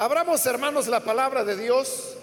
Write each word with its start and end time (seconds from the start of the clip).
Abramos, 0.00 0.46
hermanos, 0.46 0.86
la 0.86 1.00
palabra 1.00 1.44
de 1.44 1.58
Dios 1.58 2.14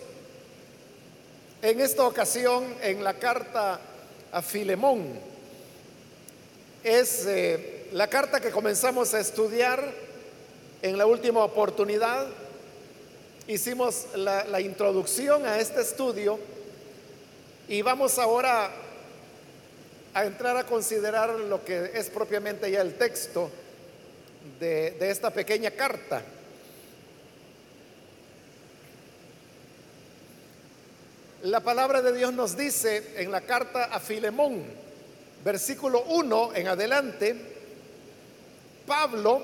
en 1.62 1.80
esta 1.80 2.08
ocasión 2.08 2.66
en 2.82 3.04
la 3.04 3.14
carta 3.14 3.80
a 4.32 4.42
Filemón. 4.42 5.08
Es 6.84 7.28
eh, 7.28 7.88
la 7.94 8.08
carta 8.08 8.40
que 8.40 8.50
comenzamos 8.50 9.14
a 9.14 9.20
estudiar 9.20 9.94
en 10.82 10.98
la 10.98 11.06
última 11.06 11.44
oportunidad. 11.44 12.26
Hicimos 13.46 14.08
la, 14.16 14.60
introducción 14.60 15.46
a 15.46 15.60
este 15.60 15.82
estudio 15.82 16.40
y 17.68 17.84
vamos 17.84 18.18
ahora 18.18 18.72
a 20.16 20.26
entrar 20.26 20.58
a 20.58 20.64
considerar 20.64 21.30
lo 21.30 21.64
que 21.64 21.92
es 21.94 22.10
propiamente 22.10 22.72
ya 22.72 22.82
el 22.82 22.96
texto 22.96 23.52
de 24.60 24.98
esta 25.00 25.30
pequeña 25.30 25.70
carta. 25.70 26.24
La 31.48 31.62
palabra 31.62 32.02
de 32.02 32.12
Dios 32.12 32.34
nos 32.34 32.58
dice 32.58 33.14
en 33.16 33.32
la 33.32 33.40
carta 33.40 33.86
a 33.86 34.02
Filemón, 34.02 34.66
versículo 35.46 36.04
1 36.10 36.52
en 36.54 36.68
adelante, 36.68 37.38
Pablo, 38.86 39.42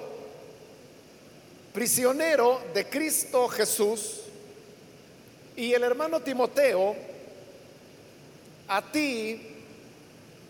prisionero 1.72 2.62
de 2.74 2.90
Cristo 2.90 3.48
Jesús, 3.48 4.20
y 5.56 5.72
el 5.72 5.82
hermano 5.82 6.20
Timoteo, 6.20 6.94
a 8.68 8.82
ti, 8.82 9.42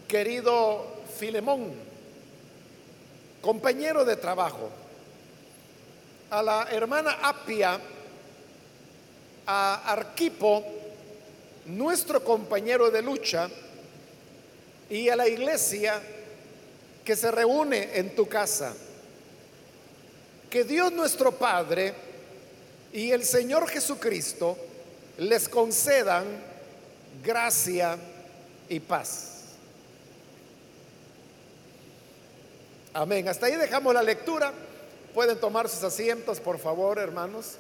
querido 0.07 1.03
Filemón, 1.19 1.71
compañero 3.43 4.03
de 4.03 4.15
trabajo, 4.15 4.71
a 6.31 6.41
la 6.41 6.67
hermana 6.71 7.19
Apia, 7.21 7.79
a 9.45 9.91
Arquipo, 9.91 10.81
nuestro 11.65 12.23
compañero 12.23 12.91
de 12.91 13.01
lucha, 13.01 13.49
y 14.89 15.09
a 15.09 15.15
la 15.15 15.27
iglesia 15.27 16.01
que 17.03 17.15
se 17.15 17.31
reúne 17.31 17.97
en 17.97 18.15
tu 18.15 18.27
casa. 18.27 18.73
Que 20.49 20.63
Dios 20.63 20.91
nuestro 20.91 21.31
Padre 21.31 21.93
y 22.91 23.11
el 23.11 23.25
Señor 23.25 23.67
Jesucristo 23.67 24.55
les 25.17 25.49
concedan 25.49 26.25
gracia 27.23 27.97
y 28.69 28.79
paz. 28.79 29.29
Amén. 32.93 33.27
Hasta 33.27 33.47
ahí 33.47 33.55
dejamos 33.55 33.93
la 33.93 34.03
lectura. 34.03 34.53
Pueden 35.13 35.39
tomar 35.39 35.67
sus 35.67 35.83
asientos, 35.83 36.39
por 36.39 36.59
favor, 36.59 36.99
hermanos. 36.99 37.55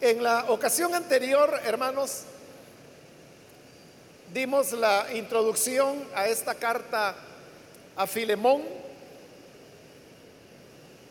En 0.00 0.22
la 0.22 0.44
ocasión 0.50 0.94
anterior, 0.94 1.58
hermanos, 1.64 2.24
dimos 4.30 4.72
la 4.72 5.06
introducción 5.14 6.04
a 6.14 6.28
esta 6.28 6.54
carta 6.54 7.14
a 7.96 8.06
Filemón 8.06 8.62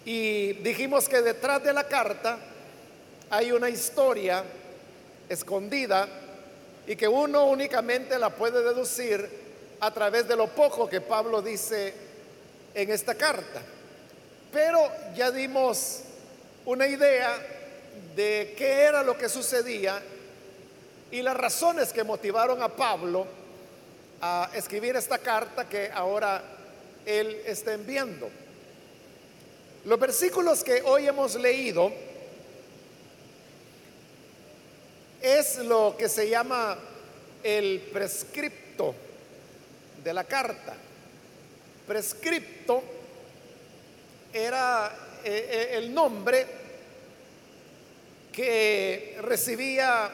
y 0.06 0.54
dijimos 0.54 1.10
que 1.10 1.24
detrás 1.24 1.64
de 1.64 1.74
la 1.74 1.86
carta 1.86 2.38
hay 3.32 3.52
una 3.52 3.70
historia 3.70 4.44
escondida 5.30 6.08
y 6.86 6.96
que 6.96 7.08
uno 7.08 7.46
únicamente 7.46 8.20
la 8.20 8.30
puede 8.30 8.64
deducir 8.64 9.28
a 9.80 9.90
través 9.90 10.28
de 10.28 10.36
lo 10.36 10.46
poco 10.50 10.88
que 10.88 11.02
Pablo 11.02 11.42
dice 11.42 11.92
en 12.76 12.92
esta 12.92 13.16
carta. 13.16 13.64
Pero 14.54 14.92
ya 15.16 15.32
dimos 15.32 16.02
una 16.66 16.86
idea 16.86 17.55
de 18.16 18.54
qué 18.58 18.82
era 18.82 19.04
lo 19.04 19.18
que 19.18 19.30
sucedía 19.30 20.02
y 21.12 21.22
las 21.22 21.38
razones 21.38 21.94
que 21.94 22.04
motivaron 22.04 22.62
a 22.62 22.70
Pablo 22.70 23.28
a 24.22 24.50
escribir 24.54 24.96
esta 24.96 25.18
carta 25.18 25.68
que 25.68 25.92
ahora 25.94 26.44
él 27.06 27.42
está 27.46 27.74
enviando. 27.74 28.30
Los 29.86 30.00
versículos 30.00 30.64
que 30.64 30.82
hoy 30.82 31.08
hemos 31.08 31.36
leído 31.36 31.92
es 35.22 35.58
lo 35.60 35.96
que 35.98 36.10
se 36.10 36.30
llama 36.30 36.78
el 37.44 37.80
prescripto 37.94 38.96
de 40.04 40.14
la 40.14 40.24
carta. 40.24 40.76
Prescripto 41.88 42.84
era 44.34 44.92
eh, 45.24 45.48
eh, 45.50 45.78
el 45.78 45.94
nombre 45.94 46.65
que 48.36 49.18
recibía 49.22 50.12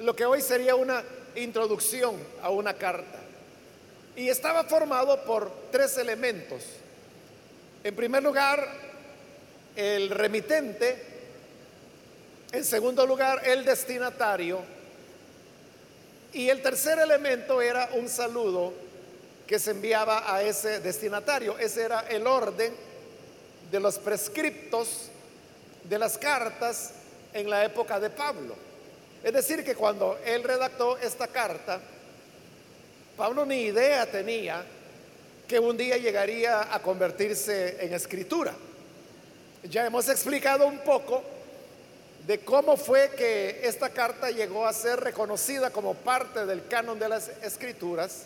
lo 0.00 0.16
que 0.16 0.24
hoy 0.24 0.40
sería 0.40 0.74
una 0.74 1.04
introducción 1.36 2.16
a 2.42 2.48
una 2.48 2.72
carta. 2.74 3.18
Y 4.16 4.30
estaba 4.30 4.64
formado 4.64 5.22
por 5.24 5.52
tres 5.70 5.98
elementos. 5.98 6.62
En 7.82 7.94
primer 7.94 8.22
lugar, 8.22 8.66
el 9.76 10.08
remitente. 10.08 10.96
En 12.52 12.64
segundo 12.64 13.06
lugar, 13.06 13.46
el 13.46 13.66
destinatario. 13.66 14.60
Y 16.32 16.48
el 16.48 16.62
tercer 16.62 16.98
elemento 16.98 17.60
era 17.60 17.90
un 17.92 18.08
saludo 18.08 18.72
que 19.46 19.58
se 19.58 19.72
enviaba 19.72 20.34
a 20.34 20.42
ese 20.42 20.80
destinatario. 20.80 21.58
Ese 21.58 21.82
era 21.82 22.00
el 22.08 22.26
orden 22.26 22.72
de 23.70 23.80
los 23.80 23.98
prescriptos 23.98 25.10
de 25.84 25.98
las 25.98 26.16
cartas 26.16 26.93
en 27.34 27.50
la 27.50 27.64
época 27.64 28.00
de 28.00 28.08
Pablo. 28.08 28.54
Es 29.22 29.32
decir, 29.32 29.64
que 29.64 29.74
cuando 29.74 30.18
él 30.24 30.42
redactó 30.42 30.96
esta 30.98 31.26
carta, 31.26 31.80
Pablo 33.16 33.44
ni 33.44 33.62
idea 33.62 34.06
tenía 34.06 34.64
que 35.46 35.58
un 35.58 35.76
día 35.76 35.96
llegaría 35.96 36.74
a 36.74 36.80
convertirse 36.80 37.84
en 37.84 37.92
escritura. 37.92 38.54
Ya 39.64 39.86
hemos 39.86 40.08
explicado 40.08 40.66
un 40.66 40.78
poco 40.78 41.22
de 42.26 42.40
cómo 42.40 42.76
fue 42.76 43.10
que 43.10 43.60
esta 43.62 43.90
carta 43.90 44.30
llegó 44.30 44.66
a 44.66 44.72
ser 44.72 45.00
reconocida 45.00 45.70
como 45.70 45.94
parte 45.94 46.46
del 46.46 46.66
canon 46.68 46.98
de 46.98 47.08
las 47.08 47.28
escrituras, 47.42 48.24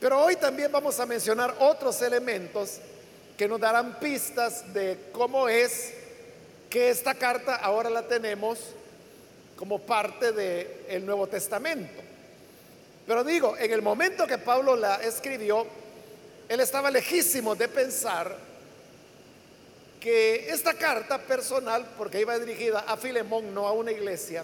pero 0.00 0.20
hoy 0.20 0.36
también 0.36 0.70
vamos 0.70 0.98
a 1.00 1.06
mencionar 1.06 1.54
otros 1.58 2.00
elementos 2.02 2.78
que 3.36 3.48
nos 3.48 3.60
darán 3.60 3.98
pistas 3.98 4.72
de 4.72 4.98
cómo 5.12 5.48
es 5.48 5.94
que 6.72 6.88
esta 6.88 7.14
carta 7.14 7.56
ahora 7.56 7.90
la 7.90 8.08
tenemos 8.08 8.58
como 9.56 9.78
parte 9.78 10.32
del 10.32 11.04
Nuevo 11.04 11.26
Testamento. 11.26 12.00
Pero 13.06 13.22
digo, 13.22 13.58
en 13.58 13.70
el 13.72 13.82
momento 13.82 14.26
que 14.26 14.38
Pablo 14.38 14.74
la 14.74 14.94
escribió, 15.02 15.66
él 16.48 16.60
estaba 16.60 16.90
lejísimo 16.90 17.54
de 17.54 17.68
pensar 17.68 18.34
que 20.00 20.48
esta 20.48 20.72
carta 20.72 21.18
personal, 21.18 21.86
porque 21.98 22.22
iba 22.22 22.38
dirigida 22.38 22.80
a 22.88 22.96
Filemón, 22.96 23.52
no 23.52 23.68
a 23.68 23.72
una 23.72 23.92
iglesia, 23.92 24.42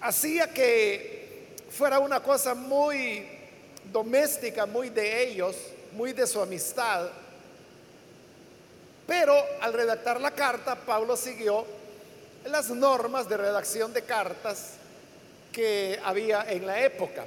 hacía 0.00 0.52
que 0.52 1.46
fuera 1.70 2.00
una 2.00 2.20
cosa 2.24 2.56
muy 2.56 3.24
doméstica, 3.92 4.66
muy 4.66 4.88
de 4.90 5.28
ellos, 5.28 5.54
muy 5.92 6.12
de 6.12 6.26
su 6.26 6.40
amistad 6.40 7.08
pero 9.08 9.42
al 9.62 9.72
redactar 9.72 10.20
la 10.20 10.32
carta, 10.32 10.76
Pablo 10.76 11.16
siguió 11.16 11.64
las 12.44 12.68
normas 12.68 13.26
de 13.26 13.38
redacción 13.38 13.90
de 13.94 14.02
cartas 14.02 14.72
que 15.50 15.98
había 16.04 16.44
en 16.46 16.66
la 16.66 16.84
época. 16.84 17.24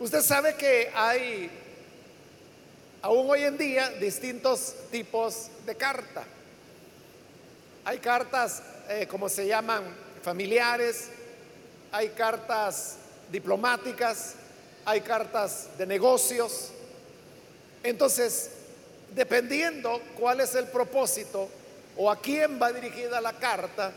Usted 0.00 0.20
sabe 0.22 0.56
que 0.56 0.90
hay, 0.92 1.48
aún 3.02 3.30
hoy 3.30 3.44
en 3.44 3.56
día, 3.56 3.88
distintos 4.00 4.74
tipos 4.90 5.46
de 5.64 5.76
carta. 5.76 6.24
Hay 7.84 7.98
cartas, 8.00 8.64
eh, 8.88 9.06
como 9.06 9.28
se 9.28 9.46
llaman, 9.46 9.84
familiares, 10.22 11.06
hay 11.92 12.08
cartas 12.08 12.96
diplomáticas, 13.30 14.34
hay 14.84 15.02
cartas 15.02 15.68
de 15.78 15.86
negocios. 15.86 16.72
Entonces, 17.84 18.55
dependiendo 19.14 20.00
cuál 20.18 20.40
es 20.40 20.54
el 20.54 20.66
propósito 20.66 21.48
o 21.96 22.10
a 22.10 22.20
quién 22.20 22.60
va 22.60 22.72
dirigida 22.72 23.20
la 23.20 23.32
carta, 23.34 23.92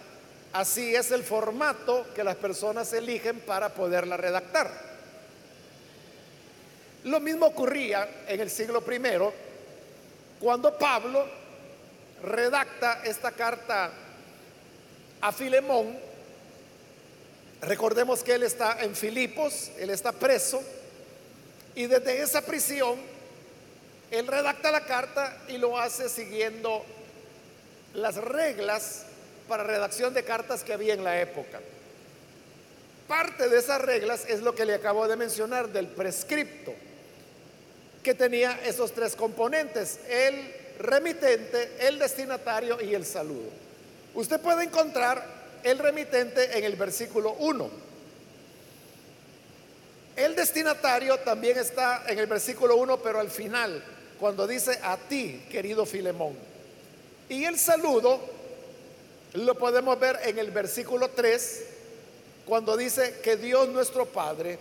así 0.54 0.96
es 0.96 1.12
el 1.12 1.24
formato 1.24 2.08
que 2.16 2.24
las 2.24 2.36
personas 2.36 2.92
eligen 2.94 3.40
para 3.42 3.70
poderla 3.70 4.18
redactar. 4.18 4.90
Lo 7.04 7.20
mismo 7.20 7.46
ocurría 7.46 8.08
en 8.28 8.40
el 8.40 8.50
siglo 8.50 8.84
I, 8.92 9.02
cuando 10.40 10.78
Pablo 10.78 11.26
redacta 12.24 13.02
esta 13.04 13.32
carta 13.32 13.92
a 15.22 15.32
Filemón. 15.32 15.98
Recordemos 17.62 18.24
que 18.24 18.34
él 18.34 18.44
está 18.44 18.82
en 18.82 18.96
Filipos, 18.96 19.72
él 19.78 19.90
está 19.90 20.12
preso, 20.12 20.62
Y 21.76 21.86
desde 21.86 22.22
esa 22.22 22.42
prisión, 22.42 23.00
él 24.12 24.28
redacta 24.28 24.72
la 24.72 24.86
carta 24.86 25.38
y 25.48 25.58
lo 25.58 25.80
hace 25.80 26.10
siguiendo 26.10 26.84
las 27.94 28.16
reglas 28.16 29.04
para 29.48 29.64
redacción 29.64 30.14
de 30.14 30.24
cartas 30.24 30.64
que 30.64 30.74
había 30.74 30.94
en 30.94 31.04
la 31.04 31.20
época. 31.22 31.60
Parte 33.08 33.50
de 33.50 33.58
esas 33.58 33.82
reglas 33.82 34.26
es 34.28 34.42
lo 34.42 34.54
que 34.54 34.66
le 34.66 34.76
acabo 34.76 35.08
de 35.08 35.16
mencionar 35.16 35.70
del 35.70 35.88
prescripto, 35.88 36.74
que 38.04 38.14
tenía 38.14 38.60
esos 38.64 38.94
tres 38.94 39.16
componentes, 39.16 40.00
el 40.08 40.54
remitente, 40.80 41.72
el 41.80 42.00
destinatario 42.00 42.82
y 42.82 42.94
el 42.94 43.06
saludo. 43.06 43.50
Usted 44.14 44.40
puede 44.40 44.64
encontrar 44.64 45.24
el 45.64 45.78
remitente 45.80 46.58
en 46.58 46.64
el 46.64 46.76
versículo 46.76 47.34
1. 47.34 47.70
El 50.16 50.36
destinatario 50.36 51.18
también 51.20 51.58
está 51.58 52.04
en 52.08 52.20
el 52.20 52.28
versículo 52.28 52.76
1, 52.76 52.98
pero 52.98 53.20
al 53.20 53.30
final, 53.30 53.84
cuando 54.20 54.46
dice 54.46 54.80
a 54.84 54.98
ti, 54.98 55.46
querido 55.50 55.86
Filemón. 55.86 56.34
Y 57.30 57.46
el 57.46 57.58
saludo 57.58 58.20
lo 59.34 59.56
podemos 59.56 60.00
ver 60.00 60.20
en 60.24 60.40
el 60.40 60.52
versículo 60.52 61.10
3, 61.10 61.66
cuando 62.46 62.76
dice 62.76 63.20
que 63.24 63.38
Dios 63.38 63.70
nuestro 63.70 64.06
Padre 64.06 64.58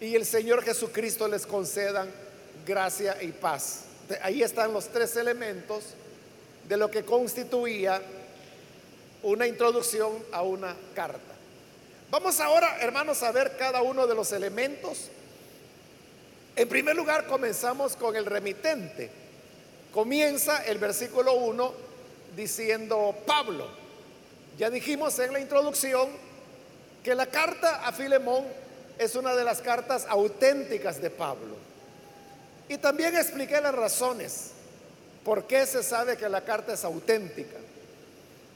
y 0.00 0.14
el 0.14 0.26
Señor 0.26 0.62
Jesucristo 0.62 1.26
les 1.26 1.46
concedan 1.46 2.10
gracia 2.66 3.22
y 3.22 3.32
paz. 3.32 3.84
Ahí 4.22 4.42
están 4.42 4.72
los 4.72 4.88
tres 4.88 5.16
elementos 5.16 5.84
de 6.68 6.76
lo 6.76 6.90
que 6.90 7.04
constituía 7.04 8.02
una 9.22 9.46
introducción 9.46 10.12
a 10.30 10.42
una 10.42 10.76
carta. 10.94 11.20
Vamos 12.10 12.38
ahora, 12.38 12.78
hermanos, 12.80 13.22
a 13.22 13.32
ver 13.32 13.56
cada 13.56 13.82
uno 13.82 14.06
de 14.06 14.14
los 14.14 14.30
elementos. 14.32 15.10
En 16.56 16.70
primer 16.70 16.96
lugar, 16.96 17.26
comenzamos 17.26 17.96
con 17.96 18.16
el 18.16 18.24
remitente. 18.24 19.10
Comienza 19.92 20.64
el 20.64 20.78
versículo 20.78 21.34
1 21.34 21.72
diciendo 22.34 23.14
Pablo. 23.26 23.68
Ya 24.56 24.70
dijimos 24.70 25.18
en 25.18 25.34
la 25.34 25.40
introducción 25.40 26.08
que 27.04 27.14
la 27.14 27.26
carta 27.26 27.86
a 27.86 27.92
Filemón 27.92 28.46
es 28.98 29.14
una 29.16 29.34
de 29.34 29.44
las 29.44 29.60
cartas 29.60 30.06
auténticas 30.08 31.02
de 31.02 31.10
Pablo. 31.10 31.56
Y 32.70 32.78
también 32.78 33.14
expliqué 33.14 33.60
las 33.60 33.74
razones 33.74 34.52
por 35.26 35.44
qué 35.44 35.66
se 35.66 35.82
sabe 35.82 36.16
que 36.16 36.28
la 36.30 36.40
carta 36.40 36.72
es 36.72 36.84
auténtica. 36.84 37.58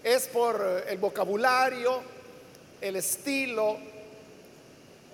Es 0.03 0.27
por 0.27 0.85
el 0.89 0.97
vocabulario, 0.97 2.01
el 2.81 2.97
estilo, 2.97 3.77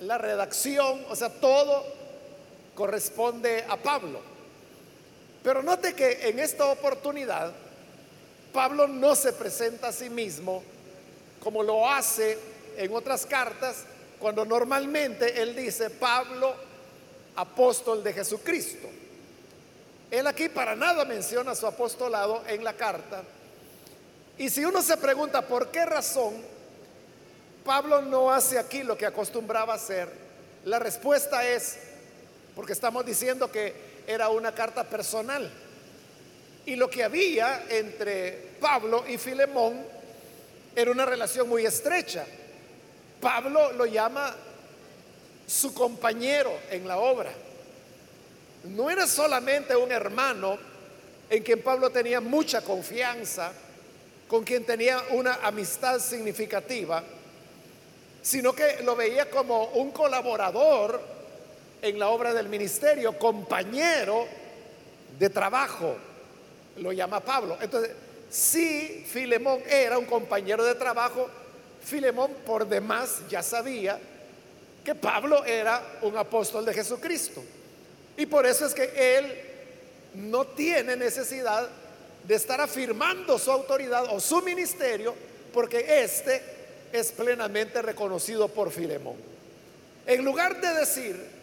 la 0.02 0.18
redacción, 0.18 1.04
o 1.08 1.16
sea, 1.16 1.30
todo 1.30 1.95
corresponde 2.76 3.64
a 3.68 3.76
Pablo. 3.76 4.20
Pero 5.42 5.62
note 5.64 5.94
que 5.94 6.28
en 6.28 6.38
esta 6.38 6.66
oportunidad 6.66 7.52
Pablo 8.52 8.86
no 8.86 9.16
se 9.16 9.32
presenta 9.32 9.88
a 9.88 9.92
sí 9.92 10.08
mismo 10.08 10.62
como 11.42 11.62
lo 11.62 11.88
hace 11.88 12.38
en 12.76 12.94
otras 12.94 13.26
cartas 13.26 13.84
cuando 14.18 14.44
normalmente 14.44 15.42
él 15.42 15.54
dice 15.54 15.90
Pablo, 15.90 16.54
apóstol 17.36 18.02
de 18.02 18.12
Jesucristo. 18.12 18.88
Él 20.10 20.26
aquí 20.26 20.48
para 20.48 20.74
nada 20.74 21.04
menciona 21.04 21.54
su 21.54 21.66
apostolado 21.66 22.42
en 22.46 22.64
la 22.64 22.74
carta. 22.74 23.22
Y 24.38 24.50
si 24.50 24.64
uno 24.64 24.82
se 24.82 24.96
pregunta 24.96 25.42
por 25.42 25.68
qué 25.68 25.84
razón 25.84 26.34
Pablo 27.64 28.02
no 28.02 28.32
hace 28.32 28.58
aquí 28.58 28.82
lo 28.82 28.96
que 28.96 29.06
acostumbraba 29.06 29.74
hacer, 29.74 30.10
la 30.64 30.78
respuesta 30.78 31.46
es 31.46 31.78
porque 32.56 32.72
estamos 32.72 33.04
diciendo 33.04 33.52
que 33.52 33.74
era 34.06 34.30
una 34.30 34.52
carta 34.52 34.82
personal. 34.82 35.48
Y 36.64 36.74
lo 36.74 36.88
que 36.88 37.04
había 37.04 37.66
entre 37.68 38.54
Pablo 38.58 39.04
y 39.06 39.18
Filemón 39.18 39.84
era 40.74 40.90
una 40.90 41.04
relación 41.04 41.50
muy 41.50 41.66
estrecha. 41.66 42.24
Pablo 43.20 43.72
lo 43.72 43.84
llama 43.84 44.34
su 45.46 45.74
compañero 45.74 46.50
en 46.70 46.88
la 46.88 46.96
obra. 46.96 47.30
No 48.64 48.88
era 48.88 49.06
solamente 49.06 49.76
un 49.76 49.92
hermano 49.92 50.58
en 51.28 51.42
quien 51.42 51.62
Pablo 51.62 51.90
tenía 51.90 52.22
mucha 52.22 52.62
confianza, 52.62 53.52
con 54.28 54.44
quien 54.44 54.64
tenía 54.64 55.02
una 55.10 55.40
amistad 55.42 56.00
significativa, 56.00 57.04
sino 58.22 58.54
que 58.54 58.82
lo 58.82 58.96
veía 58.96 59.28
como 59.28 59.66
un 59.74 59.90
colaborador 59.90 61.15
en 61.88 61.98
la 61.98 62.08
obra 62.08 62.34
del 62.34 62.48
ministerio, 62.48 63.18
compañero 63.18 64.26
de 65.18 65.30
trabajo, 65.30 65.96
lo 66.78 66.92
llama 66.92 67.20
Pablo. 67.20 67.56
Entonces, 67.60 67.92
si 68.28 69.04
Filemón 69.08 69.60
era 69.68 69.98
un 69.98 70.06
compañero 70.06 70.64
de 70.64 70.74
trabajo, 70.74 71.28
Filemón 71.82 72.32
por 72.44 72.66
demás 72.66 73.22
ya 73.28 73.42
sabía 73.42 73.98
que 74.84 74.94
Pablo 74.94 75.44
era 75.44 75.98
un 76.02 76.16
apóstol 76.16 76.64
de 76.64 76.74
Jesucristo. 76.74 77.42
Y 78.16 78.26
por 78.26 78.46
eso 78.46 78.66
es 78.66 78.74
que 78.74 79.18
él 79.18 79.32
no 80.14 80.46
tiene 80.46 80.96
necesidad 80.96 81.68
de 82.24 82.34
estar 82.34 82.60
afirmando 82.60 83.38
su 83.38 83.50
autoridad 83.50 84.06
o 84.10 84.20
su 84.20 84.42
ministerio, 84.42 85.14
porque 85.52 86.02
este 86.02 86.42
es 86.92 87.12
plenamente 87.12 87.80
reconocido 87.82 88.48
por 88.48 88.70
Filemón. 88.70 89.16
En 90.06 90.24
lugar 90.24 90.60
de 90.60 90.74
decir 90.74 91.35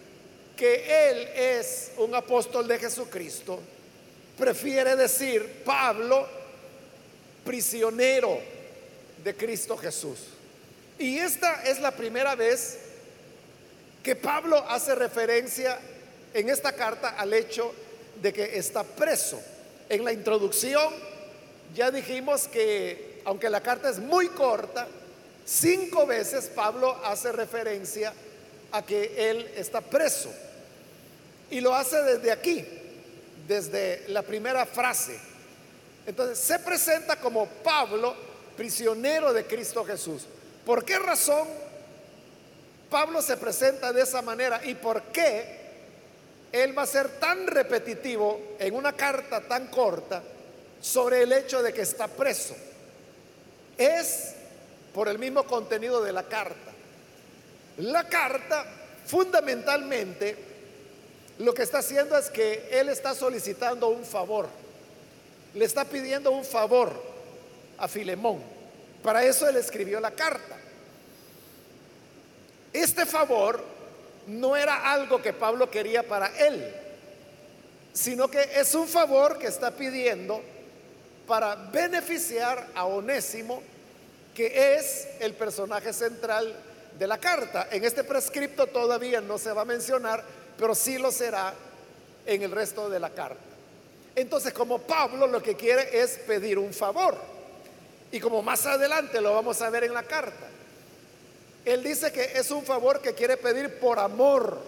que 0.55 1.09
él 1.09 1.27
es 1.35 1.91
un 1.97 2.13
apóstol 2.13 2.67
de 2.67 2.79
Jesucristo, 2.79 3.59
prefiere 4.37 4.95
decir 4.95 5.63
Pablo, 5.65 6.27
prisionero 7.43 8.39
de 9.23 9.35
Cristo 9.35 9.77
Jesús. 9.77 10.19
Y 10.97 11.17
esta 11.17 11.63
es 11.63 11.79
la 11.79 11.91
primera 11.91 12.35
vez 12.35 12.77
que 14.01 14.15
Pablo 14.15 14.57
hace 14.69 14.95
referencia 14.95 15.79
en 16.33 16.49
esta 16.49 16.73
carta 16.73 17.09
al 17.09 17.33
hecho 17.33 17.73
de 18.21 18.33
que 18.33 18.57
está 18.57 18.83
preso. 18.83 19.41
En 19.89 20.03
la 20.03 20.13
introducción 20.13 20.93
ya 21.73 21.89
dijimos 21.89 22.47
que, 22.47 23.21
aunque 23.25 23.49
la 23.49 23.61
carta 23.61 23.89
es 23.89 23.99
muy 23.99 24.27
corta, 24.29 24.87
cinco 25.45 26.05
veces 26.05 26.45
Pablo 26.53 26.97
hace 27.03 27.31
referencia 27.31 28.13
a 28.71 28.83
que 28.85 29.29
él 29.29 29.51
está 29.55 29.81
preso. 29.81 30.33
Y 31.53 31.61
lo 31.61 31.75
hace 31.75 32.01
desde 32.01 32.31
aquí, 32.31 32.65
desde 33.47 34.05
la 34.07 34.23
primera 34.23 34.65
frase. 34.65 35.19
Entonces 36.03 36.39
se 36.39 36.57
presenta 36.57 37.17
como 37.17 37.45
Pablo, 37.45 38.15
prisionero 38.57 39.31
de 39.31 39.45
Cristo 39.45 39.85
Jesús. 39.85 40.23
¿Por 40.65 40.83
qué 40.83 40.97
razón 40.97 41.47
Pablo 42.89 43.21
se 43.21 43.37
presenta 43.37 43.93
de 43.93 44.01
esa 44.01 44.23
manera 44.23 44.61
y 44.65 44.73
por 44.73 45.03
qué 45.03 45.59
él 46.51 46.75
va 46.75 46.81
a 46.81 46.87
ser 46.87 47.19
tan 47.19 47.45
repetitivo 47.45 48.55
en 48.57 48.73
una 48.73 48.93
carta 48.93 49.41
tan 49.41 49.67
corta 49.67 50.23
sobre 50.81 51.21
el 51.21 51.33
hecho 51.33 51.61
de 51.61 51.71
que 51.71 51.83
está 51.83 52.07
preso? 52.07 52.55
Es 53.77 54.33
por 54.91 55.07
el 55.07 55.19
mismo 55.19 55.43
contenido 55.43 56.03
de 56.03 56.13
la 56.13 56.23
carta. 56.23 56.71
La 57.77 58.07
carta 58.09 58.65
fundamentalmente 59.05 60.52
lo 61.39 61.53
que 61.53 61.63
está 61.63 61.79
haciendo 61.79 62.17
es 62.17 62.29
que 62.29 62.69
él 62.71 62.89
está 62.89 63.13
solicitando 63.15 63.89
un 63.89 64.05
favor. 64.05 64.47
Le 65.53 65.65
está 65.65 65.85
pidiendo 65.85 66.31
un 66.31 66.45
favor 66.45 66.93
a 67.77 67.87
Filemón. 67.87 68.41
Para 69.01 69.23
eso 69.23 69.47
él 69.47 69.57
escribió 69.57 69.99
la 69.99 70.11
carta. 70.11 70.57
Este 72.71 73.05
favor 73.05 73.63
no 74.27 74.55
era 74.55 74.91
algo 74.91 75.21
que 75.21 75.33
Pablo 75.33 75.69
quería 75.69 76.03
para 76.03 76.27
él, 76.37 76.73
sino 77.93 78.27
que 78.29 78.49
es 78.55 78.73
un 78.73 78.87
favor 78.87 79.37
que 79.37 79.47
está 79.47 79.71
pidiendo 79.71 80.41
para 81.27 81.55
beneficiar 81.55 82.67
a 82.73 82.85
Onésimo, 82.85 83.61
que 84.33 84.75
es 84.75 85.07
el 85.19 85.33
personaje 85.33 85.93
central 85.93 86.55
de 86.97 87.07
la 87.07 87.17
carta. 87.17 87.67
En 87.71 87.83
este 87.83 88.03
prescripto 88.03 88.67
todavía 88.67 89.21
no 89.21 89.37
se 89.37 89.51
va 89.51 89.61
a 89.61 89.65
mencionar, 89.65 90.23
pero 90.57 90.75
sí 90.75 90.97
lo 90.97 91.11
será 91.11 91.53
en 92.25 92.41
el 92.41 92.51
resto 92.51 92.89
de 92.89 92.99
la 92.99 93.09
carta. 93.09 93.41
Entonces, 94.15 94.53
como 94.53 94.79
Pablo 94.79 95.27
lo 95.27 95.41
que 95.41 95.55
quiere 95.55 96.01
es 96.01 96.19
pedir 96.19 96.57
un 96.59 96.73
favor. 96.73 97.17
Y 98.11 98.19
como 98.19 98.43
más 98.43 98.65
adelante 98.65 99.19
lo 99.21 99.33
vamos 99.33 99.61
a 99.61 99.69
ver 99.69 99.85
en 99.85 99.93
la 99.93 100.03
carta, 100.03 100.47
él 101.65 101.81
dice 101.81 102.11
que 102.11 102.37
es 102.37 102.51
un 102.51 102.63
favor 102.63 103.01
que 103.01 103.13
quiere 103.13 103.37
pedir 103.37 103.79
por 103.79 103.97
amor. 103.97 104.59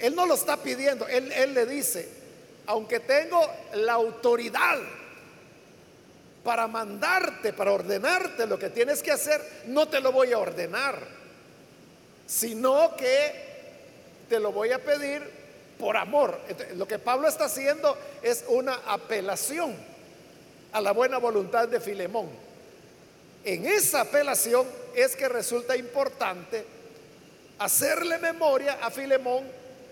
Él 0.00 0.14
no 0.14 0.24
lo 0.26 0.34
está 0.34 0.56
pidiendo, 0.56 1.06
él, 1.06 1.30
él 1.32 1.52
le 1.54 1.66
dice, 1.66 2.08
aunque 2.66 3.00
tengo 3.00 3.40
la 3.74 3.94
autoridad 3.94 4.78
para 6.44 6.66
mandarte, 6.66 7.52
para 7.52 7.72
ordenarte 7.72 8.46
lo 8.46 8.58
que 8.58 8.70
tienes 8.70 9.02
que 9.02 9.12
hacer, 9.12 9.42
no 9.66 9.88
te 9.88 10.00
lo 10.00 10.12
voy 10.12 10.32
a 10.32 10.38
ordenar, 10.38 10.98
sino 12.26 12.94
que 12.96 13.47
te 14.28 14.38
lo 14.38 14.52
voy 14.52 14.72
a 14.72 14.78
pedir 14.78 15.22
por 15.78 15.96
amor. 15.96 16.38
lo 16.74 16.86
que 16.86 16.98
Pablo 16.98 17.28
está 17.28 17.44
haciendo 17.44 17.96
es 18.22 18.44
una 18.48 18.74
apelación 18.86 19.74
a 20.72 20.80
la 20.80 20.92
buena 20.92 21.18
voluntad 21.18 21.68
de 21.68 21.80
Filemón. 21.80 22.28
En 23.44 23.66
esa 23.66 24.02
apelación 24.02 24.66
es 24.94 25.16
que 25.16 25.28
resulta 25.28 25.76
importante 25.76 26.64
hacerle 27.58 28.18
memoria 28.18 28.78
a 28.82 28.90
Filemón 28.90 29.44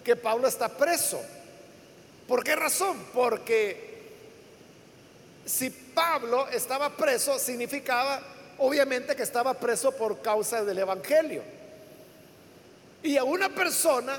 que 0.05 0.16
Pablo 0.16 0.49
está 0.49 0.69
preso. 0.69 1.21
¿Por 2.28 2.43
qué 2.43 2.57
razón? 2.57 2.97
Porque 3.14 3.97
si 5.45 5.71
Pablo 5.71 6.49
estaba 6.49 6.90
preso, 6.90 7.38
significaba 7.38 8.21
obviamente 8.59 9.14
que 9.14 9.23
estaba 9.23 9.55
preso 9.55 9.93
por 9.93 10.21
causa 10.21 10.64
del 10.64 10.78
Evangelio. 10.78 11.43
Y 13.02 13.16
a 13.16 13.24
una 13.24 13.48
persona 13.48 14.18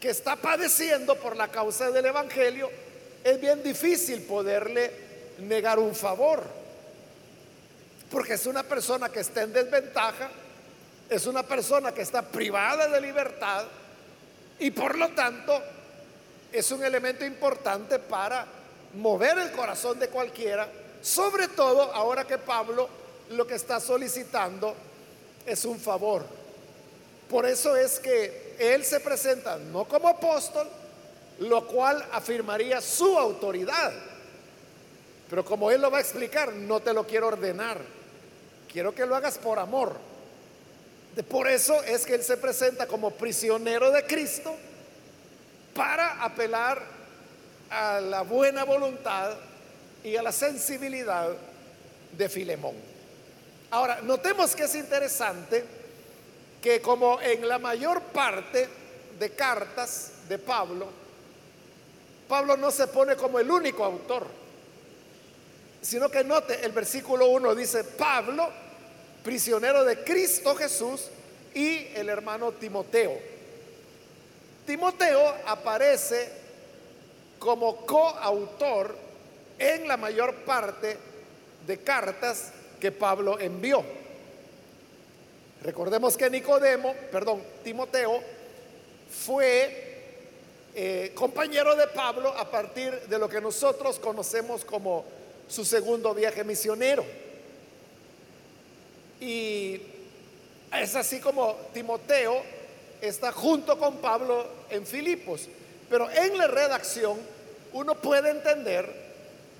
que 0.00 0.10
está 0.10 0.36
padeciendo 0.36 1.16
por 1.16 1.36
la 1.36 1.48
causa 1.48 1.90
del 1.90 2.06
Evangelio, 2.06 2.70
es 3.24 3.40
bien 3.40 3.62
difícil 3.62 4.22
poderle 4.22 4.92
negar 5.38 5.78
un 5.78 5.94
favor. 5.94 6.42
Porque 8.10 8.34
es 8.34 8.46
una 8.46 8.62
persona 8.62 9.08
que 9.08 9.20
está 9.20 9.42
en 9.42 9.52
desventaja, 9.52 10.30
es 11.08 11.26
una 11.26 11.42
persona 11.42 11.92
que 11.92 12.02
está 12.02 12.22
privada 12.22 12.88
de 12.88 13.00
libertad 13.00 13.64
y 14.58 14.70
por 14.70 14.96
lo 14.96 15.08
tanto 15.10 15.60
es 16.52 16.70
un 16.70 16.84
elemento 16.84 17.24
importante 17.24 17.98
para 17.98 18.46
mover 18.94 19.38
el 19.38 19.52
corazón 19.52 19.98
de 19.98 20.08
cualquiera, 20.08 20.68
sobre 21.02 21.48
todo 21.48 21.92
ahora 21.92 22.26
que 22.26 22.38
Pablo 22.38 22.88
lo 23.30 23.46
que 23.46 23.56
está 23.56 23.80
solicitando 23.80 24.74
es 25.44 25.64
un 25.64 25.78
favor. 25.78 26.24
Por 27.28 27.46
eso 27.46 27.76
es 27.76 27.98
que 27.98 28.54
él 28.58 28.84
se 28.84 29.00
presenta 29.00 29.58
no 29.58 29.84
como 29.84 30.08
apóstol, 30.08 30.68
lo 31.40 31.66
cual 31.66 32.04
afirmaría 32.12 32.80
su 32.80 33.18
autoridad. 33.18 33.92
Pero 35.28 35.44
como 35.44 35.70
él 35.70 35.80
lo 35.80 35.90
va 35.90 35.98
a 35.98 36.00
explicar, 36.00 36.52
no 36.52 36.80
te 36.80 36.92
lo 36.92 37.06
quiero 37.06 37.28
ordenar. 37.28 37.80
Quiero 38.72 38.94
que 38.94 39.06
lo 39.06 39.16
hagas 39.16 39.38
por 39.38 39.58
amor. 39.58 39.96
Por 41.28 41.48
eso 41.48 41.82
es 41.82 42.04
que 42.04 42.14
él 42.14 42.22
se 42.22 42.36
presenta 42.36 42.86
como 42.86 43.10
prisionero 43.10 43.90
de 43.90 44.04
Cristo 44.04 44.54
para 45.74 46.22
apelar 46.22 46.82
a 47.70 48.00
la 48.00 48.22
buena 48.22 48.64
voluntad 48.64 49.34
y 50.04 50.16
a 50.16 50.22
la 50.22 50.30
sensibilidad 50.30 51.30
de 52.16 52.28
Filemón. 52.28 52.76
Ahora, 53.70 54.00
notemos 54.02 54.54
que 54.54 54.64
es 54.64 54.74
interesante 54.74 55.64
que 56.66 56.82
como 56.82 57.20
en 57.20 57.46
la 57.46 57.60
mayor 57.60 58.02
parte 58.02 58.68
de 59.20 59.30
cartas 59.30 60.10
de 60.28 60.36
Pablo, 60.36 60.88
Pablo 62.28 62.56
no 62.56 62.72
se 62.72 62.88
pone 62.88 63.14
como 63.14 63.38
el 63.38 63.48
único 63.48 63.84
autor, 63.84 64.26
sino 65.80 66.08
que 66.08 66.24
note 66.24 66.58
el 66.66 66.72
versículo 66.72 67.28
1 67.28 67.54
dice, 67.54 67.84
Pablo, 67.84 68.50
prisionero 69.22 69.84
de 69.84 70.02
Cristo 70.02 70.56
Jesús, 70.56 71.02
y 71.54 71.86
el 71.94 72.08
hermano 72.08 72.50
Timoteo. 72.50 73.16
Timoteo 74.66 75.36
aparece 75.46 76.32
como 77.38 77.76
coautor 77.86 78.92
en 79.56 79.86
la 79.86 79.96
mayor 79.96 80.34
parte 80.38 80.98
de 81.64 81.78
cartas 81.78 82.50
que 82.80 82.90
Pablo 82.90 83.38
envió. 83.38 83.84
Recordemos 85.66 86.16
que 86.16 86.30
Nicodemo, 86.30 86.94
perdón, 87.10 87.42
Timoteo, 87.64 88.20
fue 89.10 89.96
eh, 90.76 91.10
compañero 91.12 91.74
de 91.74 91.88
Pablo 91.88 92.28
a 92.28 92.48
partir 92.48 92.92
de 93.08 93.18
lo 93.18 93.28
que 93.28 93.40
nosotros 93.40 93.98
conocemos 93.98 94.64
como 94.64 95.04
su 95.48 95.64
segundo 95.64 96.14
viaje 96.14 96.44
misionero. 96.44 97.04
Y 99.20 99.82
es 100.72 100.94
así 100.94 101.18
como 101.18 101.56
Timoteo 101.74 102.40
está 103.00 103.32
junto 103.32 103.76
con 103.76 103.96
Pablo 103.96 104.46
en 104.70 104.86
Filipos. 104.86 105.48
Pero 105.90 106.08
en 106.12 106.38
la 106.38 106.46
redacción 106.46 107.18
uno 107.72 107.96
puede 107.96 108.30
entender 108.30 108.88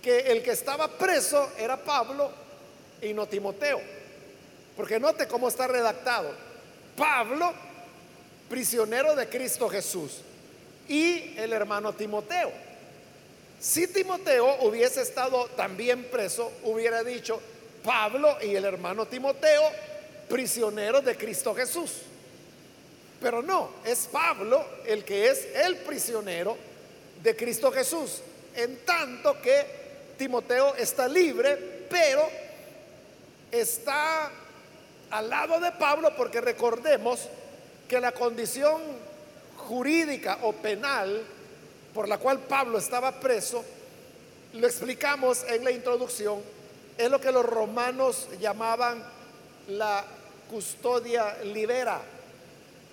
que 0.01 0.21
el 0.21 0.45
que 0.45 0.53
estaba 0.53 0.87
preso 0.87 1.51
era 1.59 1.77
Pablo 1.77 2.31
y 3.03 3.13
no 3.13 3.27
Timoteo. 3.27 3.96
Porque 4.77 5.01
note 5.01 5.27
cómo 5.27 5.49
está 5.49 5.67
redactado. 5.67 6.31
Pablo, 6.97 7.53
prisionero 8.49 9.15
de 9.15 9.29
Cristo 9.29 9.69
Jesús, 9.69 10.21
y 10.89 11.35
el 11.37 11.53
hermano 11.53 11.93
Timoteo. 11.93 12.53
Si 13.59 13.87
Timoteo 13.89 14.59
hubiese 14.63 15.03
estado 15.03 15.47
también 15.57 16.05
preso, 16.05 16.53
hubiera 16.65 17.03
dicho 17.03 17.41
Pablo 17.83 18.37
y 18.43 18.55
el 18.55 18.65
hermano 18.65 19.07
Timoteo, 19.07 19.63
prisioneros 20.29 21.05
de 21.05 21.17
Cristo 21.17 21.55
Jesús. 21.55 22.03
Pero 23.21 23.43
no, 23.43 23.71
es 23.85 24.09
Pablo 24.13 24.65
el 24.85 25.05
que 25.05 25.31
es 25.31 25.47
el 25.55 25.77
prisionero 25.77 26.57
de 27.23 27.35
Cristo 27.35 27.73
Jesús. 27.73 28.21
En 28.55 28.85
tanto 28.85 29.41
que 29.41 29.65
Timoteo 30.19 30.75
está 30.75 31.09
libre, 31.09 31.87
pero 31.89 32.29
está 33.51 34.31
al 35.11 35.31
lado 35.31 35.61
de 35.61 35.73
Pablo 35.73 36.13
porque 36.17 36.41
recordemos 36.41 37.29
que 37.89 38.01
la 38.01 38.13
condición 38.13 38.81
jurídica 39.57 40.39
o 40.43 40.53
penal 40.53 41.23
por 41.95 42.09
la 42.09 42.19
cual 42.19 42.41
Pablo 42.41 42.79
estaba 42.79 43.13
preso, 43.21 43.65
lo 44.53 44.67
explicamos 44.67 45.45
en 45.49 45.65
la 45.65 45.71
introducción, 45.71 46.41
es 46.99 47.11
lo 47.11 47.21
que 47.21 47.33
los 47.33 47.45
romanos 47.45 48.29
llamaban 48.39 49.03
la 49.69 50.05
custodia 50.51 51.39
libera, 51.45 52.01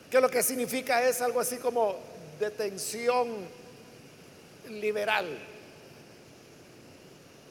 que 0.10 0.22
lo 0.22 0.30
que 0.30 0.42
significa 0.42 1.06
es 1.08 1.22
algo 1.22 1.42
así 1.42 1.58
como 1.58 1.98
detención 2.40 3.28
liberal 4.70 5.38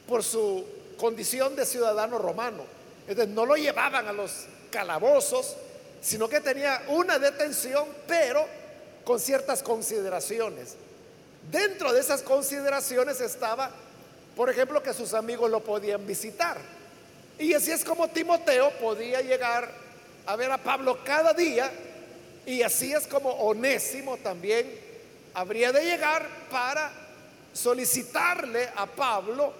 por 0.07 0.23
su 0.23 0.65
condición 0.97 1.55
de 1.55 1.65
ciudadano 1.65 2.17
romano. 2.17 2.63
Entonces 3.07 3.33
no 3.33 3.45
lo 3.45 3.55
llevaban 3.55 4.07
a 4.07 4.13
los 4.13 4.45
calabozos, 4.73 5.55
sino 6.01 6.27
que 6.27 6.41
tenía 6.41 6.81
una 6.87 7.19
detención, 7.19 7.87
pero 8.07 8.43
con 9.05 9.19
ciertas 9.19 9.61
consideraciones. 9.61 10.75
Dentro 11.51 11.93
de 11.93 11.99
esas 11.99 12.23
consideraciones 12.23 13.21
estaba, 13.21 13.69
por 14.35 14.49
ejemplo, 14.49 14.81
que 14.81 14.93
sus 14.93 15.13
amigos 15.13 15.51
lo 15.51 15.59
podían 15.59 16.07
visitar. 16.07 16.57
Y 17.37 17.53
así 17.53 17.71
es 17.71 17.85
como 17.85 18.07
Timoteo 18.07 18.71
podía 18.79 19.21
llegar 19.21 19.69
a 20.25 20.35
ver 20.35 20.51
a 20.51 20.57
Pablo 20.57 20.99
cada 21.03 21.33
día, 21.33 21.71
y 22.45 22.63
así 22.63 22.91
es 22.91 23.05
como 23.05 23.29
Onésimo 23.29 24.17
también 24.17 24.79
habría 25.35 25.71
de 25.71 25.85
llegar 25.85 26.27
para 26.49 26.91
solicitarle 27.53 28.69
a 28.75 28.87
Pablo 28.87 29.53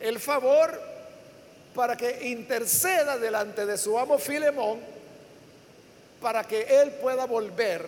el 0.00 0.18
favor 0.18 0.87
para 1.74 1.96
que 1.96 2.28
interceda 2.28 3.18
delante 3.18 3.66
de 3.66 3.78
su 3.78 3.98
amo 3.98 4.18
Filemón 4.18 4.80
para 6.20 6.44
que 6.44 6.62
él 6.80 6.92
pueda 6.92 7.26
volver 7.26 7.86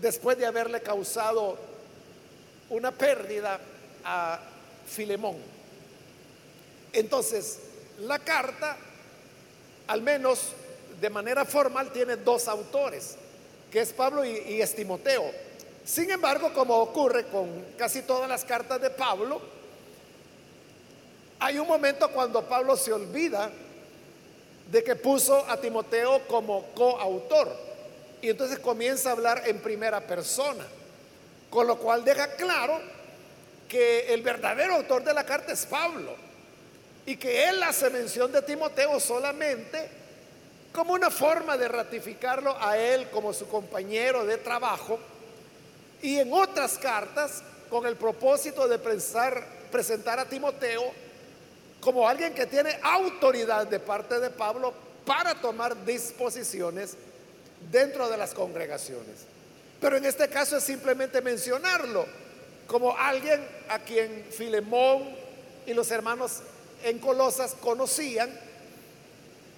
después 0.00 0.36
de 0.36 0.46
haberle 0.46 0.80
causado 0.80 1.56
una 2.70 2.90
pérdida 2.90 3.60
a 4.04 4.40
Filemón. 4.86 5.36
Entonces, 6.92 7.60
la 8.00 8.18
carta, 8.18 8.76
al 9.86 10.02
menos 10.02 10.52
de 11.00 11.10
manera 11.10 11.44
formal, 11.44 11.92
tiene 11.92 12.16
dos 12.16 12.48
autores, 12.48 13.16
que 13.70 13.80
es 13.80 13.92
Pablo 13.92 14.24
y, 14.24 14.30
y 14.30 14.60
es 14.60 14.74
Timoteo. 14.74 15.30
Sin 15.84 16.10
embargo, 16.10 16.52
como 16.52 16.76
ocurre 16.76 17.26
con 17.26 17.48
casi 17.78 18.02
todas 18.02 18.28
las 18.28 18.44
cartas 18.44 18.80
de 18.80 18.90
Pablo, 18.90 19.40
hay 21.38 21.58
un 21.58 21.68
momento 21.68 22.08
cuando 22.10 22.42
Pablo 22.42 22.76
se 22.76 22.92
olvida 22.92 23.50
de 24.70 24.82
que 24.82 24.96
puso 24.96 25.48
a 25.48 25.56
Timoteo 25.58 26.26
como 26.26 26.66
coautor. 26.74 27.54
Y 28.22 28.30
entonces 28.30 28.58
comienza 28.58 29.10
a 29.10 29.12
hablar 29.12 29.42
en 29.46 29.58
primera 29.60 30.00
persona, 30.00 30.64
con 31.50 31.66
lo 31.66 31.78
cual 31.78 32.04
deja 32.04 32.34
claro 32.36 32.80
que 33.68 34.12
el 34.12 34.22
verdadero 34.22 34.76
autor 34.76 35.04
de 35.04 35.14
la 35.14 35.24
carta 35.24 35.52
es 35.52 35.66
Pablo. 35.66 36.14
Y 37.04 37.16
que 37.16 37.48
él 37.48 37.62
hace 37.62 37.90
mención 37.90 38.32
de 38.32 38.42
Timoteo 38.42 38.98
solamente 38.98 39.88
como 40.72 40.92
una 40.92 41.10
forma 41.10 41.56
de 41.56 41.68
ratificarlo 41.68 42.56
a 42.60 42.76
él 42.76 43.08
como 43.10 43.32
su 43.32 43.46
compañero 43.46 44.24
de 44.24 44.38
trabajo. 44.38 44.98
Y 46.02 46.18
en 46.18 46.32
otras 46.32 46.78
cartas 46.78 47.42
con 47.70 47.86
el 47.86 47.96
propósito 47.96 48.66
de 48.66 48.78
presentar 48.78 50.18
a 50.18 50.24
Timoteo 50.24 51.05
como 51.80 52.08
alguien 52.08 52.34
que 52.34 52.46
tiene 52.46 52.78
autoridad 52.82 53.66
de 53.66 53.80
parte 53.80 54.18
de 54.20 54.30
Pablo 54.30 54.72
para 55.04 55.34
tomar 55.34 55.84
disposiciones 55.84 56.96
dentro 57.70 58.08
de 58.08 58.16
las 58.16 58.34
congregaciones. 58.34 59.24
Pero 59.80 59.96
en 59.96 60.04
este 60.04 60.28
caso 60.28 60.56
es 60.56 60.64
simplemente 60.64 61.20
mencionarlo 61.20 62.06
como 62.66 62.96
alguien 62.96 63.46
a 63.68 63.78
quien 63.78 64.26
Filemón 64.30 65.08
y 65.66 65.74
los 65.74 65.90
hermanos 65.90 66.40
en 66.82 66.98
Colosas 66.98 67.54
conocían 67.60 68.30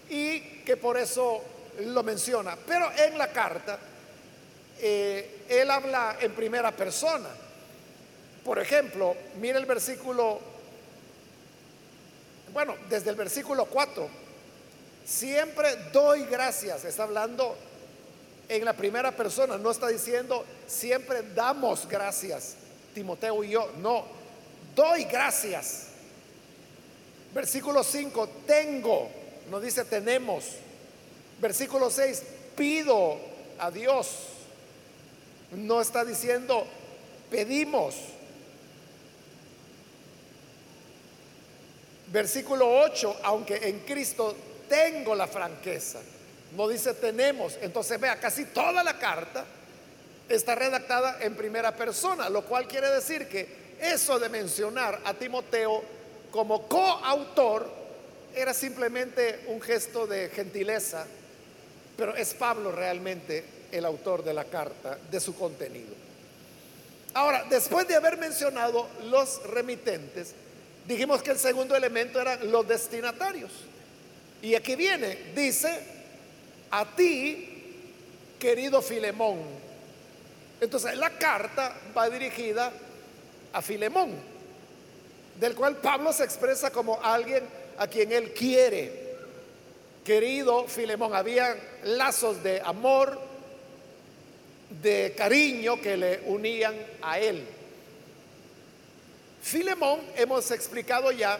y 0.08 0.40
que 0.64 0.76
por 0.76 0.98
eso 0.98 1.42
lo 1.80 2.02
menciona. 2.02 2.56
Pero 2.66 2.90
en 2.96 3.16
la 3.16 3.32
carta 3.32 3.78
eh, 4.80 5.44
él 5.48 5.70
habla 5.70 6.16
en 6.20 6.32
primera 6.32 6.72
persona. 6.72 7.28
Por 8.44 8.58
ejemplo, 8.58 9.14
mire 9.40 9.58
el 9.58 9.66
versículo, 9.66 10.40
bueno, 12.52 12.74
desde 12.88 13.10
el 13.10 13.16
versículo 13.16 13.66
4, 13.66 14.08
siempre 15.04 15.76
doy 15.92 16.24
gracias, 16.24 16.84
está 16.84 17.04
hablando 17.04 17.56
en 18.48 18.64
la 18.64 18.72
primera 18.72 19.12
persona, 19.12 19.58
no 19.58 19.70
está 19.70 19.88
diciendo 19.88 20.44
siempre 20.66 21.22
damos 21.34 21.86
gracias, 21.88 22.54
Timoteo 22.94 23.44
y 23.44 23.50
yo, 23.50 23.70
no, 23.78 24.04
doy 24.74 25.04
gracias. 25.04 25.86
Versículo 27.34 27.84
5, 27.84 28.28
tengo, 28.46 29.10
no 29.50 29.60
dice 29.60 29.84
tenemos. 29.84 30.44
Versículo 31.40 31.90
6, 31.90 32.22
pido 32.56 33.16
a 33.58 33.70
Dios. 33.70 34.08
No 35.52 35.80
está 35.80 36.04
diciendo 36.04 36.66
pedimos. 37.30 37.94
Versículo 42.10 42.80
8, 42.80 43.20
aunque 43.22 43.56
en 43.68 43.80
Cristo 43.80 44.34
tengo 44.68 45.14
la 45.14 45.26
franqueza. 45.26 46.00
No 46.56 46.68
dice 46.68 46.94
tenemos. 46.94 47.58
Entonces 47.60 48.00
vea, 48.00 48.18
casi 48.18 48.46
toda 48.46 48.82
la 48.82 48.98
carta 48.98 49.44
está 50.28 50.54
redactada 50.54 51.18
en 51.20 51.34
primera 51.34 51.74
persona, 51.74 52.28
lo 52.28 52.44
cual 52.44 52.66
quiere 52.66 52.90
decir 52.90 53.28
que 53.28 53.76
eso 53.80 54.18
de 54.18 54.28
mencionar 54.28 55.00
a 55.04 55.14
Timoteo 55.14 55.82
como 56.30 56.68
coautor 56.68 57.70
era 58.34 58.52
simplemente 58.52 59.44
un 59.48 59.60
gesto 59.60 60.06
de 60.06 60.28
gentileza, 60.28 61.06
pero 61.96 62.14
es 62.14 62.34
Pablo 62.34 62.72
realmente 62.72 63.44
el 63.72 63.84
autor 63.84 64.22
de 64.22 64.34
la 64.34 64.44
carta, 64.44 64.98
de 65.10 65.20
su 65.20 65.34
contenido. 65.34 65.94
Ahora, 67.14 67.44
después 67.48 67.88
de 67.88 67.96
haber 67.96 68.18
mencionado 68.18 68.86
los 69.04 69.42
remitentes, 69.44 70.34
dijimos 70.88 71.22
que 71.22 71.32
el 71.32 71.38
segundo 71.38 71.76
elemento 71.76 72.18
eran 72.20 72.50
los 72.50 72.66
destinatarios. 72.66 73.52
Y 74.40 74.54
aquí 74.54 74.74
viene, 74.74 75.32
dice, 75.36 75.68
a 76.70 76.86
ti, 76.96 77.74
querido 78.38 78.80
Filemón. 78.80 79.38
Entonces, 80.60 80.96
la 80.96 81.10
carta 81.10 81.76
va 81.96 82.08
dirigida 82.08 82.72
a 83.52 83.60
Filemón, 83.60 84.14
del 85.38 85.54
cual 85.54 85.76
Pablo 85.76 86.12
se 86.12 86.24
expresa 86.24 86.70
como 86.70 86.98
alguien 87.02 87.44
a 87.76 87.86
quien 87.86 88.10
él 88.10 88.32
quiere. 88.32 89.08
Querido 90.04 90.66
Filemón, 90.66 91.14
había 91.14 91.54
lazos 91.84 92.42
de 92.42 92.62
amor, 92.62 93.20
de 94.80 95.14
cariño 95.16 95.80
que 95.80 95.96
le 95.98 96.20
unían 96.26 96.74
a 97.02 97.18
él. 97.18 97.57
Filemón, 99.48 100.00
hemos 100.14 100.50
explicado 100.50 101.10
ya 101.10 101.38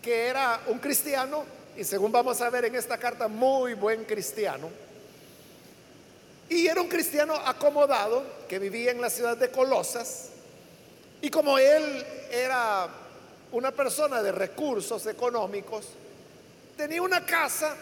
que 0.00 0.28
era 0.28 0.62
un 0.68 0.78
cristiano 0.78 1.44
y 1.76 1.84
según 1.84 2.10
vamos 2.10 2.40
a 2.40 2.48
ver 2.48 2.64
en 2.64 2.74
esta 2.74 2.96
carta, 2.96 3.28
muy 3.28 3.74
buen 3.74 4.06
cristiano. 4.06 4.70
Y 6.48 6.66
era 6.66 6.80
un 6.80 6.88
cristiano 6.88 7.34
acomodado 7.34 8.24
que 8.48 8.58
vivía 8.58 8.92
en 8.92 9.02
la 9.02 9.10
ciudad 9.10 9.36
de 9.36 9.50
Colosas. 9.50 10.30
Y 11.20 11.28
como 11.28 11.58
él 11.58 12.02
era 12.30 12.88
una 13.52 13.72
persona 13.72 14.22
de 14.22 14.32
recursos 14.32 15.04
económicos, 15.06 15.86
tenía 16.78 17.02
una 17.02 17.26
casa 17.26 17.76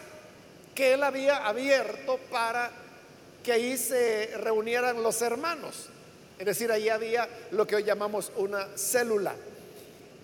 que 0.75 0.95
él 0.95 1.05
había 1.05 1.47
abierto 1.47 2.19
para 2.33 2.73
que 3.45 3.53
ahí 3.53 3.79
se 3.79 4.37
reunieran 4.39 5.05
los 5.05 5.23
hermanos. 5.23 5.91
Es 6.39 6.47
decir, 6.47 6.71
ahí 6.71 6.89
había 6.89 7.29
lo 7.51 7.67
que 7.67 7.77
hoy 7.77 7.85
llamamos 7.85 8.33
una 8.37 8.67
célula. 8.77 9.35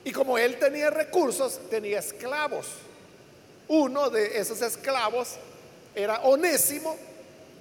Y 0.05 0.13
como 0.13 0.37
él 0.37 0.59
tenía 0.59 0.91
recursos, 0.91 1.61
tenía 1.71 2.01
esclavos. 2.01 2.67
Uno 3.69 4.11
de 4.11 4.39
esos 4.39 4.61
esclavos 4.63 5.37
era 5.95 6.21
Onésimo, 6.23 6.97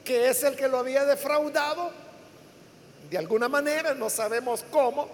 que 0.03 0.29
es 0.29 0.43
el 0.43 0.55
que 0.55 0.67
lo 0.67 0.79
había 0.79 1.05
defraudado 1.05 1.91
de 3.11 3.17
alguna 3.17 3.49
manera, 3.49 3.93
no 3.93 4.09
sabemos 4.09 4.63
cómo, 4.71 5.09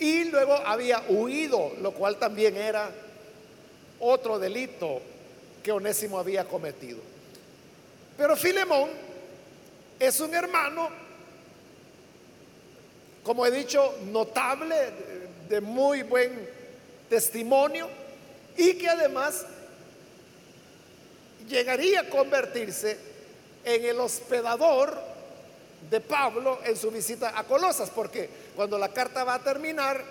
y 0.00 0.24
luego 0.24 0.54
había 0.54 1.02
huido, 1.08 1.74
lo 1.82 1.92
cual 1.92 2.16
también 2.16 2.56
era 2.56 2.90
otro 4.00 4.38
delito 4.38 5.02
que 5.62 5.70
Onésimo 5.70 6.18
había 6.18 6.46
cometido. 6.46 7.00
Pero 8.16 8.34
Filemón 8.34 8.88
es 10.00 10.18
un 10.20 10.34
hermano, 10.34 10.88
como 13.28 13.44
he 13.44 13.50
dicho, 13.50 13.94
notable, 14.06 14.74
de 15.50 15.60
muy 15.60 16.02
buen 16.02 16.48
testimonio, 17.10 17.86
y 18.56 18.72
que 18.78 18.88
además 18.88 19.44
llegaría 21.46 22.00
a 22.00 22.08
convertirse 22.08 22.96
en 23.66 23.84
el 23.84 24.00
hospedador 24.00 24.98
de 25.90 26.00
Pablo 26.00 26.60
en 26.64 26.74
su 26.74 26.90
visita 26.90 27.38
a 27.38 27.44
Colosas, 27.44 27.90
porque 27.90 28.30
cuando 28.56 28.78
la 28.78 28.88
carta 28.94 29.24
va 29.24 29.34
a 29.34 29.44
terminar, 29.44 30.02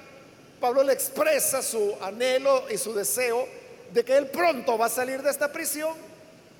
Pablo 0.61 0.83
le 0.83 0.93
expresa 0.93 1.63
su 1.63 1.95
anhelo 1.99 2.65
y 2.69 2.77
su 2.77 2.93
deseo 2.93 3.47
de 3.93 4.05
que 4.05 4.15
él 4.15 4.27
pronto 4.27 4.77
va 4.77 4.85
a 4.85 4.89
salir 4.89 5.23
de 5.23 5.31
esta 5.31 5.51
prisión, 5.51 5.95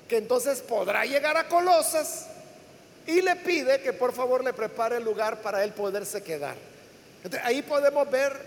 que 0.08 0.16
entonces 0.16 0.60
podrá 0.62 1.04
llegar 1.04 1.36
a 1.36 1.46
Colosas 1.46 2.26
y 3.08 3.22
le 3.22 3.36
pide 3.36 3.80
que 3.80 3.94
por 3.94 4.12
favor 4.12 4.44
le 4.44 4.52
prepare 4.52 4.98
el 4.98 5.02
lugar 5.02 5.40
para 5.40 5.64
él 5.64 5.72
poderse 5.72 6.22
quedar. 6.22 6.56
ahí 7.42 7.62
podemos 7.62 8.08
ver 8.10 8.38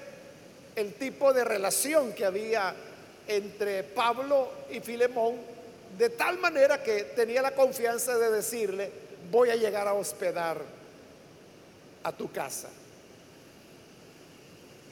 el 0.76 0.94
tipo 0.94 1.34
de 1.34 1.44
relación 1.44 2.14
que 2.14 2.26
había 2.26 2.76
entre 3.28 3.82
Pablo 3.82 4.52
y 4.70 4.80
Filemón 4.80 5.38
de 5.98 6.10
tal 6.12 6.38
manera 6.38 6.84
que 6.84 7.06
tenía 7.16 7.42
la 7.42 7.56
confianza 7.56 8.20
de 8.20 8.30
decirle, 8.30 8.92
voy 9.32 9.50
a 9.50 9.56
llegar 9.56 9.88
a 9.88 9.96
hospedar 9.96 10.62
a 12.04 12.12
tu 12.12 12.32
casa. 12.32 12.70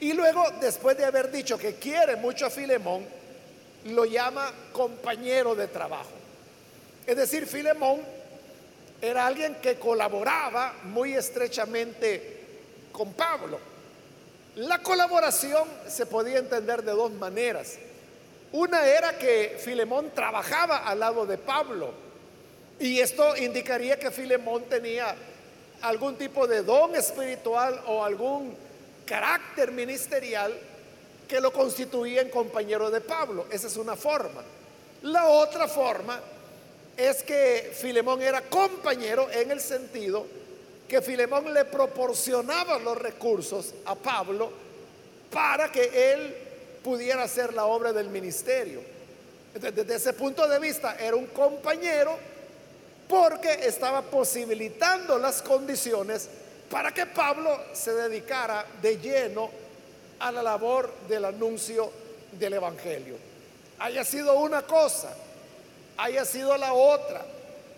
Y 0.00 0.14
luego, 0.14 0.42
después 0.60 0.98
de 0.98 1.04
haber 1.04 1.30
dicho 1.30 1.56
que 1.56 1.76
quiere 1.76 2.16
mucho 2.16 2.46
a 2.46 2.50
Filemón, 2.50 3.06
lo 3.84 4.04
llama 4.04 4.52
compañero 4.72 5.54
de 5.54 5.68
trabajo. 5.68 6.10
Es 7.06 7.16
decir, 7.16 7.46
Filemón 7.46 8.19
era 9.00 9.26
alguien 9.26 9.56
que 9.56 9.76
colaboraba 9.76 10.74
muy 10.84 11.14
estrechamente 11.14 12.40
con 12.92 13.12
Pablo. 13.14 13.58
La 14.56 14.82
colaboración 14.82 15.66
se 15.88 16.06
podía 16.06 16.38
entender 16.38 16.82
de 16.82 16.92
dos 16.92 17.10
maneras. 17.12 17.78
Una 18.52 18.84
era 18.84 19.16
que 19.16 19.58
Filemón 19.62 20.10
trabajaba 20.10 20.78
al 20.78 21.00
lado 21.00 21.24
de 21.24 21.38
Pablo. 21.38 21.92
Y 22.78 22.98
esto 22.98 23.36
indicaría 23.36 23.98
que 23.98 24.10
Filemón 24.10 24.64
tenía 24.64 25.14
algún 25.82 26.16
tipo 26.16 26.46
de 26.46 26.62
don 26.62 26.94
espiritual 26.96 27.80
o 27.86 28.04
algún 28.04 28.54
carácter 29.06 29.70
ministerial 29.72 30.52
que 31.28 31.40
lo 31.40 31.52
constituía 31.52 32.20
en 32.22 32.28
compañero 32.28 32.90
de 32.90 33.00
Pablo. 33.00 33.46
Esa 33.50 33.68
es 33.68 33.76
una 33.76 33.96
forma. 33.96 34.42
La 35.02 35.26
otra 35.28 35.68
forma 35.68 36.20
es 36.96 37.22
que 37.22 37.72
Filemón 37.74 38.22
era 38.22 38.42
compañero 38.42 39.28
en 39.30 39.50
el 39.50 39.60
sentido 39.60 40.26
que 40.88 41.00
Filemón 41.00 41.54
le 41.54 41.64
proporcionaba 41.64 42.78
los 42.78 42.98
recursos 42.98 43.74
a 43.84 43.94
Pablo 43.94 44.50
para 45.30 45.70
que 45.70 46.12
él 46.12 46.36
pudiera 46.82 47.22
hacer 47.22 47.54
la 47.54 47.66
obra 47.66 47.92
del 47.92 48.08
ministerio. 48.08 48.80
Desde 49.54 49.94
ese 49.94 50.12
punto 50.12 50.46
de 50.48 50.58
vista 50.58 50.96
era 50.98 51.16
un 51.16 51.26
compañero 51.26 52.16
porque 53.08 53.66
estaba 53.66 54.02
posibilitando 54.02 55.18
las 55.18 55.42
condiciones 55.42 56.28
para 56.70 56.92
que 56.92 57.06
Pablo 57.06 57.58
se 57.72 57.92
dedicara 57.92 58.64
de 58.80 58.96
lleno 58.98 59.50
a 60.20 60.30
la 60.30 60.42
labor 60.42 60.92
del 61.08 61.24
anuncio 61.24 61.90
del 62.32 62.54
Evangelio. 62.54 63.16
Haya 63.80 64.04
sido 64.04 64.38
una 64.38 64.62
cosa, 64.62 65.12
haya 66.00 66.24
sido 66.24 66.56
la 66.56 66.72
otra, 66.72 67.24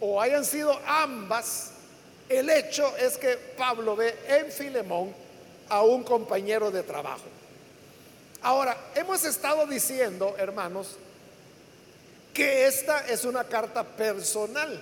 o 0.00 0.20
hayan 0.20 0.44
sido 0.44 0.78
ambas, 0.86 1.70
el 2.28 2.48
hecho 2.48 2.96
es 2.96 3.18
que 3.18 3.36
Pablo 3.36 3.96
ve 3.96 4.14
en 4.28 4.50
Filemón 4.50 5.12
a 5.68 5.82
un 5.82 6.02
compañero 6.04 6.70
de 6.70 6.82
trabajo. 6.82 7.24
Ahora, 8.42 8.76
hemos 8.94 9.24
estado 9.24 9.66
diciendo, 9.66 10.34
hermanos, 10.38 10.96
que 12.32 12.66
esta 12.66 13.06
es 13.08 13.24
una 13.24 13.44
carta 13.44 13.84
personal. 13.84 14.80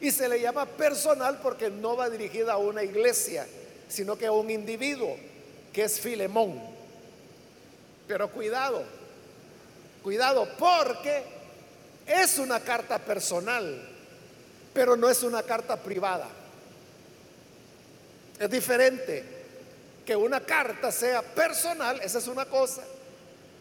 Y 0.00 0.10
se 0.10 0.28
le 0.28 0.40
llama 0.40 0.64
personal 0.64 1.38
porque 1.42 1.68
no 1.68 1.96
va 1.96 2.08
dirigida 2.08 2.54
a 2.54 2.58
una 2.58 2.82
iglesia, 2.82 3.46
sino 3.88 4.16
que 4.16 4.26
a 4.26 4.32
un 4.32 4.50
individuo, 4.50 5.16
que 5.72 5.84
es 5.84 6.00
Filemón. 6.00 6.58
Pero 8.06 8.30
cuidado, 8.30 8.82
cuidado, 10.02 10.48
porque 10.58 11.39
es 12.10 12.38
una 12.38 12.60
carta 12.60 12.98
personal, 12.98 13.88
pero 14.74 14.96
no 14.96 15.08
es 15.08 15.22
una 15.22 15.42
carta 15.42 15.76
privada. 15.76 16.26
Es 18.38 18.50
diferente 18.50 19.24
que 20.04 20.16
una 20.16 20.40
carta 20.40 20.90
sea 20.90 21.22
personal, 21.22 22.00
esa 22.02 22.18
es 22.18 22.26
una 22.26 22.46
cosa, 22.46 22.82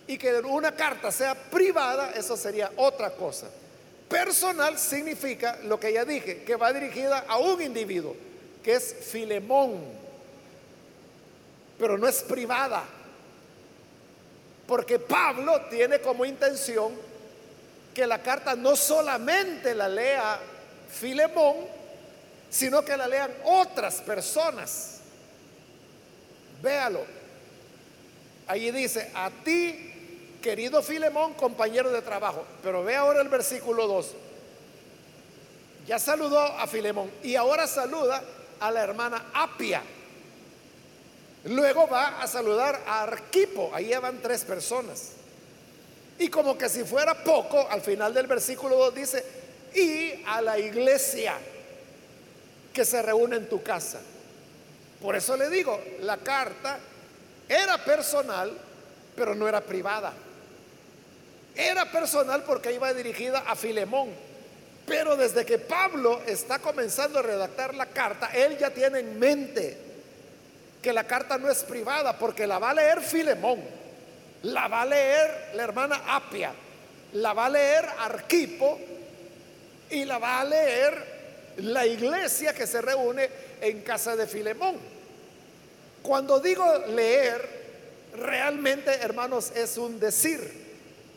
y 0.07 0.17
que 0.17 0.33
una 0.39 0.75
carta 0.75 1.11
sea 1.11 1.35
privada, 1.35 2.11
eso 2.15 2.35
sería 2.35 2.71
otra 2.77 3.11
cosa. 3.11 3.47
Personal 4.07 4.79
significa 4.79 5.59
lo 5.65 5.79
que 5.79 5.93
ya 5.93 6.03
dije, 6.03 6.43
que 6.43 6.55
va 6.55 6.73
dirigida 6.73 7.25
a 7.27 7.37
un 7.37 7.61
individuo, 7.61 8.15
que 8.63 8.73
es 8.73 8.95
Filemón, 9.11 9.83
pero 11.77 11.97
no 11.97 12.07
es 12.07 12.23
privada, 12.23 12.83
porque 14.65 14.97
Pablo 14.97 15.61
tiene 15.69 15.99
como 15.99 16.25
intención 16.25 17.08
que 17.93 18.05
la 18.07 18.21
carta 18.21 18.55
no 18.55 18.75
solamente 18.75 19.75
la 19.75 19.87
lea 19.87 20.39
Filemón, 20.89 21.57
sino 22.49 22.83
que 22.83 22.97
la 22.97 23.07
lean 23.07 23.31
otras 23.43 24.01
personas. 24.01 24.99
Véalo. 26.61 27.05
Allí 28.47 28.71
dice, 28.71 29.11
a 29.13 29.29
ti 29.43 30.39
querido 30.41 30.81
Filemón, 30.81 31.33
compañero 31.33 31.91
de 31.91 32.01
trabajo. 32.01 32.45
Pero 32.63 32.83
ve 32.83 32.95
ahora 32.95 33.21
el 33.21 33.29
versículo 33.29 33.87
2. 33.87 34.15
Ya 35.87 35.99
saludó 35.99 36.39
a 36.39 36.67
Filemón 36.67 37.11
y 37.23 37.35
ahora 37.35 37.67
saluda 37.67 38.23
a 38.59 38.71
la 38.71 38.81
hermana 38.81 39.25
Apia. 39.33 39.81
Luego 41.45 41.87
va 41.87 42.21
a 42.21 42.27
saludar 42.27 42.83
a 42.85 43.03
Arquipo, 43.03 43.71
ahí 43.73 43.93
van 43.93 44.21
tres 44.21 44.43
personas. 44.43 45.13
Y 46.19 46.27
como 46.27 46.57
que 46.57 46.69
si 46.69 46.83
fuera 46.83 47.15
poco, 47.23 47.67
al 47.69 47.81
final 47.81 48.13
del 48.13 48.27
versículo 48.27 48.75
2 48.75 48.95
dice, 48.95 49.25
y 49.73 50.23
a 50.25 50.41
la 50.41 50.59
iglesia 50.59 51.35
que 52.73 52.85
se 52.85 53.01
reúne 53.01 53.37
en 53.37 53.49
tu 53.49 53.63
casa. 53.63 53.99
Por 55.01 55.15
eso 55.15 55.37
le 55.37 55.49
digo, 55.49 55.81
la 56.01 56.17
carta 56.17 56.77
era 57.47 57.77
personal, 57.83 58.51
pero 59.15 59.33
no 59.33 59.47
era 59.47 59.61
privada. 59.61 60.13
Era 61.55 61.89
personal 61.91 62.43
porque 62.43 62.73
iba 62.73 62.93
dirigida 62.93 63.43
a 63.47 63.55
Filemón. 63.55 64.09
Pero 64.85 65.15
desde 65.15 65.45
que 65.45 65.57
Pablo 65.57 66.21
está 66.25 66.59
comenzando 66.59 67.19
a 67.19 67.21
redactar 67.21 67.75
la 67.75 67.85
carta, 67.85 68.31
él 68.33 68.57
ya 68.57 68.71
tiene 68.71 68.99
en 68.99 69.19
mente 69.19 69.77
que 70.81 70.91
la 70.93 71.05
carta 71.05 71.37
no 71.37 71.49
es 71.49 71.63
privada 71.63 72.17
porque 72.17 72.47
la 72.47 72.59
va 72.59 72.71
a 72.71 72.73
leer 72.73 73.01
Filemón, 73.01 73.61
la 74.43 74.67
va 74.67 74.81
a 74.81 74.85
leer 74.85 75.51
la 75.55 75.63
hermana 75.63 76.01
Apia, 76.07 76.53
la 77.13 77.33
va 77.33 77.47
a 77.47 77.49
leer 77.49 77.85
Arquipo 77.99 78.79
y 79.89 80.05
la 80.05 80.17
va 80.17 80.39
a 80.39 80.45
leer 80.45 81.19
la 81.57 81.85
iglesia 81.85 82.53
que 82.53 82.67
se 82.67 82.81
reúne 82.81 83.29
en 83.61 83.81
casa 83.81 84.15
de 84.15 84.27
Filemón. 84.27 84.77
Cuando 86.01 86.39
digo 86.39 86.65
leer, 86.87 87.59
realmente, 88.15 88.91
hermanos, 88.91 89.51
es 89.55 89.77
un 89.77 89.99
decir 89.99 90.39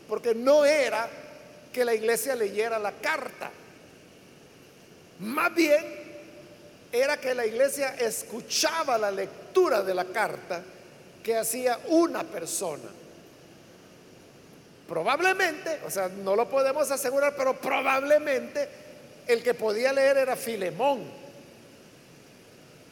porque 0.07 0.35
no 0.35 0.65
era 0.65 1.09
que 1.71 1.85
la 1.85 1.93
iglesia 1.93 2.35
leyera 2.35 2.77
la 2.77 2.91
carta. 2.91 3.49
Más 5.19 5.55
bien 5.55 5.83
era 6.91 7.17
que 7.17 7.33
la 7.33 7.45
iglesia 7.45 7.95
escuchaba 7.95 8.97
la 8.97 9.09
lectura 9.09 9.81
de 9.81 9.93
la 9.93 10.05
carta 10.05 10.61
que 11.23 11.37
hacía 11.37 11.79
una 11.87 12.23
persona. 12.23 13.02
Probablemente, 14.87 15.81
o 15.85 15.89
sea, 15.89 16.09
no 16.09 16.35
lo 16.35 16.49
podemos 16.49 16.89
asegurar, 16.91 17.35
pero 17.35 17.55
probablemente 17.59 18.67
el 19.27 19.41
que 19.41 19.53
podía 19.53 19.93
leer 19.93 20.17
era 20.17 20.35
Filemón. 20.35 21.03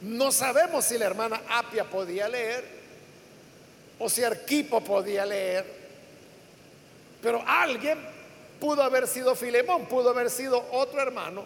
No 0.01 0.31
sabemos 0.31 0.85
si 0.85 0.97
la 0.97 1.05
hermana 1.05 1.41
Apia 1.49 1.83
podía 1.83 2.27
leer 2.27 2.63
o 3.99 4.09
si 4.09 4.23
Arquipo 4.23 4.83
podía 4.83 5.25
leer 5.25 5.81
pero 7.21 7.43
alguien 7.45 7.99
pudo 8.59 8.81
haber 8.83 9.07
sido 9.07 9.35
Filemón, 9.35 9.85
pudo 9.85 10.09
haber 10.09 10.29
sido 10.29 10.67
otro 10.71 11.01
hermano, 11.01 11.45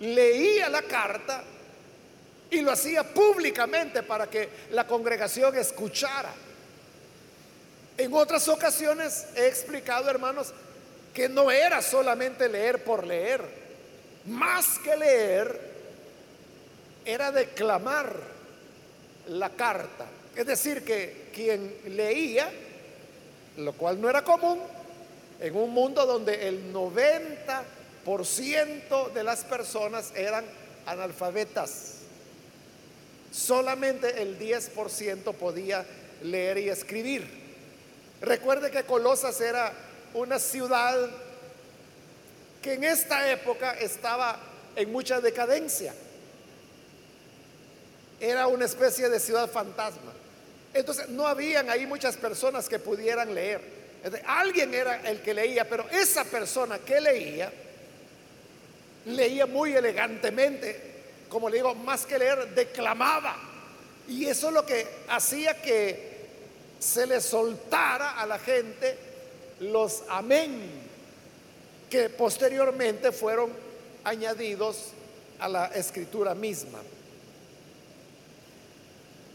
leía 0.00 0.68
la 0.68 0.82
carta 0.82 1.42
y 2.50 2.60
lo 2.60 2.70
hacía 2.70 3.02
públicamente 3.02 4.02
para 4.02 4.28
que 4.28 4.48
la 4.70 4.86
congregación 4.86 5.56
escuchara. 5.56 6.32
En 7.96 8.12
otras 8.14 8.48
ocasiones 8.48 9.26
he 9.36 9.46
explicado, 9.46 10.10
hermanos, 10.10 10.52
que 11.12 11.28
no 11.28 11.50
era 11.50 11.80
solamente 11.80 12.48
leer 12.48 12.82
por 12.82 13.06
leer, 13.06 13.42
más 14.26 14.78
que 14.80 14.96
leer, 14.96 15.74
era 17.04 17.30
declamar 17.30 18.16
la 19.28 19.50
carta. 19.50 20.06
Es 20.34 20.46
decir, 20.46 20.84
que 20.84 21.28
quien 21.32 21.76
leía 21.88 22.50
lo 23.56 23.72
cual 23.72 24.00
no 24.00 24.10
era 24.10 24.24
común 24.24 24.58
en 25.40 25.56
un 25.56 25.70
mundo 25.70 26.06
donde 26.06 26.48
el 26.48 26.72
90% 26.72 29.12
de 29.12 29.24
las 29.24 29.44
personas 29.44 30.12
eran 30.16 30.44
analfabetas. 30.86 31.98
Solamente 33.32 34.22
el 34.22 34.38
10% 34.38 35.34
podía 35.34 35.84
leer 36.22 36.58
y 36.58 36.68
escribir. 36.68 37.43
Recuerde 38.20 38.70
que 38.70 38.84
Colosas 38.84 39.40
era 39.40 39.72
una 40.14 40.38
ciudad 40.38 41.10
que 42.62 42.74
en 42.74 42.84
esta 42.84 43.30
época 43.30 43.72
estaba 43.72 44.38
en 44.76 44.90
mucha 44.90 45.20
decadencia. 45.20 45.94
Era 48.20 48.46
una 48.46 48.64
especie 48.64 49.08
de 49.08 49.20
ciudad 49.20 49.50
fantasma. 49.50 50.12
Entonces 50.72 51.08
no 51.08 51.26
habían 51.26 51.68
ahí 51.68 51.86
muchas 51.86 52.16
personas 52.16 52.68
que 52.68 52.78
pudieran 52.78 53.34
leer. 53.34 53.60
alguien 54.26 54.72
era 54.74 55.00
el 55.08 55.20
que 55.20 55.34
leía, 55.34 55.68
pero 55.68 55.88
esa 55.90 56.24
persona 56.24 56.78
que 56.78 57.00
leía, 57.00 57.52
leía 59.06 59.46
muy 59.46 59.74
elegantemente, 59.74 60.94
como 61.28 61.48
le 61.48 61.56
digo, 61.58 61.74
más 61.74 62.06
que 62.06 62.18
leer, 62.18 62.54
declamaba. 62.54 63.36
Y 64.08 64.26
eso 64.26 64.48
es 64.48 64.54
lo 64.54 64.66
que 64.66 64.86
hacía 65.08 65.60
que 65.60 66.13
se 66.84 67.06
le 67.06 67.18
soltara 67.20 68.20
a 68.20 68.26
la 68.26 68.38
gente 68.38 68.98
los 69.60 70.02
amén, 70.08 70.82
que 71.88 72.10
posteriormente 72.10 73.10
fueron 73.10 73.50
añadidos 74.04 74.88
a 75.38 75.48
la 75.48 75.66
escritura 75.68 76.34
misma. 76.34 76.80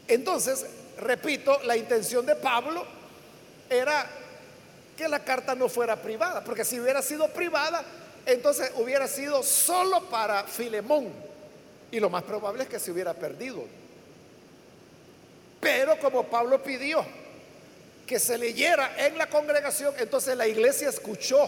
Entonces, 0.08 0.64
repito, 1.00 1.60
la 1.64 1.76
intención 1.76 2.24
de 2.24 2.36
Pablo 2.36 2.86
era 3.68 4.08
que 4.96 5.08
la 5.08 5.24
carta 5.24 5.56
no 5.56 5.70
fuera 5.70 6.00
privada, 6.00 6.44
porque 6.44 6.64
si 6.64 6.80
hubiera 6.80 7.02
sido 7.02 7.30
privada, 7.30 7.84
entonces 8.28 8.72
hubiera 8.76 9.08
sido 9.08 9.42
solo 9.42 10.08
para 10.10 10.44
Filemón. 10.44 11.12
Y 11.92 12.00
lo 12.00 12.12
más 12.12 12.22
probable 12.22 12.64
es 12.64 12.70
que 12.70 12.80
se 12.80 12.92
hubiera 12.92 13.16
perdido. 13.16 13.64
Pero 15.60 15.98
como 15.98 16.26
Pablo 16.26 16.62
pidió 16.62 17.04
que 18.10 18.20
se 18.20 18.40
leyera 18.40 19.06
en 19.06 19.20
la 19.20 19.30
congregación, 19.30 19.94
entonces 20.00 20.36
la 20.36 20.48
iglesia 20.48 20.90
escuchó. 20.90 21.48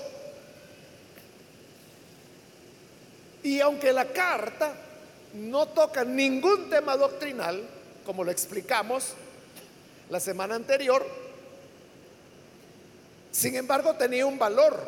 Y 3.41 3.59
aunque 3.61 3.91
la 3.91 4.05
carta 4.05 4.71
no 5.33 5.69
toca 5.69 6.05
ningún 6.05 6.69
tema 6.69 6.95
doctrinal, 6.95 7.67
como 8.05 8.23
lo 8.23 8.29
explicamos, 8.29 9.13
la 10.11 10.19
semana 10.19 10.53
anterior, 10.53 11.03
sin 13.31 13.55
embargo 13.55 13.95
tenía 13.95 14.27
un 14.27 14.37
valor. 14.37 14.87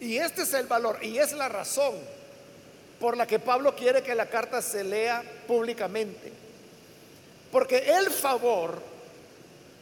Y 0.00 0.16
este 0.16 0.44
es 0.44 0.54
el 0.54 0.66
valor 0.66 1.04
y 1.04 1.18
es 1.18 1.32
la 1.32 1.50
razón 1.50 1.94
por 2.98 3.18
la 3.18 3.26
que 3.26 3.38
Pablo 3.38 3.76
quiere 3.76 4.02
que 4.02 4.14
la 4.14 4.30
carta 4.30 4.62
se 4.62 4.82
lea 4.82 5.22
públicamente. 5.46 6.32
Porque 7.52 7.76
el 7.98 8.10
favor 8.10 8.97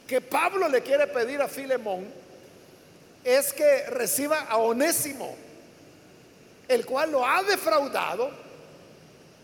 que 0.06 0.20
Pablo 0.20 0.68
le 0.68 0.82
quiere 0.82 1.06
pedir 1.06 1.42
a 1.42 1.48
Filemón 1.48 2.06
es 3.24 3.52
que 3.52 3.86
reciba 3.86 4.42
a 4.42 4.56
Onésimo, 4.58 5.34
el 6.68 6.86
cual 6.86 7.10
lo 7.10 7.26
ha 7.26 7.42
defraudado 7.42 8.30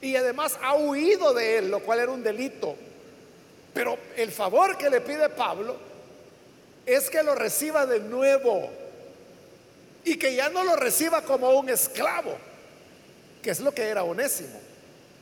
y 0.00 0.14
además 0.14 0.56
ha 0.62 0.74
huido 0.74 1.34
de 1.34 1.58
él, 1.58 1.70
lo 1.70 1.80
cual 1.80 2.00
era 2.00 2.12
un 2.12 2.22
delito. 2.22 2.76
Pero 3.74 3.98
el 4.16 4.30
favor 4.30 4.76
que 4.76 4.88
le 4.88 5.00
pide 5.00 5.28
Pablo 5.30 5.76
es 6.86 7.10
que 7.10 7.22
lo 7.22 7.34
reciba 7.34 7.86
de 7.86 8.00
nuevo 8.00 8.70
y 10.04 10.16
que 10.16 10.34
ya 10.34 10.48
no 10.48 10.62
lo 10.62 10.76
reciba 10.76 11.22
como 11.22 11.50
un 11.50 11.68
esclavo, 11.68 12.36
que 13.42 13.50
es 13.50 13.60
lo 13.60 13.72
que 13.72 13.82
era 13.82 14.04
Onésimo, 14.04 14.60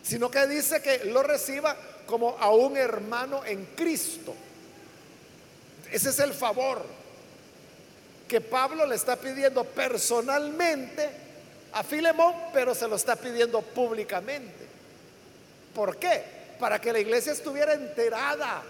sino 0.02 0.30
que 0.30 0.46
dice 0.46 0.82
que 0.82 1.04
lo 1.06 1.22
reciba 1.22 1.76
como 2.06 2.36
a 2.38 2.50
un 2.50 2.76
hermano 2.76 3.44
en 3.44 3.64
Cristo. 3.76 4.34
Ese 5.90 6.10
es 6.10 6.18
el 6.20 6.32
favor 6.32 6.84
que 8.28 8.40
Pablo 8.40 8.86
le 8.86 8.94
está 8.94 9.16
pidiendo 9.16 9.64
personalmente 9.64 11.08
a 11.72 11.82
Filemón, 11.82 12.32
pero 12.52 12.74
se 12.74 12.86
lo 12.86 12.96
está 12.96 13.16
pidiendo 13.16 13.60
públicamente. 13.60 14.66
¿Por 15.74 15.96
qué? 15.96 16.22
Para 16.58 16.80
que 16.80 16.92
la 16.92 17.00
iglesia 17.00 17.32
estuviera 17.32 17.74
enterada 17.74 18.62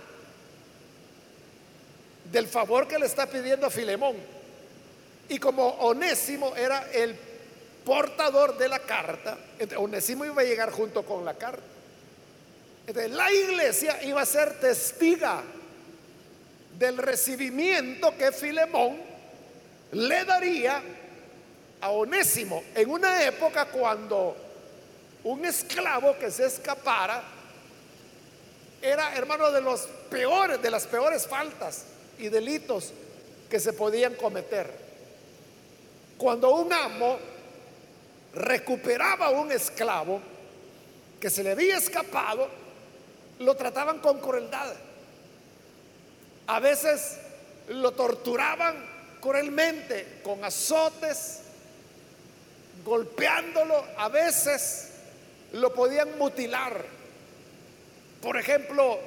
del 2.33 2.47
favor 2.47 2.89
que 2.89 2.99
le 2.99 3.07
está 3.07 3.27
pidiendo 3.27 3.67
a 3.67 3.71
Filemón. 3.71 4.17
Y 5.29 5.39
como 5.39 5.67
Onésimo 5.67 6.57
era 6.57 6.91
el 6.93 7.15
portador 7.85 8.57
de 8.57 8.69
la 8.69 8.79
carta, 8.79 9.37
Onésimo 9.77 10.25
iba 10.25 10.41
a 10.41 10.45
llegar 10.45 10.71
junto 10.71 11.05
con 11.05 11.25
la 11.25 11.35
carta. 11.35 11.63
Entonces, 12.87 13.13
la 13.13 13.31
iglesia 13.31 14.03
iba 14.05 14.23
a 14.23 14.27
ser 14.27 14.59
testiga 14.59 15.43
del 16.81 16.97
recibimiento 16.97 18.17
que 18.17 18.33
Filemón 18.33 18.97
le 19.93 20.25
daría 20.25 20.83
a 21.83 21.91
Onésimo 21.91 22.65
en 22.75 22.89
una 22.89 23.23
época 23.23 23.67
cuando 23.67 24.35
un 25.25 25.45
esclavo 25.45 26.17
que 26.19 26.31
se 26.31 26.47
escapara 26.47 27.23
era 28.81 29.15
hermano 29.15 29.53
de 29.53 29.61
los 29.61 29.83
peores, 30.09 30.63
de 30.63 30.71
las 30.71 30.87
peores 30.87 31.27
faltas 31.27 31.85
y 32.19 32.31
delitos 32.31 32.95
que 33.51 33.61
se 33.61 33.75
podían 33.75 34.15
cometer. 34.15 34.73
Cuando 36.17 36.55
un 36.55 36.73
amo 36.73 37.19
recuperaba 38.33 39.29
un 39.29 39.53
esclavo 39.53 40.19
que 41.21 41.29
se 41.29 41.43
le 41.45 41.51
había 41.51 41.77
escapado, 41.77 42.49
lo 43.39 43.55
trataban 43.55 43.99
con 43.99 44.19
crueldad. 44.19 44.73
A 46.47 46.61
veces 46.61 47.19
lo 47.69 47.93
torturaban 47.93 48.85
cruelmente 49.21 50.21
con 50.23 50.45
azotes, 50.45 51.41
golpeándolo, 52.85 53.85
a 53.97 54.09
veces 54.09 54.91
lo 55.53 55.73
podían 55.75 56.19
mutilar. 56.19 56.85
Por 58.23 58.37
ejemplo, 58.37 58.99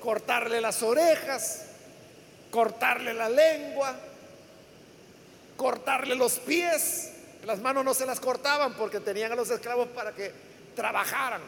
cortarle 0.00 0.60
las 0.60 0.82
orejas, 0.82 1.64
cortarle 2.50 3.14
la 3.14 3.28
lengua, 3.28 3.94
cortarle 5.56 6.14
los 6.14 6.38
pies. 6.38 7.10
Las 7.44 7.60
manos 7.60 7.84
no 7.84 7.94
se 7.94 8.06
las 8.06 8.20
cortaban 8.20 8.74
porque 8.74 9.00
tenían 9.00 9.32
a 9.32 9.36
los 9.36 9.50
esclavos 9.50 9.88
para 9.88 10.12
que 10.12 10.32
trabajaran. 10.76 11.40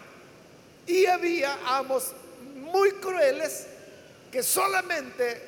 Y 0.86 1.06
había 1.06 1.56
amos 1.66 2.12
muy 2.56 2.90
crueles 2.92 3.66
que 4.34 4.42
solamente 4.42 5.40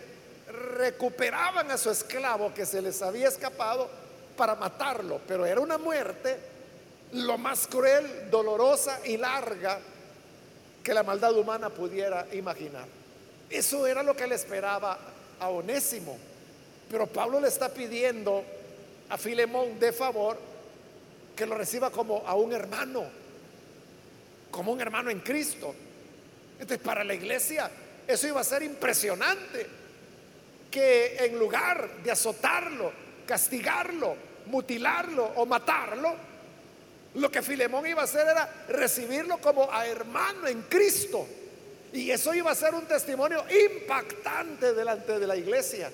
recuperaban 0.76 1.68
a 1.72 1.76
su 1.76 1.90
esclavo 1.90 2.54
que 2.54 2.64
se 2.64 2.80
les 2.80 3.02
había 3.02 3.26
escapado 3.26 3.90
para 4.36 4.54
matarlo, 4.54 5.20
pero 5.26 5.44
era 5.44 5.60
una 5.60 5.76
muerte 5.76 6.36
lo 7.14 7.36
más 7.36 7.66
cruel, 7.66 8.30
dolorosa 8.30 9.00
y 9.04 9.16
larga 9.16 9.80
que 10.84 10.94
la 10.94 11.02
maldad 11.02 11.36
humana 11.36 11.68
pudiera 11.68 12.28
imaginar. 12.32 12.86
Eso 13.50 13.88
era 13.88 14.04
lo 14.04 14.14
que 14.14 14.28
le 14.28 14.36
esperaba 14.36 14.96
a 15.40 15.48
Onésimo. 15.48 16.16
Pero 16.88 17.08
Pablo 17.08 17.40
le 17.40 17.48
está 17.48 17.68
pidiendo 17.68 18.44
a 19.08 19.18
Filemón 19.18 19.80
de 19.80 19.92
favor 19.92 20.38
que 21.34 21.44
lo 21.44 21.56
reciba 21.56 21.90
como 21.90 22.22
a 22.24 22.36
un 22.36 22.52
hermano, 22.52 23.02
como 24.52 24.70
un 24.70 24.80
hermano 24.80 25.10
en 25.10 25.18
Cristo. 25.18 25.74
Entonces, 26.60 26.78
para 26.78 27.02
la 27.02 27.14
iglesia 27.14 27.68
eso 28.06 28.26
iba 28.28 28.40
a 28.40 28.44
ser 28.44 28.62
impresionante, 28.62 29.66
que 30.70 31.16
en 31.24 31.38
lugar 31.38 32.02
de 32.02 32.10
azotarlo, 32.10 32.92
castigarlo, 33.26 34.16
mutilarlo 34.46 35.24
o 35.36 35.46
matarlo, 35.46 36.14
lo 37.14 37.30
que 37.30 37.42
Filemón 37.42 37.86
iba 37.86 38.02
a 38.02 38.04
hacer 38.04 38.28
era 38.28 38.66
recibirlo 38.68 39.38
como 39.38 39.72
a 39.72 39.86
hermano 39.86 40.46
en 40.46 40.62
Cristo. 40.62 41.26
Y 41.92 42.10
eso 42.10 42.34
iba 42.34 42.50
a 42.50 42.54
ser 42.54 42.74
un 42.74 42.84
testimonio 42.84 43.44
impactante 43.48 44.74
delante 44.74 45.18
de 45.18 45.26
la 45.26 45.36
iglesia. 45.36 45.90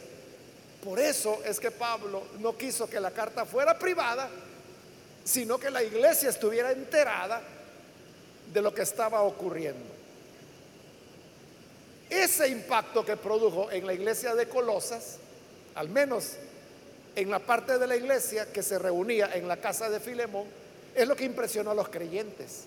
Por 0.83 0.99
eso 0.99 1.41
es 1.45 1.61
que 1.61 1.71
Pablo 1.71 2.25
no 2.41 2.57
quiso 2.57 2.91
que 2.91 2.99
la 2.99 3.13
carta 3.13 3.47
fuera 3.47 3.79
privada, 3.79 4.29
sino 5.23 5.59
que 5.59 5.71
la 5.71 5.83
iglesia 5.83 6.31
estuviera 6.31 6.73
enterada 6.73 7.41
de 8.53 8.63
lo 8.63 8.75
que 8.75 8.83
estaba 8.83 9.23
ocurriendo. 9.23 9.92
Ese 12.13 12.47
impacto 12.47 13.07
que 13.07 13.17
produjo 13.17 13.71
en 13.71 13.87
la 13.87 13.95
iglesia 13.95 14.35
de 14.35 14.47
Colosas, 14.47 15.17
al 15.75 15.89
menos 15.89 16.35
en 17.17 17.31
la 17.31 17.39
parte 17.39 17.79
de 17.79 17.87
la 17.87 17.97
iglesia 17.97 18.53
que 18.53 18.63
se 18.63 18.79
reunía 18.79 19.31
en 19.33 19.49
la 19.49 19.57
casa 19.57 19.89
de 19.89 19.99
Filemón, 19.99 20.45
es 20.95 21.09
lo 21.09 21.17
que 21.17 21.25
impresionó 21.25 21.71
a 21.71 21.75
los 21.75 21.89
creyentes. 21.89 22.65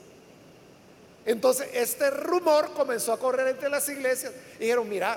Entonces 1.27 1.69
este 1.73 2.09
rumor 2.09 2.73
comenzó 2.73 3.13
a 3.13 3.19
correr 3.19 3.49
entre 3.49 3.69
las 3.69 3.87
iglesias 3.87 4.33
y 4.55 4.63
dijeron, 4.63 4.89
mira, 4.89 5.15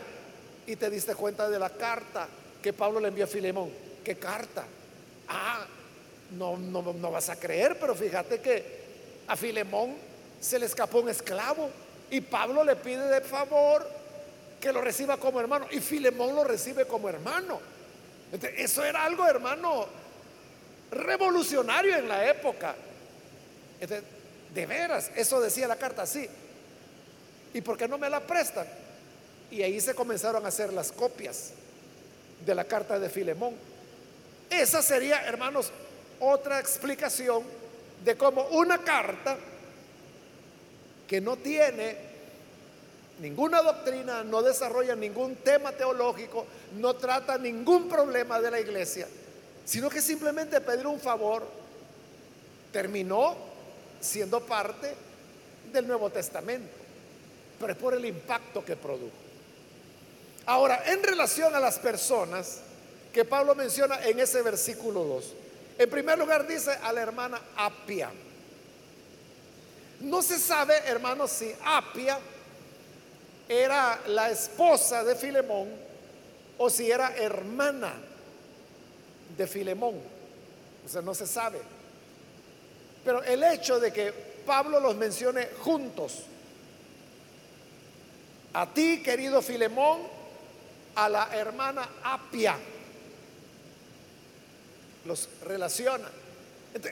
y 0.67 0.77
te 0.77 0.91
diste 0.91 1.15
cuenta 1.15 1.49
de 1.49 1.59
la 1.59 1.71
carta 1.71 2.29
que 2.63 2.75
Pablo 2.75 3.01
le 3.01 3.09
envió 3.09 3.25
a 3.25 3.29
Filemón. 3.29 3.71
¿Qué 4.05 4.17
carta? 4.17 4.67
Ah, 5.29 5.67
no, 6.33 6.59
no, 6.59 6.83
no 6.93 7.11
vas 7.11 7.31
a 7.31 7.37
creer, 7.37 7.79
pero 7.81 7.95
fíjate 7.95 8.43
que 8.43 8.63
a 9.27 9.35
Filemón 9.37 9.97
se 10.39 10.59
le 10.59 10.67
escapó 10.67 11.01
un 11.01 11.09
esclavo 11.09 11.71
y 12.11 12.21
Pablo 12.21 12.63
le 12.63 12.77
pide 12.77 13.07
de 13.07 13.23
favor 13.23 13.98
que 14.61 14.73
lo 14.73 14.81
reciba 14.81 15.17
como 15.17 15.41
hermano. 15.41 15.67
Y 15.71 15.81
Filemón 15.81 16.35
lo 16.35 16.45
recibe 16.45 16.87
como 16.87 17.09
hermano. 17.09 17.61
eso 18.57 18.85
era 18.85 19.05
algo, 19.05 19.27
hermano, 19.27 19.87
revolucionario 20.91 21.97
en 21.97 22.09
la 22.09 22.29
época. 22.29 22.75
de 24.55 24.67
veras, 24.67 25.11
eso 25.15 25.41
decía 25.41 25.69
la 25.69 25.77
carta 25.77 26.03
así. 26.03 26.29
¿Y 27.55 27.61
por 27.61 27.77
qué 27.77 27.89
no 27.89 27.99
me 27.99 28.11
la 28.11 28.21
prestan? 28.21 28.67
Y 29.51 29.63
ahí 29.63 29.81
se 29.81 29.95
comenzaron 29.95 30.45
a 30.45 30.49
hacer 30.49 30.73
las 30.73 30.93
copias 30.93 31.53
de 32.45 32.55
la 32.55 32.65
carta 32.65 32.99
de 32.99 33.09
Filemón. 33.09 33.55
Esa 34.51 34.83
sería, 34.83 35.25
hermanos, 35.27 35.71
otra 36.21 36.59
explicación 36.59 37.43
de 38.05 38.17
cómo 38.17 38.43
una 38.49 38.79
carta 38.79 39.37
que 41.07 41.21
no 41.21 41.37
tiene 41.37 42.08
ninguna 43.21 43.63
doctrina, 43.63 44.23
no 44.23 44.43
desarrolla 44.43 44.95
ningún 44.95 45.37
tema 45.37 45.73
teológico, 45.73 46.47
no 46.77 46.95
trata 46.95 47.39
ningún 47.39 47.89
problema 47.89 48.41
de 48.41 48.51
la 48.51 48.61
iglesia, 48.61 49.07
sino 49.65 49.89
que 49.89 50.01
simplemente 50.01 50.61
pedir 50.61 50.87
un 50.87 51.01
favor 51.01 51.47
terminó 52.73 53.37
siendo 54.01 54.41
parte 54.41 54.95
del 55.73 55.87
Nuevo 55.87 56.11
Testamento, 56.11 56.71
pero 57.59 57.73
es 57.73 57.79
por 57.79 57.95
el 57.95 58.05
impacto 58.05 58.65
que 58.65 58.77
produjo. 58.77 59.13
Ahora, 60.47 60.83
en 60.87 61.03
relación 61.03 61.55
a 61.55 61.61
las 61.61 61.79
personas 61.79 62.61
que 63.13 63.25
Pablo 63.25 63.55
menciona 63.55 64.03
en 64.05 64.19
ese 64.21 64.41
versículo 64.43 65.05
2, 65.05 65.35
en 65.79 65.91
primer 65.91 66.19
lugar 66.19 66.47
dice 66.47 66.71
a 66.83 66.93
la 66.93 67.03
hermana 67.03 67.41
Apia. 67.57 68.11
No 70.01 70.23
se 70.23 70.39
sabe, 70.39 70.75
hermanos, 70.87 71.31
si 71.33 71.53
Apia 71.65 72.19
era 73.49 73.99
la 74.09 74.31
esposa 74.31 75.03
de 75.03 75.17
Filemón 75.17 75.69
o 76.59 76.69
si 76.69 76.91
era 76.91 77.17
hermana 77.17 77.95
de 79.37 79.47
Filemón. 79.47 79.95
O 80.85 80.89
sea, 80.89 81.01
no 81.01 81.15
se 81.15 81.27
sabe. 81.27 81.61
Pero 83.05 83.23
el 83.23 83.43
hecho 83.43 83.81
de 83.81 83.93
que 83.93 84.13
Pablo 84.45 84.81
los 84.81 84.97
mencione 84.97 85.49
juntos, 85.61 86.25
a 88.53 88.67
ti 88.67 89.03
querido 89.03 89.41
Filemón, 89.41 90.01
a 90.95 91.09
la 91.09 91.29
hermana 91.35 91.89
Apia, 92.03 92.57
los 95.07 95.29
relaciona. 95.45 96.11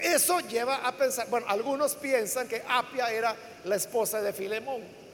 eso 0.01 0.41
lleva 0.41 0.87
a 0.87 0.97
pensar, 0.97 1.29
bueno, 1.29 1.47
algunos 1.49 1.97
piensan 1.97 2.49
que 2.49 2.63
Apia 2.67 3.11
era 3.11 3.37
la 3.65 3.77
esposa 3.77 4.23
de 4.23 4.33
Filemón 4.33 5.06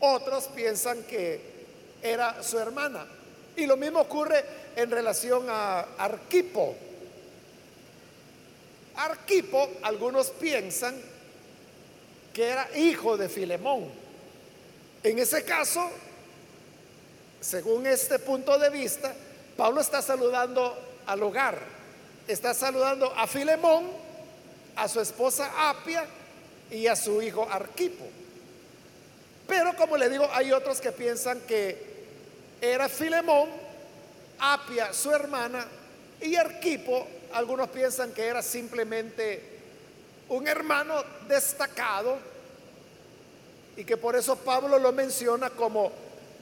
otros 0.00 0.44
piensan 0.54 1.02
que 1.04 1.40
era 2.02 2.42
su 2.42 2.58
hermana. 2.58 3.06
Y 3.56 3.66
lo 3.66 3.76
mismo 3.76 4.00
ocurre 4.00 4.44
en 4.76 4.90
relación 4.90 5.46
a 5.48 5.80
Arquipo. 5.98 6.74
Arquipo, 8.96 9.70
algunos 9.82 10.30
piensan 10.30 11.00
que 12.32 12.48
era 12.48 12.68
hijo 12.76 13.16
de 13.16 13.28
Filemón. 13.28 13.88
En 15.02 15.18
ese 15.18 15.44
caso, 15.44 15.90
según 17.40 17.86
este 17.86 18.18
punto 18.18 18.58
de 18.58 18.70
vista, 18.70 19.14
Pablo 19.56 19.80
está 19.80 20.02
saludando 20.02 20.76
al 21.06 21.22
hogar, 21.22 21.58
está 22.26 22.54
saludando 22.54 23.12
a 23.14 23.26
Filemón, 23.26 23.90
a 24.76 24.88
su 24.88 25.00
esposa 25.00 25.70
Apia 25.70 26.04
y 26.70 26.86
a 26.86 26.96
su 26.96 27.22
hijo 27.22 27.46
Arquipo. 27.48 28.04
Pero 29.46 29.76
como 29.76 29.96
le 29.96 30.08
digo, 30.08 30.28
hay 30.32 30.52
otros 30.52 30.80
que 30.80 30.92
piensan 30.92 31.40
que 31.40 31.94
era 32.60 32.88
Filemón, 32.88 33.48
Apia 34.38 34.92
su 34.92 35.10
hermana 35.12 35.66
y 36.20 36.34
Arquipo, 36.36 37.06
algunos 37.32 37.68
piensan 37.68 38.12
que 38.12 38.26
era 38.26 38.42
simplemente 38.42 39.54
un 40.28 40.48
hermano 40.48 41.04
destacado 41.28 42.16
y 43.76 43.84
que 43.84 43.96
por 43.96 44.16
eso 44.16 44.36
Pablo 44.36 44.78
lo 44.78 44.92
menciona 44.92 45.50
como 45.50 45.92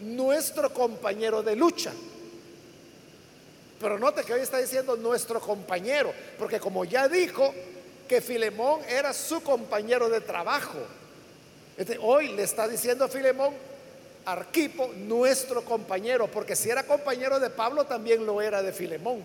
nuestro 0.00 0.72
compañero 0.72 1.42
de 1.42 1.56
lucha. 1.56 1.92
Pero 3.80 3.98
note 3.98 4.22
que 4.22 4.32
hoy 4.32 4.40
está 4.40 4.58
diciendo 4.58 4.96
nuestro 4.96 5.40
compañero, 5.40 6.12
porque 6.38 6.60
como 6.60 6.84
ya 6.84 7.08
dijo 7.08 7.52
que 8.08 8.20
Filemón 8.20 8.80
era 8.88 9.12
su 9.12 9.42
compañero 9.42 10.08
de 10.08 10.20
trabajo, 10.20 10.78
hoy 12.00 12.28
le 12.28 12.42
está 12.42 12.68
diciendo 12.68 13.04
a 13.04 13.08
Filemón, 13.08 13.54
Arquipo, 14.24 14.92
nuestro 14.96 15.64
compañero, 15.64 16.28
porque 16.28 16.54
si 16.54 16.70
era 16.70 16.84
compañero 16.84 17.40
de 17.40 17.50
Pablo, 17.50 17.84
también 17.86 18.24
lo 18.24 18.40
era 18.40 18.62
de 18.62 18.72
Filemón. 18.72 19.22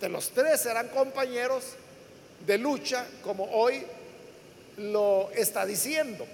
De 0.00 0.08
los 0.08 0.30
tres 0.30 0.66
eran 0.66 0.88
compañeros 0.88 1.64
de 2.46 2.58
lucha, 2.58 3.06
como 3.22 3.44
hoy 3.44 3.84
lo 4.76 5.30
está 5.34 5.64
diciendo. 5.64 6.26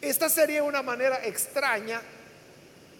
Esta 0.00 0.28
sería 0.28 0.62
una 0.62 0.82
manera 0.82 1.24
extraña 1.24 2.02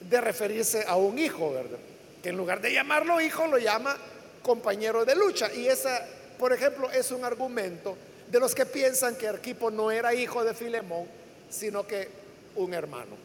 de 0.08 0.20
referirse 0.20 0.84
a 0.86 0.96
un 0.96 1.18
hijo, 1.18 1.52
¿verdad? 1.52 1.78
Que 2.22 2.30
en 2.30 2.36
lugar 2.36 2.60
de 2.60 2.72
llamarlo 2.72 3.20
hijo, 3.20 3.46
lo 3.46 3.58
llama 3.58 3.96
compañero 4.42 5.04
de 5.04 5.14
lucha. 5.14 5.52
Y 5.52 5.66
esa, 5.66 6.06
por 6.38 6.52
ejemplo, 6.52 6.90
es 6.90 7.10
un 7.10 7.24
argumento 7.24 7.96
de 8.30 8.40
los 8.40 8.54
que 8.54 8.66
piensan 8.66 9.16
que 9.16 9.28
Arquipo 9.28 9.70
no 9.70 9.90
era 9.90 10.14
hijo 10.14 10.44
de 10.44 10.54
Filemón, 10.54 11.06
sino 11.50 11.86
que 11.86 12.08
un 12.56 12.74
hermano. 12.74 13.16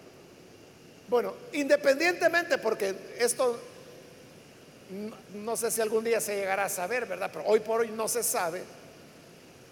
Bueno, 1.07 1.33
independientemente, 1.53 2.57
porque 2.57 2.95
esto 3.17 3.59
no 5.35 5.55
sé 5.55 5.71
si 5.71 5.81
algún 5.81 6.03
día 6.03 6.19
se 6.19 6.35
llegará 6.35 6.65
a 6.65 6.69
saber, 6.69 7.05
¿verdad? 7.05 7.29
Pero 7.31 7.45
hoy 7.45 7.59
por 7.59 7.81
hoy 7.81 7.89
no 7.89 8.07
se 8.07 8.23
sabe 8.23 8.63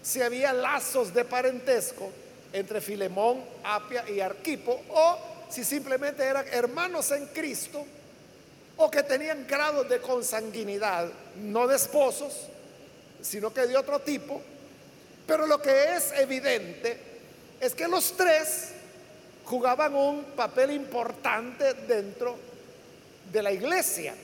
si 0.02 0.22
había 0.22 0.52
lazos 0.52 1.12
de 1.12 1.24
parentesco 1.24 2.10
entre 2.52 2.80
Filemón, 2.80 3.44
Apia 3.64 4.08
y 4.08 4.20
Arquipo, 4.20 4.80
o 4.90 5.18
si 5.50 5.64
simplemente 5.64 6.24
eran 6.24 6.46
hermanos 6.48 7.10
en 7.10 7.26
Cristo, 7.26 7.84
o 8.76 8.90
que 8.90 9.02
tenían 9.02 9.46
grados 9.46 9.88
de 9.88 10.00
consanguinidad, 10.00 11.10
no 11.36 11.66
de 11.66 11.76
esposos, 11.76 12.46
sino 13.20 13.52
que 13.52 13.66
de 13.66 13.76
otro 13.76 13.98
tipo. 14.00 14.40
Pero 15.28 15.46
lo 15.46 15.60
que 15.60 15.94
es 15.94 16.10
evidente 16.12 16.96
es 17.60 17.74
que 17.74 17.86
los 17.86 18.16
tres 18.16 18.70
jugaban 19.44 19.94
un 19.94 20.24
papel 20.34 20.70
importante 20.70 21.74
dentro 21.86 22.38
de 23.30 23.42
la 23.42 23.52
iglesia. 23.52 24.14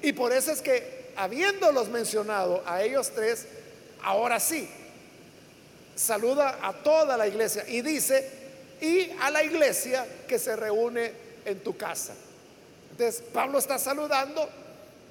Y 0.00 0.14
por 0.14 0.32
eso 0.32 0.50
es 0.52 0.62
que, 0.62 1.12
habiéndolos 1.14 1.88
mencionado 1.90 2.62
a 2.64 2.82
ellos 2.82 3.12
tres, 3.14 3.46
ahora 4.02 4.40
sí, 4.40 4.66
saluda 5.94 6.58
a 6.62 6.72
toda 6.72 7.18
la 7.18 7.28
iglesia 7.28 7.68
y 7.68 7.82
dice, 7.82 8.26
y 8.80 9.10
a 9.20 9.30
la 9.30 9.42
iglesia 9.42 10.06
que 10.26 10.38
se 10.38 10.56
reúne 10.56 11.12
en 11.44 11.60
tu 11.60 11.76
casa. 11.76 12.14
Entonces, 12.92 13.22
Pablo 13.30 13.58
está 13.58 13.78
saludando 13.78 14.48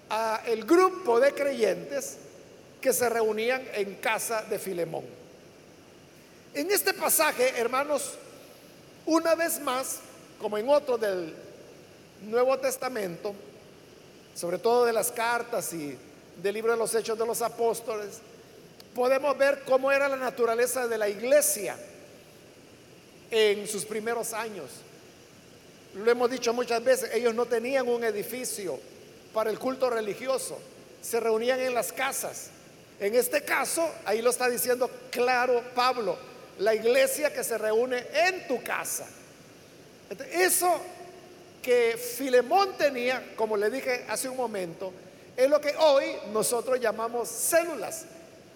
a 0.10 0.42
el 0.48 0.66
grupo 0.66 1.20
de 1.20 1.34
creyentes 1.34 2.18
que 2.82 2.92
se 2.92 3.08
reunían 3.10 3.64
en 3.76 3.94
casa 3.98 4.42
de 4.42 4.58
Filemón. 4.58 5.25
En 6.56 6.72
este 6.72 6.94
pasaje, 6.94 7.50
hermanos, 7.58 8.14
una 9.06 9.36
vez 9.36 9.60
más, 9.60 9.98
como 10.40 10.58
en 10.58 10.70
otro 10.70 10.98
del 10.98 11.36
Nuevo 12.22 12.58
Testamento, 12.58 13.36
sobre 14.34 14.58
todo 14.58 14.86
de 14.86 14.94
las 14.94 15.12
cartas 15.12 15.74
y 15.74 15.98
del 16.42 16.54
libro 16.54 16.72
de 16.72 16.78
los 16.78 16.96
Hechos 16.96 17.20
de 17.20 17.26
los 17.26 17.42
Apóstoles, 17.42 18.20
podemos 18.94 19.38
ver 19.38 19.64
cómo 19.66 19.92
era 19.92 20.08
la 20.08 20.16
naturaleza 20.16 20.88
de 20.88 20.98
la 20.98 21.10
iglesia 21.10 21.76
en 23.32 23.68
sus 23.68 23.84
primeros 23.84 24.32
años. 24.32 24.70
Lo 25.94 26.10
hemos 26.10 26.32
dicho 26.32 26.54
muchas 26.54 26.82
veces, 26.82 27.10
ellos 27.14 27.36
no 27.36 27.46
tenían 27.48 27.86
un 27.90 28.06
edificio 28.06 28.80
para 29.34 29.50
el 29.50 29.60
culto 29.60 29.90
religioso, 29.90 30.58
se 31.02 31.20
reunían 31.20 31.60
en 31.60 31.74
las 31.74 31.92
casas. 31.92 32.48
En 32.98 33.14
este 33.14 33.42
caso, 33.42 33.86
ahí 34.06 34.22
lo 34.22 34.30
está 34.30 34.48
diciendo 34.48 34.90
claro 35.12 35.62
Pablo, 35.76 36.18
la 36.60 36.74
iglesia 36.74 37.34
que 37.34 37.44
se 37.44 37.58
reúne 37.58 38.06
en 38.14 38.48
tu 38.48 38.62
casa. 38.64 39.08
Eso 40.32 40.82
que 41.62 41.98
Filemón 41.98 42.78
tenía, 42.78 43.34
como 43.36 43.58
le 43.58 43.70
dije 43.70 44.06
hace 44.08 44.30
un 44.30 44.38
momento, 44.38 44.94
es 45.36 45.50
lo 45.50 45.60
que 45.60 45.76
hoy 45.78 46.06
nosotros 46.32 46.80
llamamos 46.80 47.28
células 47.28 48.06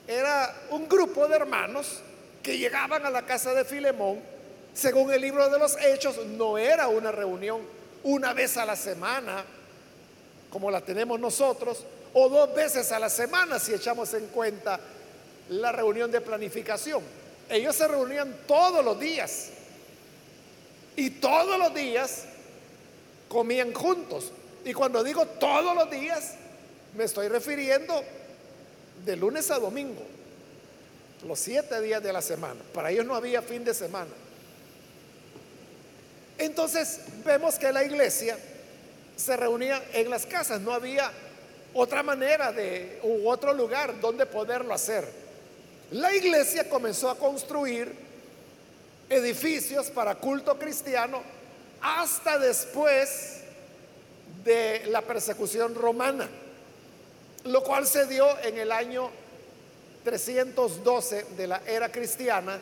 era 0.09 0.55
un 0.71 0.89
grupo 0.89 1.27
de 1.27 1.35
hermanos 1.35 1.99
que 2.41 2.57
llegaban 2.57 3.05
a 3.05 3.11
la 3.11 3.27
casa 3.27 3.53
de 3.53 3.63
Filemón. 3.63 4.19
Según 4.73 5.13
el 5.13 5.21
libro 5.21 5.47
de 5.51 5.59
los 5.59 5.77
Hechos, 5.79 6.25
no 6.25 6.57
era 6.57 6.87
una 6.87 7.11
reunión 7.11 7.61
una 8.01 8.33
vez 8.33 8.57
a 8.57 8.65
la 8.65 8.75
semana, 8.75 9.45
como 10.49 10.71
la 10.71 10.81
tenemos 10.81 11.19
nosotros, 11.19 11.85
o 12.13 12.27
dos 12.27 12.55
veces 12.55 12.91
a 12.91 12.97
la 12.97 13.07
semana 13.07 13.59
si 13.59 13.71
echamos 13.71 14.11
en 14.15 14.25
cuenta 14.27 14.79
la 15.49 15.71
reunión 15.71 16.09
de 16.09 16.21
planificación. 16.21 17.03
Ellos 17.49 17.75
se 17.75 17.87
reunían 17.87 18.35
todos 18.47 18.85
los 18.85 18.99
días 18.99 19.49
y 20.95 21.09
todos 21.09 21.57
los 21.57 21.73
días 21.73 22.25
comían 23.27 23.73
juntos. 23.73 24.31
Y 24.65 24.73
cuando 24.73 25.03
digo 25.03 25.25
todos 25.25 25.75
los 25.75 25.89
días, 25.89 26.35
me 26.95 27.05
estoy 27.05 27.27
refiriendo 27.27 28.03
de 29.05 29.15
lunes 29.15 29.49
a 29.51 29.59
domingo, 29.59 30.05
los 31.25 31.39
siete 31.39 31.79
días 31.81 32.03
de 32.03 32.13
la 32.13 32.21
semana. 32.21 32.59
Para 32.73 32.91
ellos 32.91 33.05
no 33.05 33.15
había 33.15 33.41
fin 33.41 33.63
de 33.63 33.73
semana. 33.73 34.11
Entonces 36.37 37.01
vemos 37.25 37.55
que 37.55 37.71
la 37.71 37.83
iglesia 37.83 38.37
se 39.15 39.35
reunía 39.35 39.83
en 39.93 40.09
las 40.09 40.25
casas, 40.25 40.61
no 40.61 40.71
había 40.71 41.11
otra 41.73 42.03
manera 42.03 42.51
de 42.51 42.99
u 43.03 43.29
otro 43.29 43.53
lugar 43.53 43.99
donde 43.99 44.25
poderlo 44.25 44.73
hacer. 44.73 45.28
La 45.91 46.13
iglesia 46.15 46.69
comenzó 46.69 47.09
a 47.09 47.17
construir 47.17 47.93
edificios 49.09 49.87
para 49.87 50.15
culto 50.15 50.57
cristiano 50.59 51.21
hasta 51.81 52.37
después 52.37 53.41
de 54.43 54.83
la 54.87 55.01
persecución 55.01 55.73
romana 55.73 56.29
lo 57.45 57.63
cual 57.63 57.87
se 57.87 58.05
dio 58.05 58.27
en 58.43 58.57
el 58.57 58.71
año 58.71 59.09
312 60.03 61.25
de 61.37 61.47
la 61.47 61.61
era 61.65 61.91
cristiana, 61.91 62.59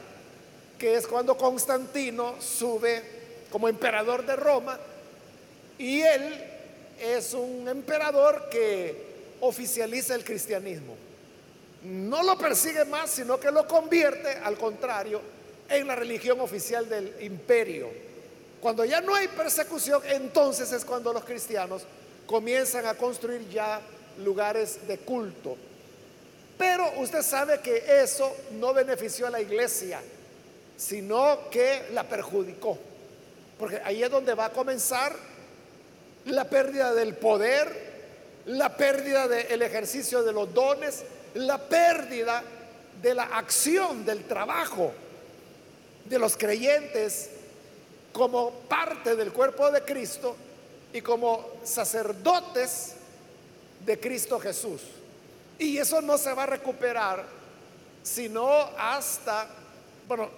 que 0.77 0.95
es 0.95 1.07
cuando 1.07 1.37
Constantino 1.37 2.35
sube 2.41 3.01
como 3.51 3.67
emperador 3.67 4.25
de 4.25 4.35
Roma 4.35 4.79
y 5.77 6.01
él 6.01 6.43
es 6.99 7.33
un 7.33 7.67
emperador 7.67 8.49
que 8.49 9.07
oficializa 9.41 10.15
el 10.15 10.23
cristianismo. 10.23 10.95
No 11.83 12.23
lo 12.23 12.37
persigue 12.37 12.85
más, 12.85 13.11
sino 13.11 13.39
que 13.39 13.51
lo 13.51 13.67
convierte, 13.67 14.29
al 14.43 14.57
contrario, 14.57 15.21
en 15.69 15.87
la 15.87 15.95
religión 15.95 16.39
oficial 16.39 16.89
del 16.89 17.15
imperio. 17.21 17.89
Cuando 18.59 18.83
ya 18.85 19.01
no 19.01 19.13
hay 19.13 19.27
persecución, 19.27 20.01
entonces 20.05 20.71
es 20.71 20.83
cuando 20.83 21.13
los 21.13 21.23
cristianos 21.23 21.83
comienzan 22.25 22.85
a 22.85 22.95
construir 22.95 23.47
ya 23.49 23.79
lugares 24.23 24.87
de 24.87 24.97
culto. 24.99 25.56
Pero 26.58 26.91
usted 26.99 27.21
sabe 27.21 27.60
que 27.60 27.83
eso 28.02 28.35
no 28.54 28.73
benefició 28.73 29.27
a 29.27 29.29
la 29.29 29.39
iglesia, 29.39 30.02
sino 30.75 31.49
que 31.52 31.83
la 31.93 32.04
perjudicó. 32.04 32.77
Porque 33.60 33.79
ahí 33.83 34.04
es 34.04 34.10
donde 34.10 34.33
va 34.33 34.45
a 34.45 34.52
comenzar 34.52 35.15
la 36.25 36.45
pérdida 36.45 36.93
del 36.93 37.15
poder, 37.15 37.87
la 38.45 38.75
pérdida 38.75 39.27
del 39.27 39.62
ejercicio 39.62 40.23
de 40.23 40.33
los 40.33 40.54
dones, 40.54 41.04
la 41.38 41.58
pérdida 41.58 42.44
de 43.02 43.13
la 43.13 43.23
acción, 43.23 44.06
del 44.06 44.25
trabajo 44.25 44.92
de 46.06 46.19
los 46.19 46.38
creyentes 46.38 47.29
como 48.13 48.52
parte 48.67 49.15
del 49.15 49.31
cuerpo 49.31 49.69
de 49.69 49.81
Cristo 49.83 50.35
y 50.94 51.02
como 51.02 51.46
sacerdotes 51.63 52.94
de 53.85 54.00
Cristo 54.00 54.40
Jesús. 54.40 54.81
Y 55.60 55.77
eso 55.77 56.02
no 56.02 56.17
se 56.17 56.33
va 56.33 56.44
a 56.44 56.48
recuperar 56.48 57.38
sino 58.08 58.50
hasta, 58.77 59.48
bueno, 60.08 60.29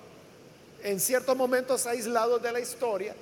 en 0.81 0.99
ciertos 0.99 1.37
momentos 1.37 1.85
aislados 1.85 2.41
de 2.41 2.51
la 2.51 2.59
historia, 2.59 3.13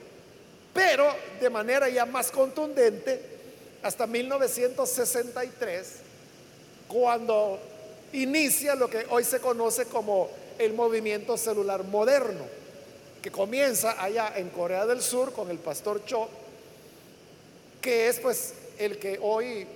pero 0.74 1.06
de 1.42 1.50
manera 1.50 1.90
ya 1.90 2.06
más 2.06 2.32
contundente 2.32 3.38
hasta 3.84 4.08
1963, 4.08 5.96
cuando 6.88 7.60
inicia 8.14 8.76
lo 8.76 8.90
que 8.90 9.06
hoy 9.10 9.24
se 9.24 9.40
conoce 9.40 9.86
como 9.86 10.30
el 10.58 10.74
movimiento 10.74 11.38
celular 11.38 11.84
moderno, 11.84 12.46
que 13.22 13.32
comienza 13.32 14.02
allá 14.02 14.34
en 14.36 14.50
Corea 14.50 14.86
del 14.86 15.02
Sur 15.02 15.34
con 15.34 15.50
el 15.50 15.58
pastor 15.58 16.04
Cho, 16.06 16.30
que 17.82 18.08
es 18.08 18.20
pues 18.20 18.54
el 18.80 18.98
que 18.98 19.20
hoy 19.22 19.68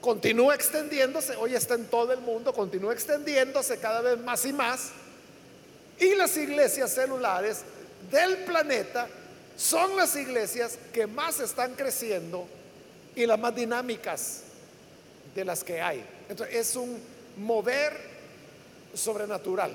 continúa 0.00 0.54
extendiéndose, 0.54 1.34
hoy 1.36 1.54
está 1.54 1.74
en 1.74 1.86
todo 1.86 2.12
el 2.12 2.20
mundo, 2.20 2.52
continúa 2.52 2.92
extendiéndose 2.92 3.78
cada 3.78 4.00
vez 4.02 4.18
más 4.18 4.44
y 4.44 4.52
más, 4.52 4.90
y 5.98 6.14
las 6.14 6.36
iglesias 6.36 6.92
celulares 6.92 7.62
del 8.10 8.44
planeta 8.44 9.08
son 9.56 9.96
las 9.96 10.14
iglesias 10.14 10.78
que 10.92 11.06
más 11.06 11.40
están 11.40 11.74
creciendo 11.74 12.46
y 13.14 13.24
las 13.24 13.38
más 13.38 13.54
dinámicas 13.54 14.42
de 15.36 15.44
las 15.44 15.62
que 15.62 15.80
hay. 15.80 16.04
Entonces 16.28 16.56
es 16.56 16.74
un 16.74 17.00
mover 17.36 17.92
sobrenatural. 18.94 19.70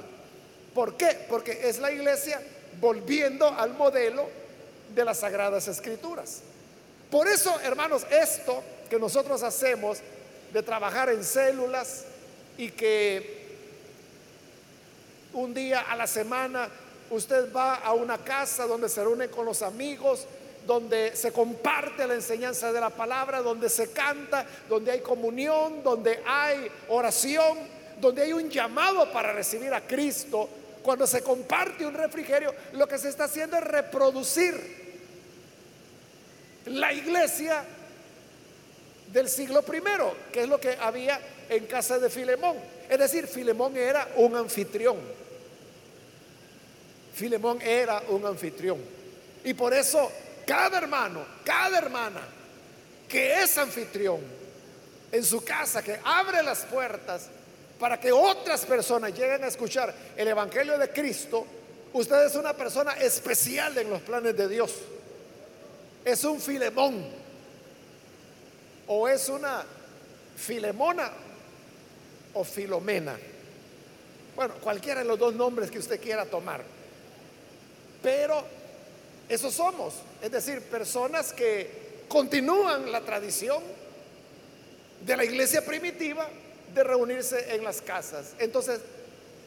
¿Por 0.74 0.98
qué? 0.98 1.26
Porque 1.30 1.70
es 1.70 1.80
la 1.80 1.92
iglesia 1.92 2.42
volviendo 2.82 3.48
al 3.48 3.74
modelo 3.76 4.28
de 4.94 5.06
las 5.06 5.20
sagradas 5.20 5.68
escrituras. 5.68 6.42
Por 7.10 7.28
eso, 7.28 7.58
hermanos, 7.62 8.06
esto 8.10 8.64
que 8.90 8.98
nosotros 8.98 9.44
hacemos 9.44 10.00
de 10.52 10.64
trabajar 10.64 11.10
en 11.10 11.24
células 11.24 12.06
y 12.58 12.72
que 12.72 13.42
un 15.34 15.54
día 15.54 15.82
a 15.82 15.96
la 15.96 16.08
semana 16.08 16.70
usted 17.10 17.54
va 17.54 17.76
a 17.76 17.94
una 17.94 18.18
casa 18.18 18.66
donde 18.66 18.90
se 18.90 19.04
reúne 19.04 19.30
con 19.30 19.46
los 19.46 19.62
amigos, 19.62 20.26
donde 20.66 21.16
se 21.16 21.32
comparte 21.32 22.06
la 22.08 22.14
enseñanza 22.14 22.72
de 22.72 22.80
la 22.80 22.90
palabra, 22.90 23.42
donde 23.42 23.70
se 23.70 23.92
canta, 23.92 24.46
donde 24.70 24.92
hay 24.92 25.00
comunión, 25.02 25.84
donde 25.84 26.22
hay 26.26 26.70
oración, 26.90 27.58
donde 28.00 28.24
hay 28.24 28.34
un 28.34 28.50
llamado 28.50 29.12
para 29.12 29.34
recibir 29.34 29.74
a 29.74 29.82
Cristo. 29.82 30.50
Cuando 30.82 31.06
se 31.06 31.22
comparte 31.22 31.86
un 31.86 31.94
refrigerio, 31.94 32.54
lo 32.74 32.88
que 32.88 32.98
se 32.98 33.10
está 33.10 33.26
haciendo 33.26 33.58
es 33.58 33.64
reproducir 33.64 34.82
la 36.66 36.94
iglesia 36.94 37.64
del 39.12 39.30
siglo 39.30 39.62
primero, 39.62 40.16
que 40.32 40.42
es 40.44 40.50
lo 40.50 40.60
que 40.60 40.78
había 40.80 41.20
en 41.50 41.66
casa 41.66 42.00
de 42.00 42.10
Filemón. 42.10 42.58
Es 42.90 42.98
decir, 42.98 43.28
Filemón 43.28 43.76
era 43.78 44.08
un 44.16 44.36
anfitrión. 44.36 44.98
Filemón 47.14 47.62
era 47.62 48.02
un 48.10 48.26
anfitrión. 48.26 48.80
Y 49.44 49.54
por 49.54 49.74
eso 49.74 50.12
cada 50.52 50.80
hermano, 50.80 51.26
cada 51.46 51.78
hermana 51.78 52.20
que 53.08 53.42
es 53.42 53.58
anfitrión 53.58 54.20
en 55.10 55.24
su 55.24 55.46
casa, 55.46 55.82
que 55.82 55.98
abre 56.04 56.44
las 56.44 56.66
puertas 56.66 57.30
para 57.80 57.98
que 57.98 58.12
otras 58.12 58.66
personas 58.66 59.18
lleguen 59.18 59.46
a 59.46 59.48
escuchar 59.48 59.96
el 60.18 60.28
Evangelio 60.28 60.78
de 60.78 60.90
Cristo, 60.90 61.48
usted 61.94 62.26
es 62.26 62.36
una 62.36 62.52
persona 62.52 62.92
especial 63.00 63.78
en 63.78 63.90
los 63.90 64.02
planes 64.02 64.36
de 64.36 64.50
Dios. 64.50 64.74
Es 66.04 66.22
un 66.26 66.42
Filemón 66.42 67.02
o 68.88 69.08
es 69.08 69.30
una 69.30 69.64
Filemona 70.36 71.14
o 72.34 72.44
Filomena. 72.44 73.18
Bueno, 74.36 74.56
cualquiera 74.56 75.00
de 75.00 75.08
los 75.08 75.18
dos 75.18 75.34
nombres 75.34 75.72
que 75.72 75.80
usted 75.80 76.02
quiera 76.02 76.26
tomar. 76.26 76.62
Pero 78.04 78.61
eso 79.32 79.50
somos, 79.50 79.94
es 80.22 80.30
decir, 80.30 80.62
personas 80.64 81.32
que 81.32 82.04
continúan 82.10 82.92
la 82.92 83.00
tradición 83.00 83.64
de 85.06 85.16
la 85.16 85.24
iglesia 85.24 85.64
primitiva 85.64 86.28
de 86.74 86.84
reunirse 86.84 87.56
en 87.56 87.64
las 87.64 87.82
casas. 87.82 88.34
Entonces, 88.40 88.82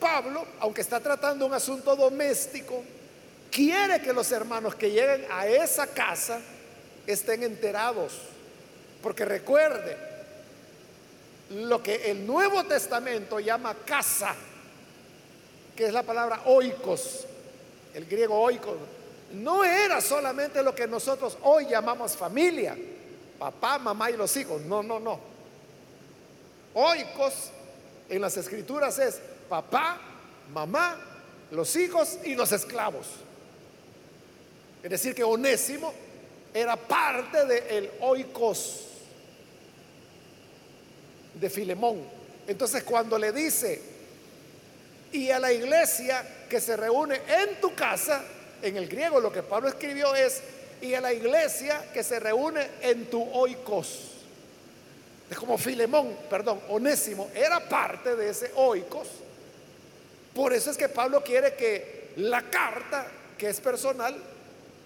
Pablo, 0.00 0.46
aunque 0.60 0.80
está 0.80 1.00
tratando 1.00 1.44
un 1.44 1.52
asunto 1.52 1.94
doméstico, 1.96 2.82
quiere 3.50 4.00
que 4.00 4.14
los 4.14 4.32
hermanos 4.32 4.74
que 4.74 4.90
lleguen 4.90 5.26
a 5.30 5.46
esa 5.46 5.86
casa 5.86 6.40
estén 7.06 7.42
enterados. 7.42 8.14
Porque 9.02 9.26
recuerde, 9.26 9.98
lo 11.50 11.82
que 11.82 12.10
el 12.10 12.26
Nuevo 12.26 12.64
Testamento 12.64 13.38
llama 13.38 13.74
casa, 13.84 14.34
que 15.76 15.84
es 15.84 15.92
la 15.92 16.04
palabra 16.04 16.40
oikos, 16.46 17.26
el 17.92 18.06
griego 18.06 18.40
oikos, 18.40 18.78
no 19.34 19.64
era 19.64 20.00
solamente 20.00 20.62
lo 20.62 20.74
que 20.74 20.86
nosotros 20.86 21.36
hoy 21.42 21.66
llamamos 21.66 22.16
familia, 22.16 22.76
papá, 23.38 23.78
mamá 23.78 24.10
y 24.10 24.16
los 24.16 24.36
hijos. 24.36 24.62
No, 24.62 24.82
no, 24.82 25.00
no. 25.00 25.18
Oikos 26.74 27.50
en 28.08 28.20
las 28.20 28.36
escrituras 28.36 28.98
es 28.98 29.20
papá, 29.48 30.00
mamá, 30.52 30.98
los 31.50 31.74
hijos 31.76 32.18
y 32.24 32.34
los 32.34 32.52
esclavos. 32.52 33.06
Es 34.82 34.90
decir, 34.90 35.14
que 35.14 35.24
Onésimo 35.24 35.92
era 36.52 36.76
parte 36.76 37.46
del 37.46 37.62
el 37.68 37.90
oikos 38.00 38.84
de 41.34 41.50
Filemón. 41.50 42.02
Entonces 42.46 42.82
cuando 42.84 43.18
le 43.18 43.32
dice, 43.32 43.80
y 45.12 45.30
a 45.30 45.38
la 45.38 45.52
iglesia 45.52 46.46
que 46.48 46.60
se 46.60 46.76
reúne 46.76 47.20
en 47.26 47.60
tu 47.60 47.74
casa, 47.74 48.22
en 48.62 48.76
el 48.76 48.88
griego 48.88 49.20
lo 49.20 49.32
que 49.32 49.42
Pablo 49.42 49.68
escribió 49.68 50.14
es, 50.14 50.42
y 50.80 50.94
a 50.94 51.00
la 51.00 51.12
iglesia 51.12 51.90
que 51.92 52.02
se 52.02 52.20
reúne 52.20 52.68
en 52.82 53.06
tu 53.06 53.22
oikos. 53.22 54.10
Es 55.30 55.38
como 55.38 55.56
Filemón, 55.56 56.16
perdón, 56.28 56.60
Onésimo, 56.68 57.30
era 57.34 57.60
parte 57.68 58.14
de 58.14 58.28
ese 58.28 58.52
oikos. 58.56 59.08
Por 60.34 60.52
eso 60.52 60.70
es 60.70 60.76
que 60.76 60.88
Pablo 60.88 61.22
quiere 61.22 61.54
que 61.54 62.10
la 62.16 62.42
carta, 62.42 63.06
que 63.38 63.48
es 63.48 63.60
personal, 63.60 64.14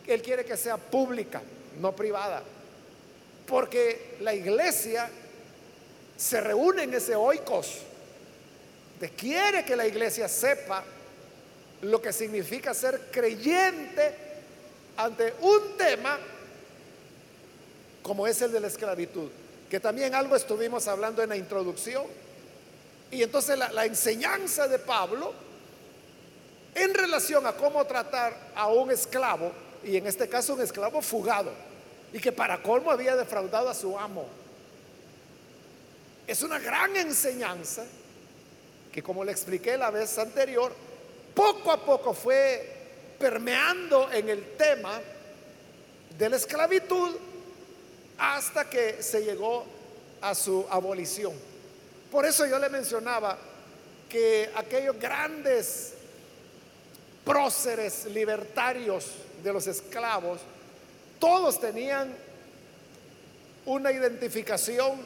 él 0.06 0.22
quiere 0.22 0.44
que 0.44 0.56
sea 0.56 0.76
pública, 0.76 1.42
no 1.80 1.94
privada. 1.94 2.42
Porque 3.46 4.16
la 4.20 4.34
iglesia 4.34 5.10
se 6.16 6.40
reúne 6.40 6.84
en 6.84 6.94
ese 6.94 7.14
oikos. 7.14 7.78
De 9.00 9.10
quiere 9.10 9.64
que 9.64 9.76
la 9.76 9.86
iglesia 9.86 10.28
sepa 10.28 10.84
lo 11.82 12.02
que 12.02 12.12
significa 12.12 12.74
ser 12.74 13.10
creyente 13.10 14.14
ante 14.96 15.34
un 15.40 15.76
tema 15.76 16.18
como 18.02 18.26
es 18.26 18.40
el 18.40 18.50
de 18.50 18.60
la 18.60 18.68
esclavitud, 18.68 19.28
que 19.68 19.78
también 19.80 20.14
algo 20.14 20.34
estuvimos 20.34 20.88
hablando 20.88 21.22
en 21.22 21.28
la 21.28 21.36
introducción. 21.36 22.04
Y 23.10 23.22
entonces 23.22 23.58
la, 23.58 23.84
enseñanza 23.84 24.66
de 24.66 24.78
Pablo 24.78 25.34
en 26.74 26.94
relación 26.94 27.46
a 27.46 27.52
cómo 27.52 27.84
tratar 27.84 28.34
a 28.54 28.68
un 28.68 28.90
esclavo, 28.90 29.52
y 29.84 29.96
en 29.96 30.06
este 30.06 30.26
caso 30.26 30.54
un 30.54 30.62
esclavo 30.62 31.02
fugado, 31.02 31.52
y 32.12 32.18
que 32.18 32.32
para 32.32 32.62
colmo 32.62 32.90
había 32.90 33.14
defraudado 33.14 33.68
a 33.68 33.74
su 33.74 33.98
amo. 33.98 34.26
Es 36.26 36.42
una 36.42 36.58
gran 36.58 36.96
enseñanza 36.96 37.84
que 38.90 39.02
como 39.02 39.22
le 39.22 39.32
expliqué 39.32 39.76
la 39.76 39.90
vez 39.90 40.16
anterior, 40.18 40.72
poco 41.34 41.70
a 41.70 41.84
poco 41.84 42.14
fue 42.14 42.76
permeando 43.18 44.10
en 44.12 44.28
el 44.28 44.56
tema 44.56 45.00
de 46.16 46.28
la 46.28 46.36
esclavitud 46.36 47.16
hasta 48.18 48.68
que 48.68 49.02
se 49.02 49.22
llegó 49.22 49.64
a 50.20 50.34
su 50.34 50.66
abolición. 50.70 51.32
Por 52.10 52.26
eso 52.26 52.46
yo 52.46 52.58
le 52.58 52.68
mencionaba 52.68 53.38
que 54.08 54.50
aquellos 54.56 54.98
grandes 54.98 55.94
próceres 57.24 58.06
libertarios 58.06 59.06
de 59.42 59.52
los 59.52 59.66
esclavos, 59.66 60.40
todos 61.18 61.60
tenían 61.60 62.14
una 63.66 63.92
identificación 63.92 64.98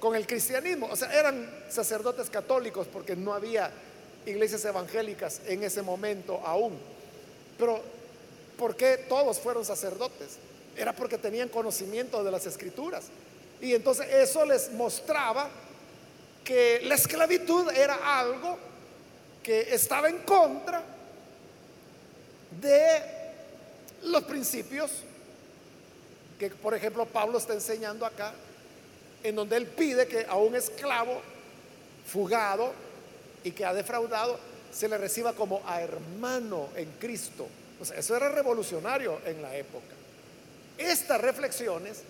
con 0.00 0.16
el 0.16 0.26
cristianismo. 0.26 0.88
O 0.90 0.96
sea, 0.96 1.12
eran 1.16 1.48
sacerdotes 1.68 2.30
católicos 2.30 2.88
porque 2.92 3.14
no 3.14 3.32
había 3.32 3.70
iglesias 4.28 4.64
evangélicas 4.64 5.40
en 5.46 5.62
ese 5.62 5.82
momento 5.82 6.40
aún. 6.44 6.78
Pero, 7.58 7.80
¿por 8.56 8.76
qué 8.76 9.06
todos 9.08 9.38
fueron 9.38 9.64
sacerdotes? 9.64 10.38
Era 10.76 10.92
porque 10.92 11.18
tenían 11.18 11.48
conocimiento 11.48 12.22
de 12.22 12.30
las 12.30 12.46
escrituras. 12.46 13.06
Y 13.60 13.74
entonces 13.74 14.06
eso 14.12 14.44
les 14.44 14.70
mostraba 14.72 15.48
que 16.44 16.80
la 16.84 16.94
esclavitud 16.94 17.70
era 17.70 18.18
algo 18.18 18.56
que 19.42 19.74
estaba 19.74 20.08
en 20.08 20.18
contra 20.18 20.82
de 22.60 23.02
los 24.02 24.22
principios 24.24 24.90
que, 26.38 26.50
por 26.50 26.72
ejemplo, 26.74 27.04
Pablo 27.04 27.38
está 27.38 27.52
enseñando 27.52 28.06
acá, 28.06 28.32
en 29.22 29.34
donde 29.34 29.56
él 29.56 29.66
pide 29.66 30.06
que 30.06 30.24
a 30.28 30.36
un 30.36 30.54
esclavo 30.54 31.20
fugado 32.06 32.72
y 33.44 33.52
que 33.52 33.64
ha 33.64 33.74
defraudado 33.74 34.38
se 34.72 34.88
le 34.88 34.98
reciba 34.98 35.32
como 35.32 35.62
a 35.66 35.80
hermano 35.80 36.68
en 36.76 36.90
Cristo. 36.98 37.46
Eso 37.96 38.16
era 38.16 38.28
revolucionario 38.28 39.20
en 39.24 39.40
la 39.40 39.54
época. 39.56 39.94
Estas 40.76 41.20
reflexiones 41.20 42.02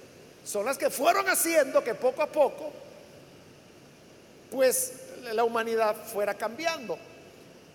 son 0.45 0.65
las 0.65 0.79
que 0.79 0.91
fueron 0.91 1.29
haciendo 1.29 1.83
que 1.85 1.95
poco 1.95 2.23
a 2.23 2.27
poco, 2.27 2.73
pues 4.51 4.93
la 5.33 5.45
humanidad 5.45 5.95
fuera 5.95 6.35
cambiando. 6.35 6.99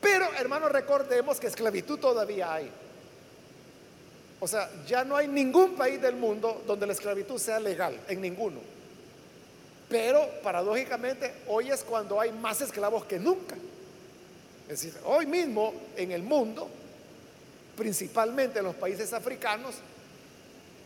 Pero 0.02 0.28
hermanos, 0.34 0.72
recordemos 0.72 1.40
que 1.40 1.48
esclavitud 1.48 2.00
todavía 2.00 2.54
hay. 2.54 2.70
O 4.40 4.48
sea, 4.48 4.70
ya 4.86 5.06
no 5.06 5.16
hay 5.16 5.28
ningún 5.28 5.76
país 5.76 6.02
del 6.02 6.16
mundo 6.16 6.64
donde 6.68 6.86
la 6.86 6.94
esclavitud 6.94 7.40
sea 7.40 7.60
legal, 7.60 7.98
en 8.10 8.20
ninguno. 8.20 8.60
Pero 9.90 10.28
paradójicamente 10.42 11.34
hoy 11.48 11.70
es 11.70 11.84
cuando 11.84 12.20
hay 12.20 12.32
más 12.32 12.62
esclavos 12.62 13.06
que 13.06 13.20
nunca. 13.20 13.56
Es 14.70 14.82
decir, 14.82 14.94
hoy 15.06 15.26
mismo 15.26 15.74
en 15.96 16.12
el 16.12 16.24
mundo, 16.24 16.70
principalmente 17.76 18.60
en 18.60 18.66
los 18.66 18.76
países 18.76 19.14
africanos, 19.14 19.76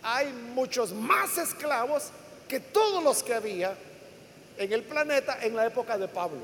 hay 0.01 0.31
muchos 0.53 0.93
más 0.93 1.37
esclavos 1.37 2.09
que 2.47 2.59
todos 2.59 3.03
los 3.03 3.23
que 3.23 3.33
había 3.33 3.75
en 4.57 4.73
el 4.73 4.83
planeta 4.83 5.37
en 5.41 5.55
la 5.55 5.65
época 5.65 5.97
de 5.97 6.07
Pablo. 6.07 6.41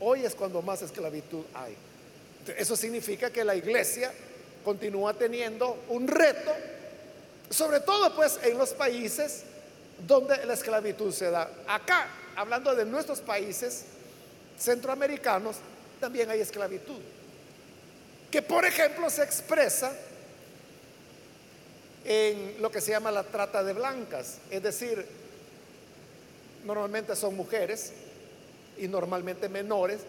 Hoy 0.00 0.24
es 0.24 0.34
cuando 0.34 0.62
más 0.62 0.82
esclavitud 0.82 1.44
hay. 1.54 1.76
Eso 2.56 2.74
significa 2.74 3.30
que 3.30 3.44
la 3.44 3.54
iglesia 3.54 4.12
continúa 4.64 5.14
teniendo 5.14 5.84
un 5.88 6.08
reto, 6.08 6.50
sobre 7.50 7.80
todo 7.80 8.14
pues 8.14 8.40
en 8.42 8.58
los 8.58 8.70
países 8.72 9.44
donde 10.06 10.44
la 10.46 10.54
esclavitud 10.54 11.12
se 11.12 11.30
da. 11.30 11.50
Acá, 11.66 12.08
hablando 12.36 12.74
de 12.74 12.84
nuestros 12.84 13.20
países 13.20 13.84
centroamericanos, 14.58 15.56
también 16.00 16.30
hay 16.30 16.40
esclavitud, 16.40 16.98
que 18.30 18.42
por 18.42 18.64
ejemplo 18.64 19.08
se 19.10 19.22
expresa 19.22 19.92
en 22.04 22.60
lo 22.60 22.70
que 22.70 22.80
se 22.80 22.90
llama 22.90 23.10
la 23.10 23.22
trata 23.22 23.62
de 23.62 23.72
blancas, 23.72 24.38
es 24.50 24.62
decir, 24.62 25.06
normalmente 26.64 27.14
son 27.14 27.36
mujeres 27.36 27.92
y 28.78 28.88
normalmente 28.88 29.48
menores 29.48 30.00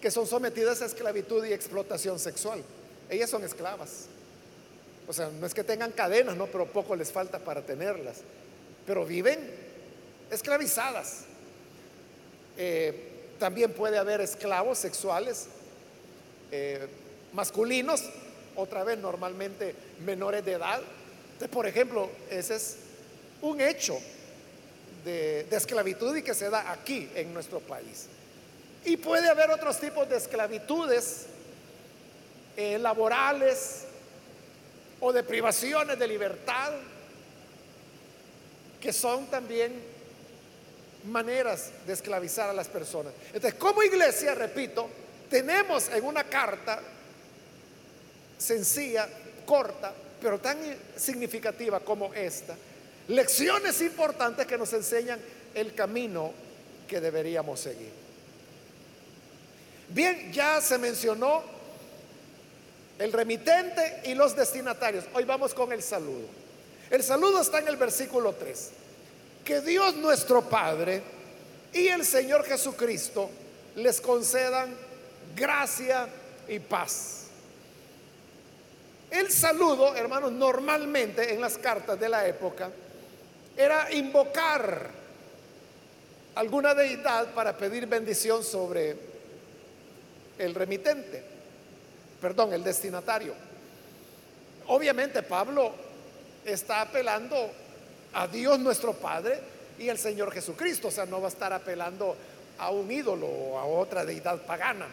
que 0.00 0.10
son 0.10 0.26
sometidas 0.26 0.82
a 0.82 0.86
esclavitud 0.86 1.44
y 1.44 1.52
explotación 1.52 2.18
sexual. 2.18 2.62
Ellas 3.08 3.30
son 3.30 3.44
esclavas. 3.44 4.06
O 5.08 5.12
sea, 5.12 5.30
no 5.30 5.46
es 5.46 5.54
que 5.54 5.64
tengan 5.64 5.92
cadenas, 5.92 6.36
no, 6.36 6.46
pero 6.46 6.66
poco 6.66 6.96
les 6.96 7.12
falta 7.12 7.38
para 7.38 7.62
tenerlas. 7.62 8.16
Pero 8.86 9.04
viven 9.04 9.38
esclavizadas. 10.30 11.24
Eh, 12.56 13.12
también 13.38 13.72
puede 13.72 13.98
haber 13.98 14.20
esclavos 14.20 14.78
sexuales 14.78 15.48
eh, 16.50 16.86
masculinos, 17.32 18.02
otra 18.54 18.84
vez 18.84 18.98
normalmente 18.98 19.74
menores 20.04 20.44
de 20.44 20.52
edad. 20.52 20.80
por 21.50 21.66
ejemplo, 21.66 22.08
ese 22.30 22.54
es 22.54 22.76
un 23.42 23.60
hecho 23.60 23.98
de, 25.04 25.46
esclavitud 25.50 26.16
y 26.16 26.22
que 26.22 26.34
se 26.34 26.48
da 26.48 26.70
aquí 26.72 27.10
en 27.14 27.34
nuestro 27.34 27.60
país. 27.60 28.06
Y 28.84 28.96
puede 28.96 29.28
haber 29.28 29.50
otros 29.50 29.78
tipos 29.78 30.08
de 30.08 30.16
esclavitudes 30.16 31.26
eh, 32.56 32.78
laborales 32.78 33.84
o 35.00 35.12
de 35.12 35.22
privaciones 35.22 35.98
de 35.98 36.08
libertad 36.08 36.72
que 38.86 38.92
son 38.92 39.26
también 39.26 39.72
maneras 41.06 41.72
de 41.84 41.92
esclavizar 41.92 42.50
a 42.50 42.52
las 42.52 42.68
personas. 42.68 43.12
Entonces, 43.34 43.54
como 43.54 43.82
iglesia, 43.82 44.32
repito, 44.32 44.88
tenemos 45.28 45.88
en 45.88 46.04
una 46.04 46.22
carta 46.22 46.80
sencilla, 48.38 49.08
corta, 49.44 49.92
pero 50.22 50.38
tan 50.38 50.58
significativa 50.94 51.80
como 51.80 52.14
esta, 52.14 52.54
lecciones 53.08 53.80
importantes 53.80 54.46
que 54.46 54.56
nos 54.56 54.72
enseñan 54.72 55.18
el 55.52 55.74
camino 55.74 56.30
que 56.86 57.00
deberíamos 57.00 57.58
seguir. 57.58 57.90
Bien, 59.88 60.32
ya 60.32 60.60
se 60.60 60.78
mencionó 60.78 61.42
el 63.00 63.12
remitente 63.12 64.02
y 64.04 64.14
los 64.14 64.36
destinatarios. 64.36 65.06
Hoy 65.12 65.24
vamos 65.24 65.54
con 65.54 65.72
el 65.72 65.82
saludo. 65.82 66.45
El 66.90 67.02
saludo 67.02 67.40
está 67.40 67.58
en 67.58 67.68
el 67.68 67.76
versículo 67.76 68.32
3 68.32 68.70
que 69.44 69.60
Dios 69.60 69.94
nuestro 69.96 70.42
Padre 70.42 71.02
y 71.72 71.86
el 71.88 72.04
Señor 72.04 72.44
Jesucristo 72.44 73.30
les 73.76 74.00
concedan 74.00 74.74
gracia 75.36 76.08
y 76.48 76.58
paz. 76.58 77.26
El 79.10 79.30
saludo, 79.30 79.94
hermanos, 79.94 80.32
normalmente 80.32 81.32
en 81.32 81.40
las 81.40 81.58
cartas 81.58 81.98
de 81.98 82.08
la 82.08 82.26
época 82.26 82.70
era 83.56 83.92
invocar 83.92 84.90
alguna 86.34 86.74
deidad 86.74 87.32
para 87.32 87.56
pedir 87.56 87.86
bendición 87.86 88.42
sobre 88.42 88.96
el 90.38 90.54
remitente, 90.54 91.22
perdón, 92.20 92.52
el 92.52 92.64
destinatario. 92.64 93.32
Obviamente 94.66 95.22
Pablo 95.22 95.85
está 96.46 96.82
apelando 96.82 97.50
a 98.12 98.26
Dios 98.26 98.58
nuestro 98.58 98.92
Padre 98.94 99.38
y 99.78 99.88
el 99.88 99.98
Señor 99.98 100.32
Jesucristo. 100.32 100.88
O 100.88 100.90
sea, 100.90 101.06
no 101.06 101.20
va 101.20 101.26
a 101.26 101.30
estar 101.30 101.52
apelando 101.52 102.16
a 102.58 102.70
un 102.70 102.90
ídolo 102.90 103.26
o 103.26 103.58
a 103.58 103.64
otra 103.64 104.04
deidad 104.04 104.40
pagana. 104.42 104.86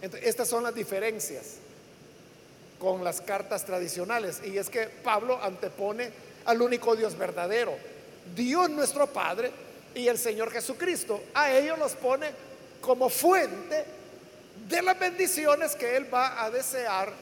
estas 0.00 0.48
son 0.48 0.64
las 0.64 0.74
diferencias 0.74 1.56
con 2.78 3.04
las 3.04 3.20
cartas 3.20 3.64
tradicionales. 3.64 4.40
Y 4.44 4.58
es 4.58 4.68
que 4.68 4.86
Pablo 4.86 5.38
antepone 5.42 6.10
al 6.44 6.60
único 6.60 6.96
Dios 6.96 7.16
verdadero, 7.16 7.74
Dios 8.34 8.68
nuestro 8.70 9.06
Padre 9.06 9.50
y 9.94 10.08
el 10.08 10.18
Señor 10.18 10.50
Jesucristo. 10.50 11.22
A 11.34 11.52
ellos 11.52 11.78
los 11.78 11.92
pone 11.92 12.26
como 12.80 13.08
fuente 13.08 13.84
de 14.68 14.82
las 14.82 14.98
bendiciones 14.98 15.74
que 15.74 15.96
Él 15.96 16.12
va 16.12 16.42
a 16.42 16.50
desear 16.50 17.12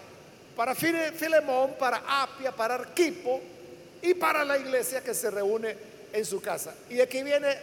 para 0.57 0.75
Filemón, 0.75 1.75
para 1.79 2.03
Apia, 2.23 2.53
para 2.53 2.75
Arquipo 2.75 3.41
y 4.03 4.15
para 4.15 4.45
la 4.45 4.59
iglesia 4.59 5.03
que 5.03 5.15
se 5.15 5.31
reúne 5.31 5.77
en 6.13 6.25
su 6.25 6.41
casa. 6.41 6.75
Y 6.91 7.01
aquí 7.01 7.23
viene 7.23 7.57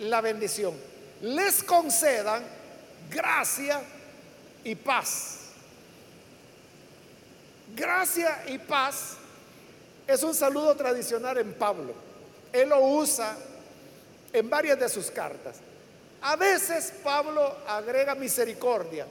la 0.00 0.20
bendición. 0.20 0.74
Les 1.22 1.62
concedan 1.62 2.42
gracia 3.10 3.80
y 4.64 4.74
paz. 4.74 5.38
Gracia 7.74 8.44
y 8.48 8.58
paz 8.58 9.16
es 10.06 10.22
un 10.22 10.34
saludo 10.34 10.74
tradicional 10.74 11.38
en 11.38 11.54
Pablo. 11.54 11.94
Él 12.52 12.68
lo 12.68 12.80
usa 12.80 13.36
en 14.32 14.50
varias 14.50 14.78
de 14.78 14.88
sus 14.88 15.10
cartas. 15.10 15.56
A 16.22 16.36
veces 16.36 16.92
Pablo 17.02 17.58
agrega 17.66 18.14
misericordia. 18.14 19.06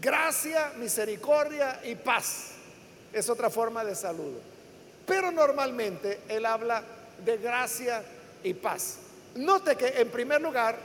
Gracia, 0.00 0.72
misericordia 0.76 1.80
y 1.84 1.94
paz. 1.94 2.52
Es 3.12 3.28
otra 3.28 3.50
forma 3.50 3.84
de 3.84 3.94
saludo. 3.94 4.40
Pero 5.06 5.30
normalmente 5.30 6.20
él 6.28 6.46
habla 6.46 6.82
de 7.24 7.36
gracia 7.36 8.02
y 8.42 8.54
paz. 8.54 8.96
Note 9.34 9.76
que 9.76 10.00
en 10.00 10.08
primer 10.10 10.40
lugar 10.40 10.76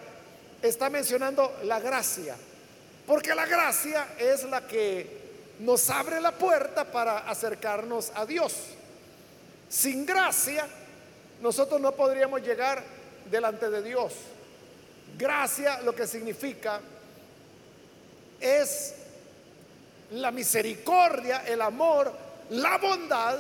está 0.62 0.90
mencionando 0.90 1.58
la 1.64 1.80
gracia, 1.80 2.36
porque 3.06 3.34
la 3.36 3.46
gracia 3.46 4.08
es 4.18 4.44
la 4.44 4.68
que 4.68 5.24
nos 5.60 5.90
abre 5.90 6.20
la 6.20 6.32
puerta 6.32 6.92
para 6.92 7.20
acercarnos 7.30 8.12
a 8.16 8.26
Dios. 8.26 8.54
Sin 9.70 10.06
gracia, 10.06 10.68
nosotros 11.42 11.80
no 11.80 11.94
podríamos 11.94 12.42
llegar 12.42 12.84
delante 13.30 13.70
de 13.70 13.82
Dios. 13.82 14.14
Gracia 15.18 15.82
lo 15.82 15.96
que 15.96 16.08
significa 16.08 16.82
es 18.40 18.94
la 20.16 20.32
misericordia, 20.32 21.44
el 21.46 21.62
amor, 21.62 22.12
la 22.52 22.78
bondad 22.78 23.38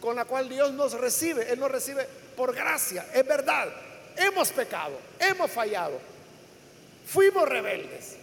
con 0.00 0.16
la 0.16 0.24
cual 0.24 0.48
Dios 0.48 0.72
nos 0.72 0.92
recibe. 0.92 1.50
Él 1.50 1.60
nos 1.60 1.70
recibe 1.70 2.06
por 2.36 2.54
gracia, 2.54 3.06
es 3.12 3.26
verdad. 3.26 3.68
Hemos 4.16 4.50
pecado, 4.50 4.98
hemos 5.18 5.50
fallado, 5.50 5.98
fuimos 7.06 7.48
rebeldes, 7.48 8.16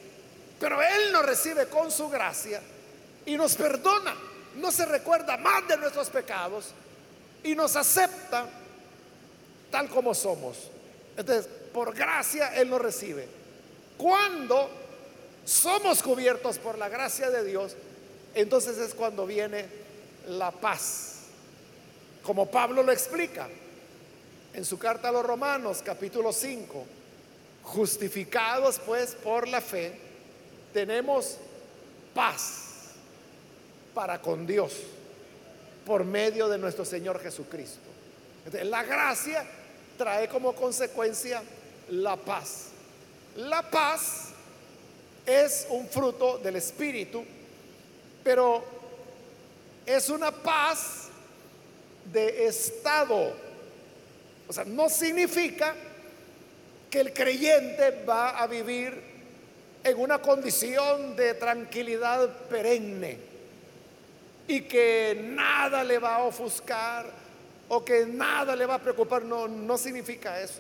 pero 0.60 0.82
Él 0.82 1.12
nos 1.12 1.26
recibe 1.26 1.68
con 1.68 1.90
su 1.92 2.10
gracia 2.10 2.62
y 3.26 3.38
nos 3.38 3.56
perdona. 3.56 4.16
No 4.56 4.72
se 4.72 4.86
recuerda 4.86 5.38
más 5.38 5.68
de 5.68 5.78
nuestros 5.78 6.10
pecados 6.10 6.74
y 7.44 7.56
nos 7.56 7.76
acepta 7.76 8.46
tal 9.72 9.88
como 9.90 10.14
somos. 10.14 10.58
Entonces, 11.16 11.48
por 11.74 11.96
gracia 11.96 12.54
Él 12.56 12.70
nos 12.70 12.82
recibe. 12.82 13.28
Cuando 13.98 14.70
somos 15.50 16.04
cubiertos 16.04 16.58
por 16.60 16.78
la 16.78 16.89
gracia 16.89 17.30
de 17.30 17.43
Dios, 17.43 17.76
entonces 18.36 18.78
es 18.78 18.93
cuando 18.93 19.26
viene 19.26 19.66
la 20.28 20.52
paz 20.52 21.10
como 22.24 22.45
Pablo 22.45 22.84
lo 22.84 22.91
explica 22.91 23.47
en 24.54 24.66
su 24.66 24.78
carta 24.78 25.10
a 25.10 25.12
los 25.12 25.26
Romanos 25.26 25.82
capítulo 25.84 26.32
5, 26.32 26.86
justificados 27.64 28.80
pues 28.86 29.16
por 29.16 29.47
la 29.47 29.62
fe, 29.62 29.93
tenemos 30.74 31.38
paz 32.14 32.91
para 33.95 34.22
con 34.22 34.45
Dios 34.45 34.74
por 35.86 36.04
medio 36.04 36.47
de 36.50 36.58
nuestro 36.58 36.86
Señor 36.86 37.20
Jesucristo. 37.20 37.80
la 38.64 38.84
gracia 38.84 39.43
trae 39.97 40.28
como 40.28 40.54
consecuencia 40.54 41.41
la 41.89 42.16
paz. 42.16 42.66
La 43.38 43.68
paz 43.70 44.30
es 45.30 45.68
un 45.70 45.88
fruto 45.88 46.40
del 46.40 46.56
Espíritu, 46.56 47.24
pero 48.24 48.64
es 49.86 50.10
una 50.10 50.32
paz 50.32 51.10
de 52.12 52.48
estado. 52.48 53.34
O 54.48 54.54
sea, 54.54 54.66
no 54.66 54.90
significa 54.90 55.76
que 56.90 57.02
el 57.02 57.14
creyente 57.14 58.04
va 58.04 58.40
a 58.40 58.48
vivir 58.48 59.00
en 59.84 60.00
una 60.00 60.20
condición 60.20 61.16
de 61.16 61.36
tranquilidad 61.36 62.28
perenne 62.50 63.20
y 64.48 64.62
que 64.62 65.22
nada 65.24 65.84
le 65.84 66.00
va 66.00 66.16
a 66.16 66.24
ofuscar 66.24 67.06
o 67.68 67.86
que 67.86 68.08
nada 68.08 68.56
le 68.56 68.66
va 68.66 68.76
a 68.76 68.80
preocupar. 68.82 69.24
No, 69.24 69.48
no 69.48 69.78
significa 69.78 70.42
eso. 70.42 70.60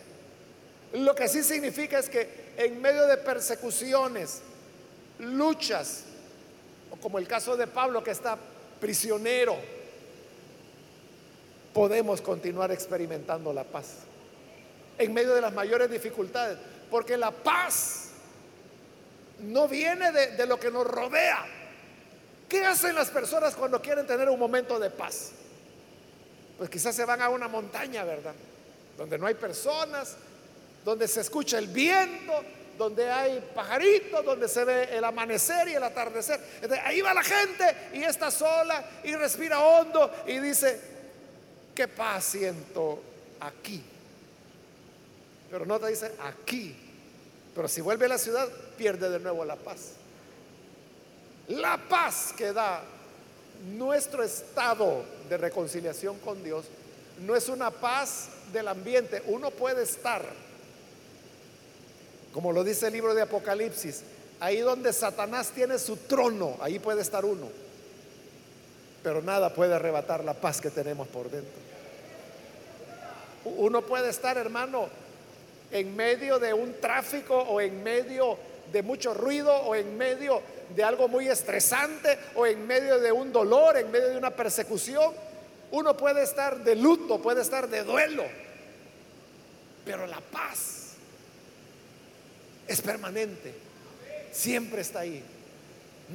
Lo 0.93 1.15
que 1.15 1.27
sí 1.27 1.43
significa 1.43 1.97
es 1.97 2.07
que 2.07 2.49
en 2.57 2.81
medio 2.81 3.07
de 3.07 3.17
persecuciones, 3.17 4.41
luchas, 5.19 6.03
o 6.91 6.95
como 6.97 7.19
el 7.19 7.27
caso 7.27 7.55
de 7.55 7.67
Pablo 7.67 8.03
que 8.03 8.11
está 8.11 8.37
prisionero, 8.79 9.55
podemos 11.73 12.21
continuar 12.21 12.71
experimentando 12.71 13.53
la 13.53 13.63
paz 13.63 14.09
en 14.97 15.13
medio 15.13 15.33
de 15.33 15.41
las 15.41 15.53
mayores 15.53 15.89
dificultades, 15.89 16.57
porque 16.91 17.17
la 17.17 17.31
paz 17.31 18.09
no 19.39 19.67
viene 19.67 20.11
de, 20.11 20.45
lo 20.45 20.59
que 20.59 20.69
nos 20.69 20.85
rodea. 20.85 21.45
¿Qué 22.49 22.65
hacen 22.65 22.95
las 22.95 23.09
personas 23.09 23.55
cuando 23.55 23.81
quieren 23.81 24.05
tener 24.05 24.29
un 24.29 24.37
momento 24.37 24.77
de 24.77 24.89
paz? 24.89 25.31
Pues 26.57 26.69
quizás 26.69 26.95
se 26.95 27.05
van 27.05 27.21
a 27.21 27.29
una 27.29 27.47
montaña, 27.47 28.03
¿verdad? 28.03 28.33
Donde 28.97 29.17
no 29.17 29.27
hay 29.27 29.35
personas, 29.35 30.17
donde 30.83 31.07
se 31.07 31.21
escucha 31.21 31.57
el 31.57 31.67
viento, 31.67 32.33
donde 32.79 33.11
hay 33.11 33.45
pajaritos, 33.53 34.23
donde 34.23 34.47
se 34.47 34.63
ve 34.63 34.97
el 34.97 35.03
amanecer 35.03 35.67
y 35.67 35.73
el 35.73 35.83
atardecer. 35.83 36.39
ahí 36.85 37.01
va 37.01 37.13
la 37.13 37.23
gente 37.23 37.75
y 37.93 38.03
está 38.03 38.31
sola 38.31 38.83
y 39.03 39.13
respira 39.15 39.59
hondo 39.59 40.09
y 40.25 40.39
dice, 40.39 40.79
qué 41.75 41.89
paz 41.89 42.23
siento 42.23 43.03
aquí. 43.41 43.83
Pero 45.51 45.65
no 45.65 45.77
te 45.77 45.89
dice 45.89 46.13
aquí. 46.23 46.73
Pero 47.53 47.67
si 47.67 47.81
vuelve 47.81 48.05
a 48.05 48.09
la 48.09 48.17
ciudad, 48.17 48.47
pierde 48.77 49.09
de 49.09 49.19
nuevo 49.19 49.43
la 49.43 49.57
paz. 49.57 49.95
La 51.49 51.77
paz 51.77 52.33
que 52.37 52.53
da 52.53 52.81
nuestro 53.75 54.23
estado 54.23 55.03
de 55.27 55.35
reconciliación 55.35 56.17
con 56.19 56.41
Dios 56.45 56.63
no 57.25 57.35
es 57.35 57.49
una 57.49 57.71
paz 57.71 58.29
del 58.53 58.69
ambiente. 58.69 59.21
Uno 59.25 59.51
puede 59.51 59.83
estar, 59.83 60.23
como 62.33 62.51
lo 62.51 62.63
dice 62.63 62.87
el 62.87 62.93
libro 62.93 63.13
de 63.13 63.21
Apocalipsis, 63.23 64.03
ahí 64.39 64.59
donde 64.59 64.93
Satanás 64.93 65.51
tiene 65.53 65.79
su 65.79 65.97
trono, 65.97 66.57
ahí 66.61 66.79
puede 66.79 67.01
estar 67.01 67.25
uno. 67.25 67.47
Pero 69.03 69.21
nada 69.21 69.53
puede 69.53 69.73
arrebatar 69.73 70.23
la 70.23 70.33
paz 70.33 70.61
que 70.61 70.69
tenemos 70.69 71.07
por 71.07 71.29
dentro. 71.29 71.69
Uno 73.45 73.81
puede 73.81 74.09
estar, 74.09 74.37
hermano, 74.37 74.89
en 75.71 75.95
medio 75.95 76.39
de 76.39 76.53
un 76.53 76.79
tráfico 76.79 77.35
o 77.35 77.61
en 77.61 77.81
medio 77.83 78.37
de 78.71 78.83
mucho 78.83 79.13
ruido 79.13 79.53
o 79.53 79.75
en 79.75 79.97
medio 79.97 80.41
de 80.75 80.83
algo 80.83 81.07
muy 81.07 81.27
estresante 81.27 82.19
o 82.35 82.45
en 82.45 82.67
medio 82.67 82.99
de 82.99 83.11
un 83.11 83.31
dolor, 83.31 83.77
en 83.77 83.89
medio 83.89 84.09
de 84.09 84.17
una 84.17 84.31
persecución. 84.31 85.13
Uno 85.71 85.95
puede 85.95 86.23
estar 86.23 86.63
de 86.63 86.75
luto, 86.75 87.21
puede 87.21 87.41
estar 87.41 87.67
de 87.67 87.83
duelo, 87.83 88.23
pero 89.85 90.05
la 90.05 90.19
paz 90.19 90.78
es 92.69 92.81
permanente, 92.81 93.53
siempre 94.31 94.81
está 94.81 94.99
ahí, 94.99 95.23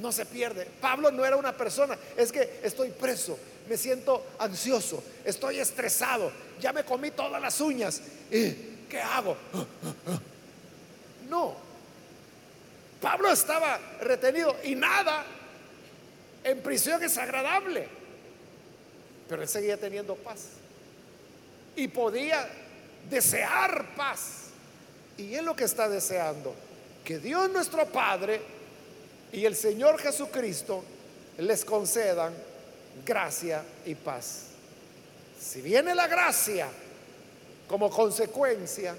no 0.01 0.11
se 0.11 0.25
pierde. 0.25 0.65
Pablo 0.79 1.11
no 1.11 1.25
era 1.25 1.35
una 1.35 1.55
persona, 1.55 1.97
es 2.15 2.31
que 2.31 2.61
estoy 2.63 2.89
preso, 2.89 3.37
me 3.67 3.77
siento 3.77 4.25
ansioso, 4.39 5.03
estoy 5.25 5.59
estresado, 5.59 6.31
ya 6.59 6.71
me 6.71 6.85
comí 6.85 7.11
todas 7.11 7.41
las 7.41 7.59
uñas. 7.59 8.01
¿Y 8.31 8.51
qué 8.89 9.01
hago? 9.01 9.35
No. 11.29 11.55
Pablo 13.01 13.31
estaba 13.31 13.77
retenido 14.01 14.55
y 14.63 14.75
nada 14.75 15.25
en 16.43 16.61
prisión 16.61 17.03
es 17.03 17.17
agradable. 17.17 17.87
Pero 19.27 19.41
él 19.41 19.47
seguía 19.47 19.77
teniendo 19.77 20.15
paz. 20.15 20.49
Y 21.75 21.87
podía 21.87 22.47
desear 23.09 23.95
paz. 23.95 24.44
Y 25.17 25.35
es 25.35 25.43
lo 25.43 25.55
que 25.55 25.63
está 25.63 25.87
deseando. 25.87 26.53
Que 27.03 27.19
Dios 27.19 27.49
nuestro 27.51 27.85
Padre 27.85 28.41
y 29.31 29.45
el 29.45 29.55
Señor 29.55 29.99
Jesucristo 29.99 30.83
les 31.37 31.63
concedan 31.65 32.33
gracia 33.05 33.63
y 33.85 33.95
paz. 33.95 34.45
Si 35.39 35.61
viene 35.61 35.93
la 35.93 36.07
gracia 36.07 36.67
como 37.67 37.89
consecuencia, 37.89 38.95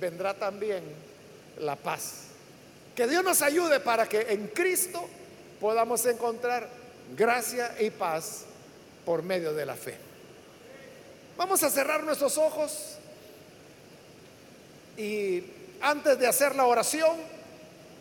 vendrá 0.00 0.34
también 0.34 0.82
la 1.60 1.76
paz. 1.76 2.24
Que 2.94 3.06
Dios 3.06 3.22
nos 3.22 3.42
ayude 3.42 3.80
para 3.80 4.08
que 4.08 4.20
en 4.32 4.48
Cristo 4.48 5.08
podamos 5.60 6.04
encontrar 6.06 6.68
gracia 7.16 7.74
y 7.80 7.90
paz 7.90 8.44
por 9.04 9.22
medio 9.22 9.54
de 9.54 9.66
la 9.66 9.74
fe. 9.74 9.96
Vamos 11.36 11.62
a 11.62 11.70
cerrar 11.70 12.02
nuestros 12.02 12.36
ojos 12.36 12.98
y 14.98 15.44
antes 15.80 16.18
de 16.18 16.26
hacer 16.26 16.56
la 16.56 16.66
oración, 16.66 17.16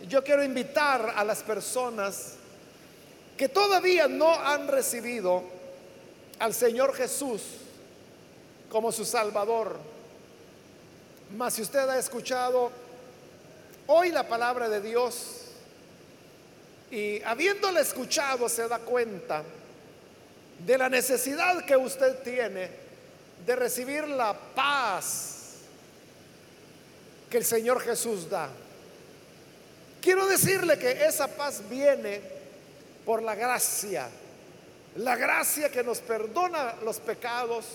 yo 0.07 0.23
quiero 0.23 0.43
invitar 0.43 1.13
a 1.15 1.23
las 1.23 1.43
personas 1.43 2.33
que 3.37 3.47
todavía 3.47 4.07
no 4.07 4.33
han 4.33 4.67
recibido 4.67 5.43
al 6.39 6.55
Señor 6.55 6.95
Jesús 6.95 7.43
como 8.69 8.91
su 8.91 9.05
Salvador. 9.05 9.77
Mas 11.37 11.53
si 11.53 11.61
usted 11.61 11.87
ha 11.87 11.99
escuchado 11.99 12.71
hoy 13.85 14.11
la 14.11 14.27
palabra 14.27 14.67
de 14.67 14.81
Dios 14.81 15.41
y 16.89 17.21
habiéndola 17.21 17.81
escuchado 17.81 18.49
se 18.49 18.67
da 18.67 18.79
cuenta 18.79 19.43
de 20.65 20.77
la 20.79 20.89
necesidad 20.89 21.63
que 21.63 21.77
usted 21.77 22.23
tiene 22.23 22.69
de 23.45 23.55
recibir 23.55 24.07
la 24.07 24.33
paz 24.33 25.36
que 27.30 27.38
el 27.38 27.45
Señor 27.45 27.82
Jesús 27.82 28.30
da. 28.30 28.49
Quiero 30.01 30.25
decirle 30.28 30.78
que 30.78 31.05
esa 31.05 31.28
paz 31.28 31.61
viene 31.69 32.21
por 33.05 33.21
la 33.21 33.36
gracia. 33.36 34.09
La 34.97 35.15
gracia 35.15 35.69
que 35.69 35.84
nos 35.84 35.99
perdona 35.99 36.75
los 36.84 36.99
pecados, 36.99 37.65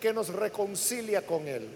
que 0.00 0.12
nos 0.12 0.28
reconcilia 0.28 1.26
con 1.26 1.48
Él. 1.48 1.68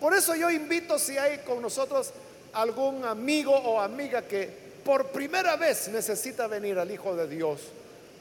Por 0.00 0.14
eso 0.14 0.34
yo 0.34 0.50
invito 0.50 0.98
si 0.98 1.18
hay 1.18 1.38
con 1.38 1.60
nosotros 1.60 2.12
algún 2.52 3.04
amigo 3.04 3.52
o 3.52 3.80
amiga 3.80 4.22
que 4.22 4.48
por 4.84 5.08
primera 5.08 5.56
vez 5.56 5.88
necesita 5.88 6.46
venir 6.46 6.78
al 6.78 6.90
Hijo 6.90 7.14
de 7.14 7.28
Dios. 7.28 7.60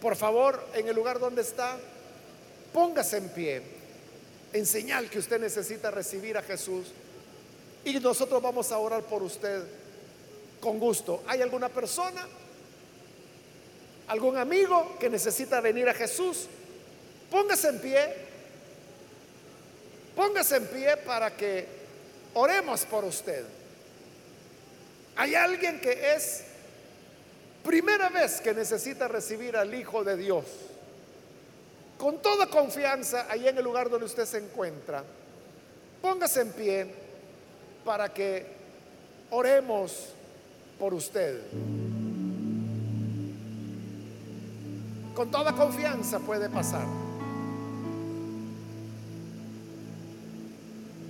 Por 0.01 0.16
favor, 0.16 0.64
en 0.74 0.88
el 0.88 0.95
lugar 0.95 1.20
donde 1.20 1.41
está, 1.41 1.78
póngase 2.74 3.18
en 3.18 3.30
pie, 3.30 3.62
en 4.53 4.66
señal 4.66 5.10
que 5.10 5.20
usted 5.20 5.39
necesita 5.39 5.91
recibir 5.91 6.38
a 6.38 6.41
Jesús. 6.41 6.88
Y 7.86 7.99
nosotros 7.99 8.41
vamos 8.41 8.71
a 8.71 8.77
orar 8.77 9.03
por 9.03 9.23
usted 9.23 9.63
con 10.59 10.80
gusto. 10.80 11.23
¿Hay 11.27 11.41
alguna 11.41 11.69
persona? 11.69 12.27
algún 14.09 14.38
amigo 14.38 14.97
que 14.99 15.09
necesita 15.09 15.61
venir 15.61 15.88
a 15.88 15.93
Jesús, 15.93 16.47
póngase 17.30 17.69
en 17.69 17.80
pie, 17.80 18.15
póngase 20.15 20.57
en 20.57 20.67
pie 20.67 20.97
para 20.97 21.36
que 21.38 21.67
oremos 22.34 22.86
por 22.86 23.05
usted. 23.05 23.45
Hay 25.15 25.36
alguien 25.36 25.80
que 25.80 26.15
es 26.15 26.43
primera 27.63 28.09
vez 28.09 28.41
que 28.41 28.51
necesita 28.53 29.07
recibir 29.07 29.55
al 29.55 29.73
Hijo 29.75 30.03
de 30.03 30.17
Dios. 30.17 30.45
Con 31.99 32.19
toda 32.19 32.47
confianza, 32.47 33.27
ahí 33.30 33.47
en 33.47 33.59
el 33.59 33.63
lugar 33.63 33.91
donde 33.91 34.07
usted 34.07 34.25
se 34.25 34.39
encuentra, 34.39 35.03
póngase 36.01 36.41
en 36.41 36.51
pie 36.53 36.88
para 37.90 38.14
que 38.14 38.46
oremos 39.32 40.10
por 40.78 40.94
usted. 40.94 41.42
con 45.16 45.32
toda 45.32 45.54
confianza 45.54 46.20
puede 46.20 46.50
pasar. 46.50 46.86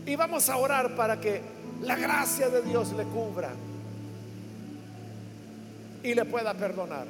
Y 0.06 0.16
vamos 0.16 0.50
a 0.50 0.56
orar 0.56 0.96
para 0.96 1.20
que 1.20 1.42
la 1.82 1.98
gracia 1.98 2.48
de 2.48 2.62
Dios 2.62 2.94
le 2.94 3.04
cubra 3.04 3.52
y 6.02 6.16
le 6.16 6.24
pueda 6.24 6.54
perdonar. 6.54 7.08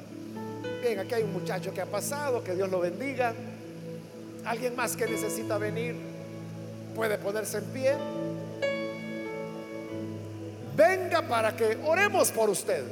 Bien, 0.82 0.98
aquí 0.98 1.14
hay 1.14 1.22
un 1.22 1.32
muchacho 1.32 1.72
que 1.72 1.80
ha 1.80 1.86
pasado, 1.86 2.42
que 2.42 2.56
Dios 2.56 2.68
lo 2.68 2.80
bendiga. 2.80 3.32
Alguien 4.44 4.74
más 4.74 4.96
que 4.96 5.06
necesita 5.06 5.58
venir 5.58 5.94
puede 6.96 7.18
ponerse 7.18 7.58
en 7.58 7.64
pie 7.66 7.94
venga 10.80 11.20
para 11.20 11.54
que 11.54 11.76
oremos 11.84 12.30
por 12.30 12.48
usted. 12.48 12.82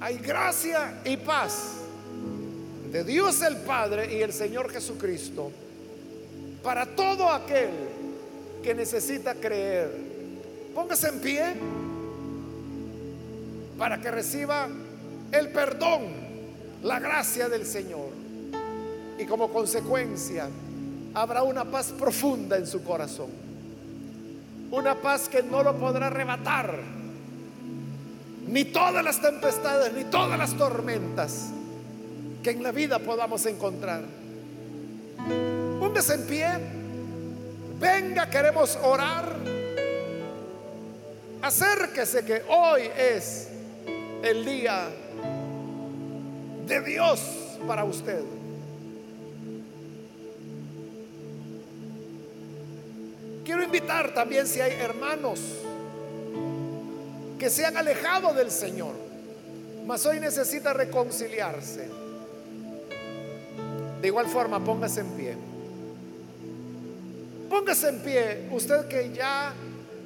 Hay 0.00 0.18
gracia 0.18 1.00
y 1.04 1.16
paz 1.16 1.76
de 2.92 3.02
Dios 3.02 3.40
el 3.40 3.56
Padre 3.58 4.14
y 4.14 4.20
el 4.20 4.32
Señor 4.34 4.70
Jesucristo 4.70 5.50
para 6.62 6.84
todo 6.84 7.30
aquel 7.30 7.70
que 8.62 8.74
necesita 8.74 9.34
creer. 9.34 9.90
Póngase 10.74 11.08
en 11.08 11.20
pie 11.20 11.54
para 13.78 14.00
que 14.02 14.10
reciba 14.10 14.68
el 15.32 15.48
perdón, 15.48 16.02
la 16.82 17.00
gracia 17.00 17.48
del 17.48 17.64
Señor. 17.64 18.10
Y 19.18 19.24
como 19.24 19.50
consecuencia 19.50 20.48
habrá 21.14 21.42
una 21.42 21.64
paz 21.64 21.92
profunda 21.98 22.58
en 22.58 22.66
su 22.66 22.84
corazón. 22.84 23.43
Una 24.74 24.96
paz 24.96 25.28
que 25.28 25.40
no 25.40 25.62
lo 25.62 25.76
podrá 25.76 26.08
arrebatar. 26.08 26.80
Ni 28.48 28.64
todas 28.64 29.04
las 29.04 29.20
tempestades, 29.20 29.92
ni 29.92 30.02
todas 30.04 30.36
las 30.36 30.54
tormentas 30.54 31.50
que 32.42 32.50
en 32.50 32.62
la 32.62 32.72
vida 32.72 32.98
podamos 32.98 33.46
encontrar. 33.46 34.02
Póngase 35.78 36.14
en 36.14 36.26
pie. 36.26 36.48
Venga, 37.78 38.28
queremos 38.28 38.76
orar. 38.82 39.36
Acérquese 41.40 42.24
que 42.24 42.42
hoy 42.48 42.82
es 42.98 43.50
el 44.24 44.44
día 44.44 44.88
de 46.66 46.80
Dios 46.80 47.20
para 47.64 47.84
usted. 47.84 48.24
También 53.80 54.46
si 54.46 54.60
hay 54.60 54.72
hermanos 54.72 55.40
que 57.38 57.50
se 57.50 57.64
han 57.64 57.76
alejado 57.76 58.32
del 58.32 58.50
Señor, 58.50 58.94
mas 59.86 60.06
hoy 60.06 60.20
necesita 60.20 60.72
reconciliarse. 60.72 61.88
De 64.00 64.08
igual 64.08 64.26
forma, 64.26 64.62
póngase 64.62 65.00
en 65.00 65.10
pie. 65.12 65.36
Póngase 67.48 67.88
en 67.88 68.00
pie, 68.00 68.48
usted 68.50 68.86
que 68.88 69.12
ya 69.12 69.52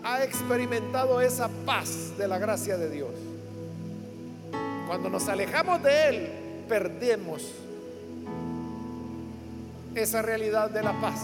ha 0.05 0.25
experimentado 0.25 1.21
esa 1.21 1.49
paz 1.67 2.17
de 2.17 2.29
la 2.29 2.39
gracia 2.39 2.77
de 2.77 2.91
Dios. 2.91 3.11
Cuando 4.87 5.11
nos 5.11 5.29
alejamos 5.29 5.83
de 5.83 6.09
Él, 6.09 6.31
perdemos 6.69 7.43
esa 9.95 10.23
realidad 10.23 10.71
de 10.71 10.83
la 10.83 10.99
paz. 11.01 11.21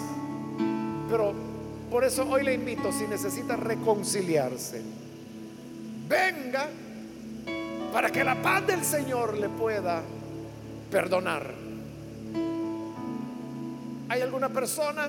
Pero 1.08 1.53
por 1.94 2.02
eso 2.02 2.28
hoy 2.28 2.42
le 2.42 2.52
invito, 2.52 2.90
si 2.90 3.06
necesita 3.06 3.54
reconciliarse, 3.54 4.82
venga 6.08 6.66
para 7.92 8.10
que 8.10 8.24
la 8.24 8.42
paz 8.42 8.66
del 8.66 8.84
Señor 8.84 9.38
le 9.38 9.48
pueda 9.48 10.02
perdonar. 10.90 11.54
¿Hay 14.08 14.20
alguna 14.22 14.48
persona, 14.48 15.08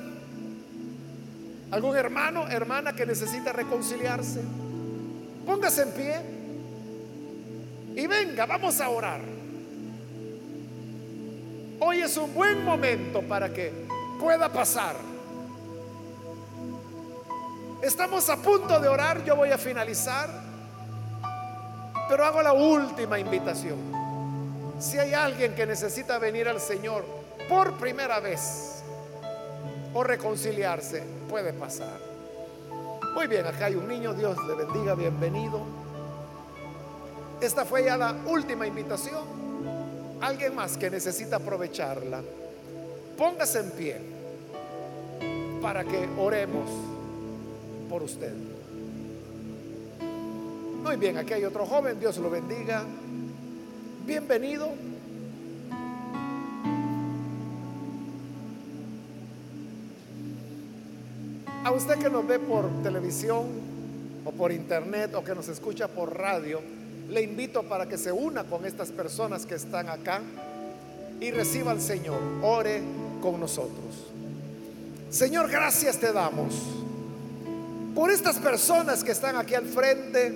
algún 1.71 1.97
hermano, 1.97 2.47
hermana 2.47 2.93
que 2.93 3.07
necesita 3.07 3.51
reconciliarse? 3.51 4.41
Póngase 5.43 5.81
en 5.81 5.91
pie 5.91 6.15
y 7.95 8.05
venga, 8.05 8.45
vamos 8.45 8.79
a 8.79 8.89
orar. 8.89 9.21
Hoy 11.79 12.01
es 12.01 12.15
un 12.15 12.31
buen 12.35 12.63
momento 12.63 13.23
para 13.23 13.51
que 13.51 13.73
pueda 14.19 14.53
pasar. 14.53 15.14
Estamos 17.85 18.27
a 18.31 18.37
punto 18.37 18.79
de 18.79 18.87
orar, 18.87 19.23
yo 19.23 19.35
voy 19.35 19.51
a 19.51 19.59
finalizar, 19.59 20.27
pero 22.09 22.25
hago 22.25 22.41
la 22.41 22.51
última 22.51 23.19
invitación. 23.19 23.77
Si 24.79 24.97
hay 24.97 25.13
alguien 25.13 25.53
que 25.53 25.67
necesita 25.67 26.17
venir 26.17 26.47
al 26.47 26.59
Señor 26.59 27.05
por 27.47 27.75
primera 27.77 28.19
vez 28.19 28.81
o 29.93 30.03
reconciliarse, 30.03 31.03
puede 31.29 31.53
pasar. 31.53 31.99
Muy 33.13 33.27
bien, 33.27 33.45
acá 33.45 33.67
hay 33.67 33.75
un 33.75 33.87
niño, 33.87 34.15
Dios 34.15 34.35
le 34.47 34.55
bendiga, 34.55 34.95
bienvenido. 34.95 35.61
Esta 37.39 37.65
fue 37.65 37.83
ya 37.83 37.97
la 37.97 38.15
última 38.25 38.65
invitación. 38.65 39.21
Alguien 40.21 40.55
más 40.55 40.75
que 40.75 40.89
necesita 40.89 41.35
aprovecharla. 41.35 42.23
Póngase 43.15 43.59
en 43.59 43.71
pie 43.73 44.01
para 45.61 45.83
que 45.83 46.09
oremos 46.17 46.94
por 47.89 48.03
usted. 48.03 48.33
Muy 50.83 50.97
bien, 50.97 51.17
aquí 51.17 51.33
hay 51.33 51.45
otro 51.45 51.65
joven, 51.65 51.99
Dios 51.99 52.17
lo 52.17 52.29
bendiga. 52.29 52.83
Bienvenido. 54.05 54.69
A 61.63 61.71
usted 61.71 61.97
que 61.97 62.09
nos 62.09 62.27
ve 62.27 62.37
por 62.37 62.69
televisión 62.83 63.47
o 64.23 64.31
por 64.31 64.51
internet 64.51 65.15
o 65.15 65.23
que 65.23 65.33
nos 65.33 65.47
escucha 65.47 65.87
por 65.87 66.15
radio, 66.15 66.61
le 67.09 67.23
invito 67.23 67.63
para 67.63 67.87
que 67.87 67.97
se 67.97 68.11
una 68.11 68.43
con 68.43 68.65
estas 68.65 68.91
personas 68.91 69.47
que 69.47 69.55
están 69.55 69.89
acá 69.89 70.21
y 71.19 71.31
reciba 71.31 71.71
al 71.71 71.81
Señor. 71.81 72.19
Ore 72.43 72.83
con 73.21 73.39
nosotros. 73.39 74.11
Señor, 75.09 75.49
gracias 75.49 75.97
te 75.97 76.13
damos 76.13 76.84
por 77.95 78.11
estas 78.11 78.37
personas 78.37 79.03
que 79.05 79.13
están 79.13 79.37
aquí 79.37 79.55
al 79.55 79.65
frente, 79.65 80.33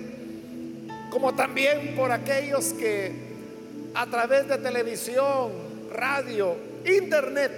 como 1.10 1.34
también 1.34 1.94
por 1.94 2.10
aquellos 2.10 2.72
que 2.72 3.12
a 3.94 4.06
través 4.06 4.48
de 4.48 4.56
televisión, 4.56 5.52
radio, 5.92 6.56
internet, 6.86 7.52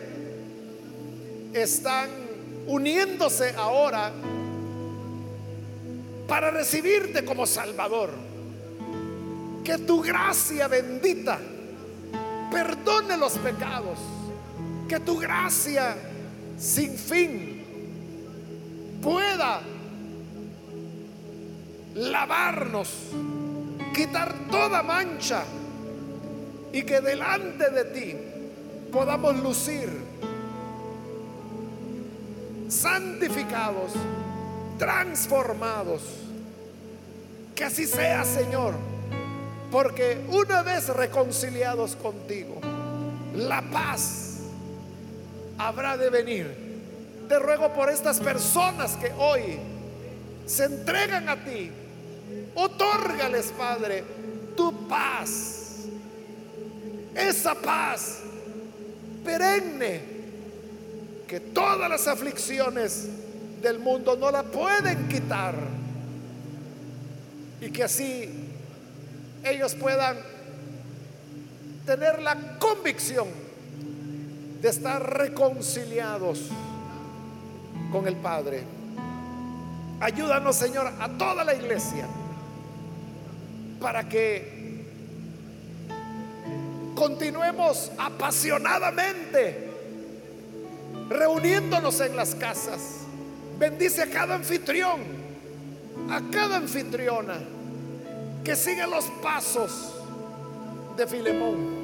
están 1.53 2.11
uniéndose 2.67 3.55
ahora 3.57 4.11
para 6.27 6.51
recibirte 6.51 7.25
como 7.25 7.47
Salvador. 7.47 8.11
Que 9.63 9.79
tu 9.79 10.03
gracia 10.03 10.67
bendita 10.67 11.39
perdone 12.51 13.17
los 13.17 13.39
pecados. 13.39 14.01
Que 14.89 14.99
tu 14.99 15.17
gracia 15.17 15.95
sin 16.59 16.99
fin 16.99 17.63
pueda 19.01 19.63
lavarnos, 21.95 22.89
quitar 23.95 24.35
toda 24.51 24.83
mancha 24.83 25.45
y 26.73 26.83
que 26.83 27.01
delante 27.01 27.71
de 27.71 27.85
ti 27.87 28.17
podamos 28.91 29.37
lucir 29.39 29.91
santificados, 32.69 33.93
transformados. 34.79 36.03
Que 37.55 37.65
así 37.65 37.87
sea, 37.87 38.25
Señor 38.25 38.75
porque 39.73 40.21
una 40.29 40.63
vez 40.63 40.89
reconciliados 40.91 41.97
contigo, 41.97 42.61
la 43.35 43.63
paz 43.63 44.41
habrá 45.57 45.97
de 45.97 46.11
venir. 46.11 46.73
Te 47.27 47.39
ruego 47.39 47.73
por 47.73 47.89
estas 47.89 48.21
personas 48.21 48.97
que 48.99 49.11
hoy 49.17 49.59
se 50.45 50.65
entregan 50.67 51.31
a 51.31 51.43
ti. 51.43 51.71
Otórgales, 52.55 53.53
Padre, 53.57 54.05
tu 54.57 54.87
paz. 54.87 55.87
Esa 57.15 57.55
paz 57.55 58.21
perenne 59.25 60.01
que 61.27 61.41
todas 61.41 61.89
las 61.89 62.07
aflicciones 62.09 63.09
del 63.63 63.79
mundo 63.79 64.17
no 64.17 64.31
la 64.31 64.43
pueden 64.43 65.09
quitar. 65.09 65.55
Y 67.61 67.71
que 67.71 67.85
así 67.85 68.29
ellos 69.45 69.75
puedan 69.75 70.19
tener 71.87 72.21
la 72.23 72.59
convicción 72.59 73.29
de 74.61 74.69
estar 74.69 75.19
reconciliados 75.19 76.49
con 77.91 78.07
el 78.07 78.17
Padre. 78.17 78.65
Ayúdanos, 80.01 80.57
Señor, 80.57 80.93
a 80.99 81.09
toda 81.17 81.45
la 81.45 81.55
iglesia 81.55 82.07
para 83.83 84.09
que 84.09 84.63
continuemos 86.95 87.91
apasionadamente 87.99 89.71
reuniéndonos 91.11 92.01
en 92.01 92.15
las 92.15 92.37
casas. 92.37 92.99
Bendice 93.59 94.03
a 94.03 94.07
cada 94.07 94.37
anfitrión, 94.37 95.01
a 96.09 96.23
cada 96.31 96.57
anfitriona 96.59 97.35
que 98.45 98.55
sigue 98.55 98.87
los 98.87 99.05
pasos 99.21 99.95
de 100.97 101.07
Filemón. 101.07 101.83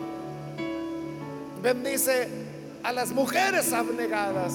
Bendice 1.60 2.28
a 2.84 2.92
las 2.92 3.10
mujeres 3.10 3.72
abnegadas, 3.72 4.52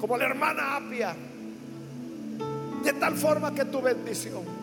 como 0.00 0.16
la 0.16 0.26
hermana 0.26 0.76
Apia, 0.76 1.16
de 2.84 2.92
tal 2.92 3.16
forma 3.16 3.52
que 3.52 3.64
tu 3.64 3.82
bendición 3.82 4.61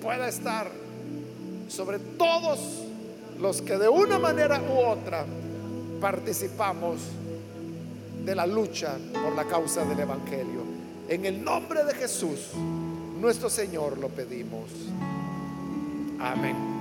pueda 0.00 0.28
estar 0.28 0.70
sobre 1.68 1.98
todos 1.98 2.58
los 3.38 3.62
que 3.62 3.76
de 3.76 3.88
una 3.88 4.18
manera 4.18 4.60
u 4.60 4.78
otra 4.78 5.24
participamos 6.00 7.00
de 8.24 8.34
la 8.34 8.46
lucha 8.46 8.96
por 9.12 9.34
la 9.34 9.44
causa 9.44 9.84
del 9.84 10.00
Evangelio. 10.00 10.62
En 11.08 11.24
el 11.24 11.42
nombre 11.42 11.84
de 11.84 11.94
Jesús, 11.94 12.50
nuestro 13.20 13.48
Señor, 13.48 13.98
lo 13.98 14.08
pedimos. 14.08 14.70
Amén. 16.20 16.77